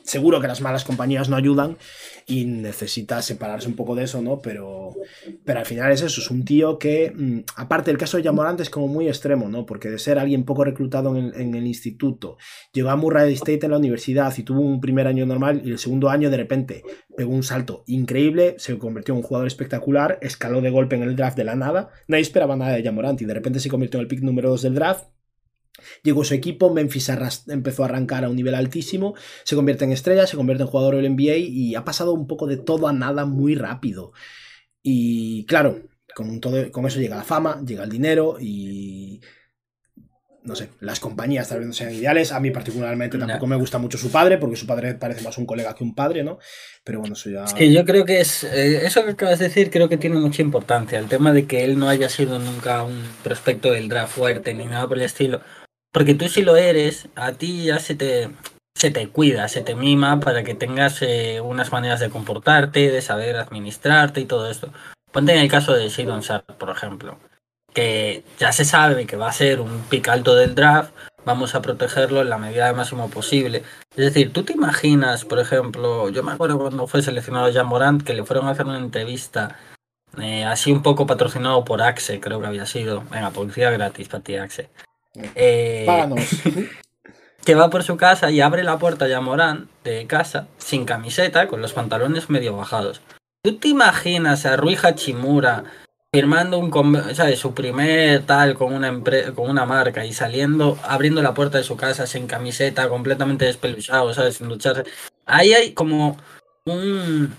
Seguro 0.02 0.40
que 0.40 0.48
las 0.48 0.60
malas 0.60 0.84
compañías 0.84 1.28
no 1.28 1.36
ayudan 1.36 1.76
y 2.26 2.44
necesita 2.44 3.20
separarse 3.22 3.68
un 3.68 3.74
poco 3.74 3.94
de 3.94 4.04
eso, 4.04 4.22
¿no? 4.22 4.38
Pero, 4.38 4.94
pero 5.44 5.58
al 5.58 5.66
final 5.66 5.92
es 5.92 6.02
eso, 6.02 6.20
es 6.20 6.30
un 6.30 6.44
tío 6.44 6.78
que, 6.78 7.12
mm, 7.14 7.40
aparte 7.56 7.90
el 7.90 7.98
caso 7.98 8.16
de 8.16 8.22
Yamorant 8.22 8.60
es 8.60 8.70
como 8.70 8.88
muy 8.88 9.08
extremo, 9.08 9.48
¿no? 9.48 9.66
Porque 9.66 9.90
de 9.90 9.98
ser 9.98 10.18
alguien 10.18 10.44
poco 10.44 10.64
reclutado 10.64 11.16
en 11.16 11.26
el, 11.26 11.40
en 11.40 11.54
el 11.54 11.66
instituto, 11.66 12.36
llegó 12.72 12.90
a 12.90 12.96
Murray 12.96 13.34
State 13.34 13.64
en 13.64 13.72
la 13.72 13.78
universidad 13.78 14.32
y 14.36 14.42
tuvo 14.42 14.60
un 14.60 14.80
primer 14.80 15.06
año 15.06 15.26
normal 15.26 15.62
y 15.64 15.70
el 15.70 15.78
segundo 15.78 16.10
año 16.10 16.30
de 16.30 16.36
repente 16.36 16.82
pegó 17.16 17.32
un 17.32 17.42
salto 17.42 17.84
increíble, 17.86 18.54
se 18.58 18.78
convirtió 18.78 19.14
en 19.14 19.18
un 19.18 19.24
jugador 19.24 19.46
espectacular, 19.46 20.18
escaló 20.22 20.53
de 20.60 20.70
golpe 20.70 20.96
en 20.96 21.02
el 21.02 21.16
draft 21.16 21.36
de 21.36 21.44
la 21.44 21.54
nada, 21.54 21.90
nadie 22.08 22.22
esperaba 22.22 22.56
nada 22.56 22.72
de 22.72 22.82
Yamorant 22.82 23.20
y 23.22 23.24
de 23.24 23.34
repente 23.34 23.60
se 23.60 23.68
convirtió 23.68 23.98
en 23.98 24.02
el 24.02 24.08
pick 24.08 24.20
número 24.20 24.50
2 24.50 24.62
del 24.62 24.74
draft. 24.74 25.06
Llegó 26.02 26.22
su 26.24 26.34
equipo, 26.34 26.72
Memphis 26.72 27.10
empezó 27.48 27.82
a 27.82 27.86
arrancar 27.86 28.24
a 28.24 28.28
un 28.28 28.36
nivel 28.36 28.54
altísimo, 28.54 29.14
se 29.42 29.56
convierte 29.56 29.84
en 29.84 29.92
estrella, 29.92 30.26
se 30.26 30.36
convierte 30.36 30.62
en 30.62 30.68
jugador 30.68 30.96
del 30.96 31.12
NBA 31.12 31.36
y 31.36 31.74
ha 31.74 31.84
pasado 31.84 32.12
un 32.12 32.26
poco 32.26 32.46
de 32.46 32.56
todo 32.56 32.86
a 32.86 32.92
nada 32.92 33.26
muy 33.26 33.54
rápido. 33.56 34.12
Y 34.82 35.44
claro, 35.46 35.82
con, 36.14 36.40
todo, 36.40 36.70
con 36.70 36.86
eso 36.86 37.00
llega 37.00 37.16
la 37.16 37.24
fama, 37.24 37.62
llega 37.66 37.84
el 37.84 37.90
dinero 37.90 38.36
y 38.40 39.20
no 40.44 40.54
sé, 40.54 40.68
las 40.80 41.00
compañías 41.00 41.48
tal 41.48 41.58
vez 41.58 41.66
no 41.66 41.72
sean 41.72 41.92
ideales. 41.92 42.30
A 42.32 42.38
mí 42.40 42.50
particularmente 42.50 43.16
No. 43.18 43.26
tampoco 43.26 43.46
me 43.46 43.56
gusta 43.56 43.78
mucho 43.78 43.98
su 43.98 44.10
padre, 44.10 44.38
porque 44.38 44.56
su 44.56 44.66
padre 44.66 44.94
parece 44.94 45.22
más 45.22 45.36
un 45.38 45.46
colega 45.46 45.74
que 45.74 45.82
un 45.84 45.94
padre, 45.94 46.22
¿no? 46.22 46.38
Pero 46.84 47.00
bueno, 47.00 47.14
eso 47.14 47.30
ya... 47.30 47.44
Es 47.44 47.54
que 47.54 47.72
yo 47.72 47.84
creo 47.84 48.04
que 48.04 48.20
es. 48.20 48.44
eh, 48.44 48.84
eso 48.86 49.04
que 49.04 49.12
acabas 49.12 49.38
de 49.38 49.46
decir, 49.48 49.70
creo 49.70 49.88
que 49.88 49.96
tiene 49.96 50.16
mucha 50.16 50.42
importancia. 50.42 50.98
El 50.98 51.08
tema 51.08 51.32
de 51.32 51.46
que 51.46 51.64
él 51.64 51.78
no 51.78 51.88
haya 51.88 52.08
sido 52.08 52.38
nunca 52.38 52.82
un 52.82 53.02
prospecto 53.22 53.72
del 53.72 53.88
draft 53.88 54.14
fuerte 54.14 54.54
ni 54.54 54.66
nada 54.66 54.86
por 54.86 54.98
el 54.98 55.04
estilo. 55.04 55.40
Porque 55.92 56.14
tú, 56.14 56.28
si 56.28 56.42
lo 56.42 56.56
eres, 56.56 57.08
a 57.14 57.32
ti 57.32 57.64
ya 57.64 57.78
se 57.78 57.94
te. 57.94 58.28
Se 58.76 58.90
te 58.90 59.06
cuida, 59.08 59.46
se 59.46 59.60
te 59.62 59.76
mima 59.76 60.18
para 60.18 60.42
que 60.42 60.54
tengas 60.56 61.00
eh, 61.00 61.40
unas 61.40 61.70
maneras 61.70 62.00
de 62.00 62.10
comportarte, 62.10 62.90
de 62.90 63.00
saber 63.02 63.36
administrarte 63.36 64.20
y 64.20 64.24
todo 64.24 64.50
esto. 64.50 64.72
Ponte 65.12 65.32
en 65.32 65.38
el 65.38 65.48
caso 65.48 65.74
de 65.74 65.88
Shadon 65.88 66.22
Sharp, 66.22 66.44
por 66.58 66.70
ejemplo, 66.70 67.16
que 67.74 68.24
ya 68.38 68.52
se 68.52 68.64
sabe 68.64 69.04
que 69.04 69.16
va 69.16 69.28
a 69.28 69.32
ser 69.32 69.60
un 69.60 69.80
pick 69.90 70.08
alto 70.08 70.34
del 70.34 70.54
draft, 70.54 70.92
vamos 71.24 71.54
a 71.54 71.60
protegerlo 71.60 72.22
en 72.22 72.30
la 72.30 72.38
medida 72.38 72.66
de 72.66 72.72
máximo 72.72 73.10
posible. 73.10 73.62
Es 73.96 74.04
decir, 74.04 74.32
tú 74.32 74.44
te 74.44 74.52
imaginas, 74.52 75.24
por 75.24 75.40
ejemplo, 75.40 76.08
yo 76.08 76.22
me 76.22 76.32
acuerdo 76.32 76.58
cuando 76.58 76.86
fue 76.86 77.02
seleccionado 77.02 77.52
Jan 77.52 77.66
Morant, 77.66 78.02
que 78.02 78.14
le 78.14 78.24
fueron 78.24 78.46
a 78.46 78.52
hacer 78.52 78.66
una 78.66 78.78
entrevista, 78.78 79.58
eh, 80.18 80.44
así 80.44 80.72
un 80.72 80.82
poco 80.82 81.06
patrocinado 81.06 81.64
por 81.64 81.82
Axe, 81.82 82.20
creo 82.20 82.40
que 82.40 82.46
había 82.46 82.66
sido. 82.66 83.02
Venga, 83.10 83.30
publicidad 83.30 83.72
gratis 83.72 84.08
para 84.08 84.22
ti, 84.22 84.36
Axe. 84.36 84.70
Eh, 85.34 85.86
que 87.44 87.54
va 87.54 87.70
por 87.70 87.82
su 87.82 87.96
casa 87.96 88.30
y 88.30 88.40
abre 88.40 88.64
la 88.64 88.78
puerta 88.78 89.08
ya 89.08 89.20
Morán 89.20 89.68
de 89.82 90.06
casa, 90.06 90.46
sin 90.58 90.84
camiseta, 90.84 91.48
con 91.48 91.60
los 91.60 91.72
pantalones 91.72 92.30
medio 92.30 92.56
bajados. 92.56 93.00
¿Tú 93.42 93.58
te 93.58 93.68
imaginas 93.68 94.46
a 94.46 94.56
Rui 94.56 94.76
Hachimura 94.82 95.64
firmando 96.14 96.58
un 96.58 97.14
¿sabes? 97.14 97.38
su 97.38 97.54
primer 97.54 98.22
tal 98.24 98.54
con 98.54 98.72
una 98.72 98.90
con 99.34 99.50
una 99.50 99.66
marca 99.66 100.04
y 100.04 100.12
saliendo, 100.12 100.78
abriendo 100.84 101.20
la 101.22 101.34
puerta 101.34 101.58
de 101.58 101.64
su 101.64 101.76
casa 101.76 102.06
sin 102.06 102.26
camiseta, 102.26 102.88
completamente 102.88 103.44
despeluchado, 103.44 104.14
¿sabes? 104.14 104.36
Sin 104.36 104.48
ducharse. 104.48 104.84
Ahí 105.26 105.52
hay 105.52 105.72
como 105.72 106.16
un, 106.66 107.34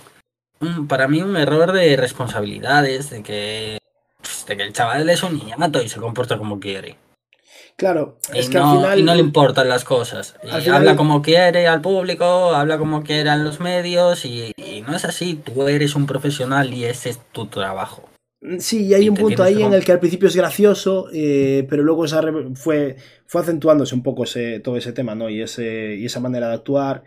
un- 0.60 0.88
para 0.88 1.08
mí 1.08 1.22
un 1.22 1.38
error 1.38 1.72
de 1.72 1.96
responsabilidades, 1.98 3.10
de 3.10 3.24
que, 3.24 3.78
de 4.48 4.58
que 4.58 4.64
el 4.64 4.74
chaval 4.74 5.10
es 5.10 5.24
un 5.24 5.38
niñato 5.38 5.82
y 5.82 5.90
se 5.90 6.00
comporta 6.00 6.38
como 6.38 6.60
quiere. 6.60 6.98
Claro, 7.78 8.18
es 8.34 8.48
Y 8.48 8.52
que 8.52 8.58
no, 8.58 8.72
al 8.72 8.78
final... 8.78 9.00
y 9.00 9.04
no 9.04 9.14
le 9.16 9.20
importan 9.20 9.68
las 9.68 9.84
cosas. 9.84 10.36
Y 10.44 10.50
al 10.50 10.62
final- 10.62 10.78
habla 10.78 10.96
como 10.96 11.22
quiere 11.22 11.68
al 11.68 11.82
público, 11.82 12.54
habla 12.56 12.78
como 12.78 13.04
quiera 13.04 13.34
en 13.34 13.44
los 13.44 13.60
medios 13.60 14.24
y, 14.24 14.54
y 14.56 14.82
no 14.82 14.96
es 14.96 15.04
así. 15.04 15.36
Tú 15.36 15.68
eres 15.68 15.94
un 15.96 16.06
profesional 16.06 16.74
y 16.74 16.86
ese 16.86 17.10
es 17.10 17.20
tu 17.34 17.48
trabajo. 17.48 18.08
Sí, 18.60 18.86
y 18.86 18.94
hay 18.94 19.06
Y 19.06 19.10
un 19.10 19.16
punto 19.16 19.44
ahí 19.44 19.62
en 19.62 19.74
el 19.74 19.84
que 19.84 19.92
al 19.92 20.00
principio 20.00 20.28
es 20.28 20.36
gracioso, 20.36 21.08
eh, 21.14 21.66
pero 21.70 21.84
luego 21.84 22.06
esa 22.06 22.22
fue, 22.56 22.96
fue 23.26 23.42
acentuándose 23.42 23.96
un 23.96 24.04
poco 24.04 24.24
ese, 24.24 24.60
todo 24.60 24.78
ese 24.78 24.94
tema, 24.94 25.16
¿no? 25.16 25.30
Y, 25.30 25.42
ese, 25.42 25.96
y 25.96 26.06
esa 26.06 26.20
manera 26.20 26.48
de 26.50 26.56
actuar, 26.56 27.04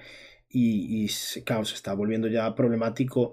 y, 0.49 1.07
claro, 1.45 1.64
se 1.64 1.74
está 1.74 1.93
volviendo 1.95 2.28
ya 2.28 2.55
problemático 2.55 3.32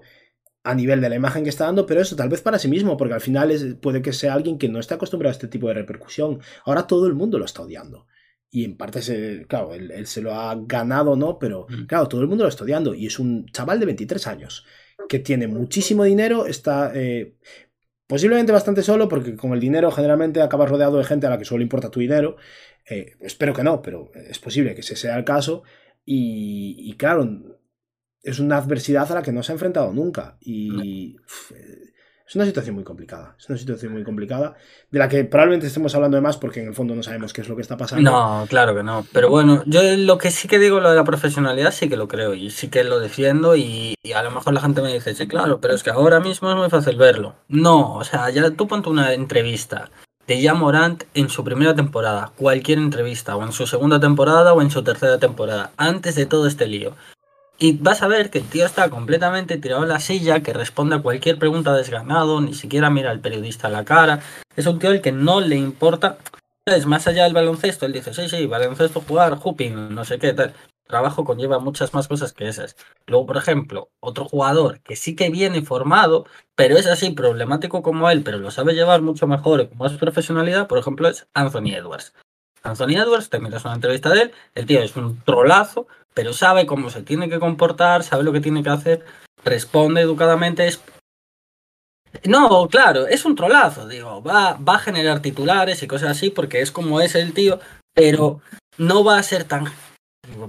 a 0.64 0.74
nivel 0.74 1.00
de 1.00 1.08
la 1.08 1.16
imagen 1.16 1.44
que 1.44 1.50
está 1.50 1.64
dando, 1.66 1.86
pero 1.86 2.00
eso 2.00 2.16
tal 2.16 2.28
vez 2.28 2.42
para 2.42 2.58
sí 2.58 2.68
mismo, 2.68 2.96
porque 2.96 3.14
al 3.14 3.20
final 3.20 3.50
es- 3.52 3.74
puede 3.76 4.02
que 4.02 4.12
sea 4.12 4.34
alguien 4.34 4.58
que 4.58 4.68
no 4.68 4.80
está 4.80 4.96
acostumbrado 4.96 5.30
a 5.30 5.32
este 5.36 5.48
tipo 5.48 5.68
de 5.68 5.74
repercusión. 5.74 6.40
Ahora 6.64 6.86
todo 6.86 7.06
el 7.06 7.14
mundo 7.14 7.38
lo 7.38 7.44
está 7.44 7.62
odiando. 7.62 8.06
Y 8.50 8.64
en 8.64 8.76
parte, 8.76 9.02
se, 9.02 9.46
claro, 9.48 9.74
él, 9.74 9.90
él 9.90 10.06
se 10.06 10.22
lo 10.22 10.34
ha 10.34 10.54
ganado, 10.66 11.16
¿no? 11.16 11.38
Pero 11.38 11.66
Mm. 11.68 11.86
claro, 11.86 12.08
todo 12.08 12.20
el 12.22 12.28
mundo 12.28 12.44
lo 12.44 12.48
está 12.50 12.64
odiando. 12.64 12.94
Y 12.94 13.06
es 13.06 13.18
un 13.18 13.46
chaval 13.46 13.78
de 13.80 13.86
23 13.86 14.26
años 14.26 14.64
que 15.08 15.18
tiene 15.20 15.46
muchísimo 15.46 16.04
dinero, 16.04 16.46
está 16.46 16.90
eh, 16.94 17.34
posiblemente 18.06 18.52
bastante 18.52 18.82
solo, 18.82 19.08
porque 19.08 19.36
con 19.36 19.52
el 19.52 19.60
dinero 19.60 19.90
generalmente 19.90 20.40
acabas 20.40 20.70
rodeado 20.70 20.98
de 20.98 21.04
gente 21.04 21.26
a 21.26 21.30
la 21.30 21.38
que 21.38 21.44
solo 21.44 21.62
importa 21.62 21.90
tu 21.90 22.00
dinero. 22.00 22.36
Eh, 22.88 23.16
espero 23.20 23.52
que 23.52 23.64
no, 23.64 23.82
pero 23.82 24.10
es 24.14 24.38
posible 24.38 24.74
que 24.74 24.80
ese 24.80 24.96
sea 24.96 25.16
el 25.16 25.24
caso. 25.24 25.62
Y, 26.04 26.76
y 26.78 26.96
claro, 26.96 27.58
es 28.22 28.40
una 28.40 28.58
adversidad 28.58 29.10
a 29.12 29.14
la 29.16 29.22
que 29.22 29.32
no 29.32 29.42
se 29.42 29.52
ha 29.52 29.54
enfrentado 29.54 29.92
nunca. 29.92 30.36
Y 30.40 31.16
Es 32.28 32.34
una 32.34 32.44
situación 32.44 32.74
muy 32.74 32.82
complicada. 32.82 33.36
Es 33.38 33.48
una 33.48 33.56
situación 33.56 33.92
muy 33.92 34.02
complicada 34.02 34.56
de 34.90 34.98
la 34.98 35.08
que 35.08 35.24
probablemente 35.24 35.68
estemos 35.68 35.94
hablando 35.94 36.16
de 36.16 36.20
más 36.20 36.36
porque 36.36 36.60
en 36.60 36.68
el 36.68 36.74
fondo 36.74 36.94
no 36.94 37.02
sabemos 37.02 37.32
qué 37.32 37.40
es 37.40 37.48
lo 37.48 37.54
que 37.54 37.62
está 37.62 37.76
pasando. 37.76 38.10
No, 38.10 38.46
claro 38.48 38.74
que 38.74 38.82
no. 38.82 39.06
Pero 39.12 39.30
bueno, 39.30 39.62
yo 39.66 39.80
lo 39.96 40.18
que 40.18 40.32
sí 40.32 40.48
que 40.48 40.58
digo, 40.58 40.80
lo 40.80 40.90
de 40.90 40.96
la 40.96 41.04
profesionalidad, 41.04 41.70
sí 41.70 41.88
que 41.88 41.96
lo 41.96 42.08
creo 42.08 42.34
y 42.34 42.50
sí 42.50 42.68
que 42.68 42.82
lo 42.82 42.98
defiendo 42.98 43.54
y, 43.54 43.94
y 44.02 44.12
a 44.12 44.24
lo 44.24 44.32
mejor 44.32 44.54
la 44.54 44.60
gente 44.60 44.82
me 44.82 44.92
dice, 44.92 45.14
sí, 45.14 45.28
claro, 45.28 45.60
pero 45.60 45.74
es 45.74 45.84
que 45.84 45.90
ahora 45.90 46.18
mismo 46.18 46.50
es 46.50 46.56
muy 46.56 46.68
fácil 46.68 46.96
verlo. 46.96 47.36
No, 47.48 47.94
o 47.94 48.02
sea, 48.02 48.28
ya 48.30 48.50
tú 48.50 48.66
ponte 48.66 48.88
una 48.88 49.14
entrevista 49.14 49.90
de 50.26 50.42
Jan 50.42 50.58
Morant 50.58 51.04
en 51.14 51.28
su 51.28 51.44
primera 51.44 51.74
temporada, 51.74 52.32
cualquier 52.36 52.78
entrevista, 52.78 53.36
o 53.36 53.44
en 53.44 53.52
su 53.52 53.68
segunda 53.68 54.00
temporada 54.00 54.52
o 54.52 54.60
en 54.60 54.70
su 54.70 54.82
tercera 54.82 55.18
temporada, 55.18 55.70
antes 55.76 56.16
de 56.16 56.26
todo 56.26 56.48
este 56.48 56.66
lío. 56.66 56.96
Y 57.58 57.78
vas 57.78 58.02
a 58.02 58.08
ver 58.08 58.28
que 58.28 58.38
el 58.38 58.48
tío 58.48 58.66
está 58.66 58.90
completamente 58.90 59.56
tirado 59.56 59.82
en 59.82 59.88
la 59.88 60.00
silla, 60.00 60.42
que 60.42 60.52
responde 60.52 60.96
a 60.96 61.02
cualquier 61.02 61.38
pregunta 61.38 61.72
desganado, 61.74 62.40
ni 62.42 62.52
siquiera 62.52 62.90
mira 62.90 63.10
al 63.10 63.20
periodista 63.20 63.68
a 63.68 63.70
la 63.70 63.84
cara. 63.84 64.20
Es 64.56 64.66
un 64.66 64.78
tío 64.78 64.90
al 64.90 65.00
que 65.00 65.12
no 65.12 65.40
le 65.40 65.56
importa. 65.56 66.18
Es 66.66 66.84
más 66.84 67.06
allá 67.06 67.24
del 67.24 67.32
baloncesto, 67.32 67.86
él 67.86 67.92
dice, 67.92 68.12
sí, 68.12 68.28
sí, 68.28 68.46
baloncesto, 68.46 69.00
jugar, 69.00 69.38
hooping, 69.42 69.94
no 69.94 70.04
sé 70.04 70.18
qué, 70.18 70.34
tal. 70.34 70.52
Trabajo 70.86 71.24
conlleva 71.24 71.58
muchas 71.58 71.94
más 71.94 72.08
cosas 72.08 72.32
que 72.32 72.46
esas. 72.46 72.76
Luego, 73.06 73.26
por 73.26 73.36
ejemplo, 73.38 73.88
otro 74.00 74.26
jugador 74.26 74.80
que 74.80 74.94
sí 74.94 75.16
que 75.16 75.30
viene 75.30 75.62
formado, 75.62 76.26
pero 76.54 76.76
es 76.76 76.86
así 76.86 77.10
problemático 77.10 77.82
como 77.82 78.10
él, 78.10 78.22
pero 78.22 78.38
lo 78.38 78.50
sabe 78.50 78.74
llevar 78.74 79.00
mucho 79.00 79.26
mejor 79.26 79.68
con 79.68 79.78
más 79.78 79.92
profesionalidad, 79.92 80.66
por 80.66 80.78
ejemplo, 80.78 81.08
es 81.08 81.26
Anthony 81.34 81.74
Edwards. 81.74 82.12
Anthony 82.62 82.96
Edwards, 82.96 83.30
te 83.30 83.40
miras 83.40 83.64
una 83.64 83.74
entrevista 83.74 84.10
de 84.10 84.22
él, 84.22 84.32
el 84.54 84.66
tío 84.66 84.80
es 84.80 84.96
un 84.96 85.20
trolazo, 85.20 85.86
pero 86.16 86.32
sabe 86.32 86.64
cómo 86.64 86.88
se 86.88 87.02
tiene 87.02 87.28
que 87.28 87.38
comportar, 87.38 88.02
sabe 88.02 88.24
lo 88.24 88.32
que 88.32 88.40
tiene 88.40 88.62
que 88.62 88.70
hacer, 88.70 89.04
responde 89.44 90.00
educadamente. 90.00 90.66
No, 92.24 92.68
claro, 92.68 93.06
es 93.06 93.26
un 93.26 93.36
trolazo, 93.36 93.86
digo, 93.86 94.22
va, 94.22 94.54
va 94.54 94.76
a 94.76 94.78
generar 94.78 95.20
titulares 95.20 95.82
y 95.82 95.86
cosas 95.86 96.12
así 96.12 96.30
porque 96.30 96.62
es 96.62 96.72
como 96.72 97.02
es 97.02 97.14
el 97.14 97.34
tío, 97.34 97.60
pero 97.92 98.40
no 98.78 99.04
va 99.04 99.18
a 99.18 99.22
ser 99.22 99.44
tan, 99.44 99.66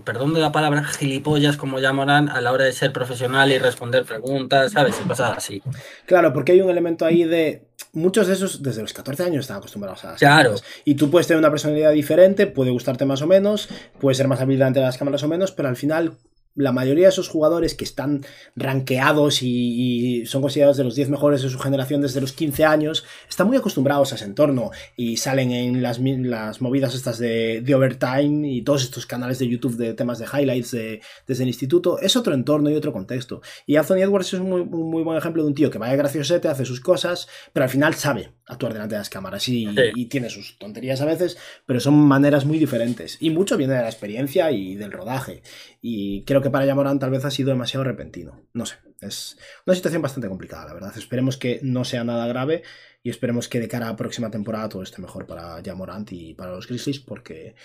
perdón 0.06 0.34
de 0.34 0.40
la 0.40 0.54
palabra, 0.54 0.86
gilipollas 0.86 1.58
como 1.58 1.80
llamarán 1.80 2.30
a 2.30 2.40
la 2.40 2.54
hora 2.54 2.64
de 2.64 2.72
ser 2.72 2.94
profesional 2.94 3.52
y 3.52 3.58
responder 3.60 4.06
preguntas, 4.06 4.72
¿sabes? 4.72 4.98
Y 5.04 5.08
cosas 5.08 5.38
así. 5.38 5.62
Claro, 6.06 6.32
porque 6.32 6.54
hay 6.54 6.62
un 6.62 6.70
elemento 6.70 7.06
ahí 7.06 7.26
de. 7.26 7.67
Muchos 7.98 8.28
de 8.28 8.34
esos, 8.34 8.62
desde 8.62 8.82
los 8.82 8.94
14 8.94 9.24
años, 9.24 9.42
están 9.42 9.58
acostumbrados 9.58 10.04
a 10.06 10.12
las 10.12 10.20
Claro. 10.20 10.50
cámaras. 10.52 10.64
Y 10.86 10.96
tú 10.96 11.10
puedes 11.10 11.26
tener 11.28 11.40
una 11.40 11.50
personalidad 11.50 11.92
diferente, 11.92 12.46
puede 12.46 12.70
gustarte 12.70 13.06
más 13.06 13.22
o 13.24 13.28
menos, 13.28 13.70
puede 14.00 14.14
ser 14.16 14.28
más 14.28 14.40
hábil 14.40 14.58
delante 14.60 14.80
de 14.80 14.86
las 14.86 14.98
cámaras 14.98 15.24
o 15.24 15.28
menos, 15.28 15.52
pero 15.52 15.68
al 15.68 15.76
final 15.76 16.14
la 16.58 16.72
mayoría 16.72 17.06
de 17.06 17.10
esos 17.10 17.30
jugadores 17.30 17.76
que 17.76 17.86
están 17.86 18.26
rankeados 18.56 19.42
y, 19.42 20.26
son 20.26 20.42
considerados 20.42 20.78
de 20.78 20.84
los 20.84 20.96
10 20.96 21.10
mejores 21.10 21.44
de 21.44 21.50
su 21.50 21.60
generación 21.60 22.02
desde 22.02 22.20
los 22.20 22.34
15 22.34 22.66
años, 22.66 23.06
están 23.30 23.48
muy 23.48 23.58
acostumbrados 23.58 24.12
a 24.12 24.16
ese 24.16 24.26
entorno 24.26 24.72
y 24.96 25.18
salen 25.18 25.52
en 25.52 25.82
las, 25.82 26.00
las 26.00 26.62
movidas 26.62 26.96
estas 26.96 27.20
de, 27.20 27.64
overtime 27.74 28.52
y 28.52 28.64
todos 28.64 28.84
estos 28.84 29.06
canales 29.06 29.40
de 29.40 29.48
YouTube 29.48 29.78
de 29.78 29.94
temas 29.94 30.18
de 30.18 30.26
highlights 30.26 30.72
de- 30.72 31.02
desde 31.28 31.44
el 31.44 31.50
instituto. 31.50 32.00
Es 32.00 32.16
otro 32.16 32.34
entorno 32.34 32.70
y 32.70 32.76
otro 32.76 32.92
contexto. 32.92 33.42
Y 33.68 33.76
Anthony 33.76 33.98
Edwards 33.98 34.34
es 34.34 34.40
un 34.40 34.50
muy, 34.50 34.66
muy 34.66 35.04
buen 35.04 35.18
ejemplo 35.18 35.44
de 35.44 35.50
un 35.50 35.56
tío 35.56 35.70
que 35.70 35.78
vaya 35.78 35.96
graciosete, 35.96 36.48
hace 36.48 36.66
sus 36.66 36.82
cosas, 36.82 37.28
pero 37.54 37.66
al 37.66 37.70
final 37.70 37.94
sabe 37.94 38.37
actuar 38.48 38.74
delante 38.74 38.96
de 38.96 39.00
las 39.00 39.10
cámaras 39.10 39.48
y, 39.50 39.66
Sí. 39.68 39.74
y 39.96 40.06
tiene 40.06 40.30
sus 40.30 40.58
tonterías 40.58 41.02
a 41.02 41.06
veces, 41.06 41.38
pero 41.66 41.80
son 41.80 41.96
maneras 41.96 42.46
muy 42.46 42.58
diferentes. 42.58 43.18
Y 43.20 43.30
mucho 43.30 43.58
viene 43.58 43.74
de 43.74 43.82
la 43.82 43.90
experiencia 43.90 44.52
y 44.52 44.76
del 44.76 44.92
rodaje. 44.92 45.42
Y 45.82 46.24
creo 46.24 46.42
que 46.42 46.50
para 46.50 46.66
Yamorán 46.66 47.00
tal 47.00 47.10
vez 47.12 47.26
ha 47.26 47.32
sido 47.32 47.50
demasiado 47.50 47.84
repentino. 47.84 48.42
No 48.54 48.66
sé, 48.66 48.76
es 49.02 49.38
una 49.66 49.76
situación 49.76 50.02
bastante 50.02 50.30
complicada, 50.30 50.66
la 50.66 50.74
verdad. 50.74 50.98
Esperemos 50.98 51.38
que 51.38 51.60
no 51.62 51.84
sea 51.84 52.04
nada 52.04 52.26
grave 52.28 52.64
y 53.04 53.10
esperemos 53.10 53.48
que 53.50 53.60
de 53.60 53.68
cara 53.68 53.88
a 53.88 53.92
la 53.92 53.96
próxima 53.96 54.32
temporada 54.32 54.70
todo 54.70 54.82
esté 54.84 55.02
mejor 55.02 55.26
para 55.28 55.60
Yamorant 55.62 56.12
y 56.14 56.34
para 56.34 56.52
los 56.52 56.68
Grizzlies 56.68 57.00
porque, 57.00 57.56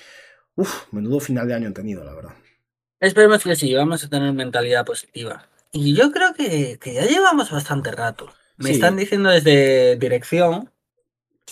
uff, 0.56 0.92
menudo 0.92 1.20
final 1.20 1.46
de 1.48 1.54
año 1.54 1.66
han 1.68 1.74
tenido, 1.74 2.04
la 2.04 2.14
verdad. 2.14 2.34
Esperemos 3.00 3.42
que 3.42 3.56
sí, 3.56 3.74
vamos 3.74 4.04
a 4.04 4.08
tener 4.08 4.32
mentalidad 4.32 4.84
positiva. 4.84 5.48
Y 5.72 5.94
yo 5.94 6.12
creo 6.12 6.34
que, 6.34 6.78
que 6.80 6.94
ya 6.94 7.06
llevamos 7.06 7.50
bastante 7.50 7.90
rato. 7.92 8.32
Me 8.56 8.68
Sí. 8.68 8.74
están 8.74 8.96
diciendo 8.96 9.30
desde 9.30 9.96
dirección, 9.96 10.70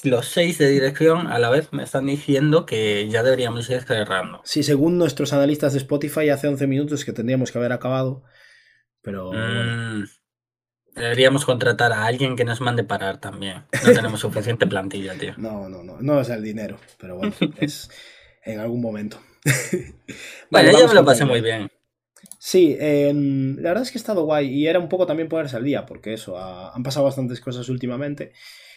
los 0.04 0.26
seis 0.26 0.58
de 0.58 0.68
dirección 0.68 1.26
a 1.26 1.38
la 1.38 1.50
vez 1.50 1.72
me 1.72 1.82
están 1.82 2.06
diciendo 2.06 2.64
que 2.66 3.08
ya 3.08 3.22
deberíamos 3.22 3.68
ir 3.70 3.82
cerrando. 3.82 4.40
Sí, 4.44 4.62
según 4.62 4.98
nuestros 4.98 5.32
analistas 5.32 5.72
de 5.72 5.78
Spotify, 5.78 6.28
hace 6.30 6.48
11 6.48 6.66
minutos 6.66 7.04
que 7.04 7.12
tendríamos 7.12 7.50
que 7.52 7.58
haber 7.58 7.72
acabado, 7.72 8.22
pero... 9.02 9.32
Mm, 9.32 10.04
deberíamos 10.94 11.44
contratar 11.44 11.92
a 11.92 12.04
alguien 12.04 12.36
que 12.36 12.44
nos 12.44 12.60
mande 12.60 12.84
parar 12.84 13.18
también. 13.20 13.64
No 13.72 13.92
tenemos 14.12 14.20
suficiente 14.20 14.66
plantilla, 14.66 15.14
tío. 15.18 15.34
No, 15.36 15.68
no, 15.68 15.82
no, 15.82 16.00
no 16.00 16.20
es 16.20 16.28
el 16.30 16.42
dinero, 16.42 16.78
pero 16.98 17.16
bueno, 17.16 17.34
es 17.58 17.90
en 18.44 18.60
algún 18.60 18.80
momento. 18.80 19.20
Bueno, 20.50 20.72
yo 20.78 20.88
me 20.88 20.94
lo 20.94 21.04
pasé 21.04 21.24
muy 21.24 21.40
bien. 21.40 21.70
Sí, 22.42 22.74
em, 22.80 23.56
la 23.56 23.68
verdad 23.70 23.82
es 23.82 23.90
que 23.92 23.98
ha 23.98 24.00
estado 24.00 24.24
guay 24.24 24.48
y 24.48 24.66
era 24.66 24.78
un 24.78 24.88
poco 24.88 25.04
también 25.06 25.28
ponerse 25.28 25.56
al 25.56 25.64
día, 25.64 25.84
porque 25.84 26.14
eso, 26.14 26.38
ha- 26.38 26.74
han 26.74 26.82
pasado 26.82 27.04
bastantes 27.04 27.38
cosas 27.38 27.68
últimamente. 27.68 28.32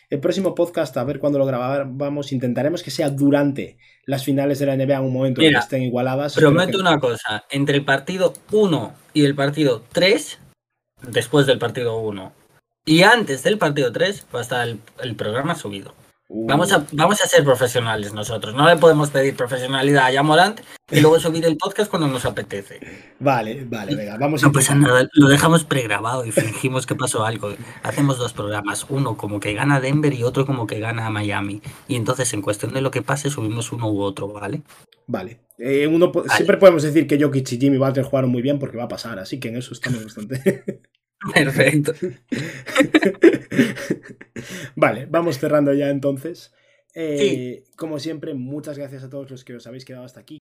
El 0.10 0.20
próximo 0.20 0.54
podcast, 0.54 0.96
a 0.98 1.04
ver 1.06 1.18
cuándo 1.20 1.40
lo 1.40 1.46
grabamos, 1.46 2.34
intentaremos 2.34 2.84
que 2.84 2.92
sea 2.92 3.10
durante 3.10 3.78
las 4.06 4.26
finales 4.26 4.60
de 4.60 4.66
la 4.66 4.74
NBA 4.76 4.98
en 4.98 5.06
un 5.06 5.14
momento 5.14 5.40
en 5.42 5.48
que 5.48 5.60
estén 5.64 5.82
igualadas. 5.84 6.36
Prometo 6.42 6.74
que- 6.74 6.82
una 6.82 7.00
cosa, 7.00 7.46
entre 7.50 7.78
el 7.78 7.86
partido 7.86 8.34
1 8.52 8.94
y 9.14 9.24
el 9.24 9.34
partido 9.34 9.82
3, 9.94 10.40
después 11.08 11.46
del 11.48 11.58
partido 11.58 11.98
1 12.00 12.34
y 12.86 13.04
antes 13.04 13.44
del 13.44 13.58
partido 13.58 13.94
3, 13.94 14.28
va 14.36 14.40
a 14.40 14.42
estar 14.42 14.68
el, 14.68 14.80
el 15.02 15.16
programa 15.16 15.56
subido. 15.56 15.96
Uh, 16.30 16.48
Vamos 16.48 16.72
a, 16.72 16.86
vamos 16.94 17.22
a 17.22 17.28
ser 17.28 17.44
profesionales 17.44 18.14
nosotros, 18.14 18.56
no 18.56 18.68
le 18.68 18.78
podemos 18.78 19.10
pedir 19.12 19.36
profesionalidad 19.36 20.06
a 20.06 20.12
Yamorant 20.12 20.62
y 20.90 21.02
luego 21.02 21.20
subir 21.20 21.46
el 21.46 21.58
podcast 21.58 21.90
cuando 21.92 22.08
nos 22.08 22.26
apetece. 22.26 22.80
Vale, 23.20 23.66
vale, 23.66 23.94
venga, 23.96 24.18
vamos 24.18 24.42
a 24.44 24.48
No 24.48 24.54
pasa 24.54 24.74
intentar- 24.74 24.94
nada, 25.04 25.10
lo 25.14 25.28
dejamos 25.28 25.64
pregrabado 25.66 26.26
y 26.26 26.32
fingimos 26.32 26.86
que 26.88 26.96
pasó 26.96 27.26
algo. 27.26 27.54
Hacemos 27.84 28.18
dos 28.18 28.34
programas, 28.34 28.86
uno 28.90 29.16
como 29.18 29.40
que 29.40 29.54
gana 29.54 29.80
Denver 29.82 30.14
y 30.14 30.24
otro 30.24 30.46
como 30.46 30.66
que 30.66 30.80
gana 30.80 31.10
Miami. 31.10 31.62
Y 31.88 31.98
entonces 31.98 32.34
en 32.34 32.42
cuestión 32.42 32.74
de 32.74 32.82
lo 32.82 32.90
que 32.90 33.02
pase 33.02 33.30
subimos 33.30 33.72
uno 33.72 33.92
u 33.92 34.02
otro, 34.02 34.30
¿vale? 34.30 34.64
Vale. 35.08 35.42
Eh, 35.60 35.88
uno 35.88 36.12
po- 36.12 36.24
Siempre 36.30 36.58
podemos 36.58 36.84
decir 36.84 37.06
que 37.06 37.22
Jokic 37.22 37.52
y 37.52 37.60
Jimmy 37.60 37.78
Butler 37.78 38.06
jugaron 38.06 38.32
muy 38.32 38.42
bien 38.42 38.58
porque 38.60 38.78
va 38.78 38.86
a 38.86 38.88
pasar, 38.88 39.20
así 39.20 39.40
que 39.40 39.50
en 39.50 39.58
eso 39.58 39.74
estamos 39.74 40.04
bastante. 40.04 40.64
Perfecto. 41.34 41.94
vale, 44.76 45.06
vamos 45.06 45.40
cerrando 45.40 45.74
ya 45.74 45.90
entonces. 45.90 46.54
Eh, 46.96 47.64
Como 47.76 48.00
siempre, 48.00 48.34
muchas 48.34 48.78
gracias 48.78 49.04
a 49.04 49.10
todos 49.10 49.30
los 49.32 49.44
que 49.44 49.56
os 49.56 49.68
habéis 49.68 49.86
quedado 49.86 50.06
hasta 50.06 50.20
aquí. 50.20 50.32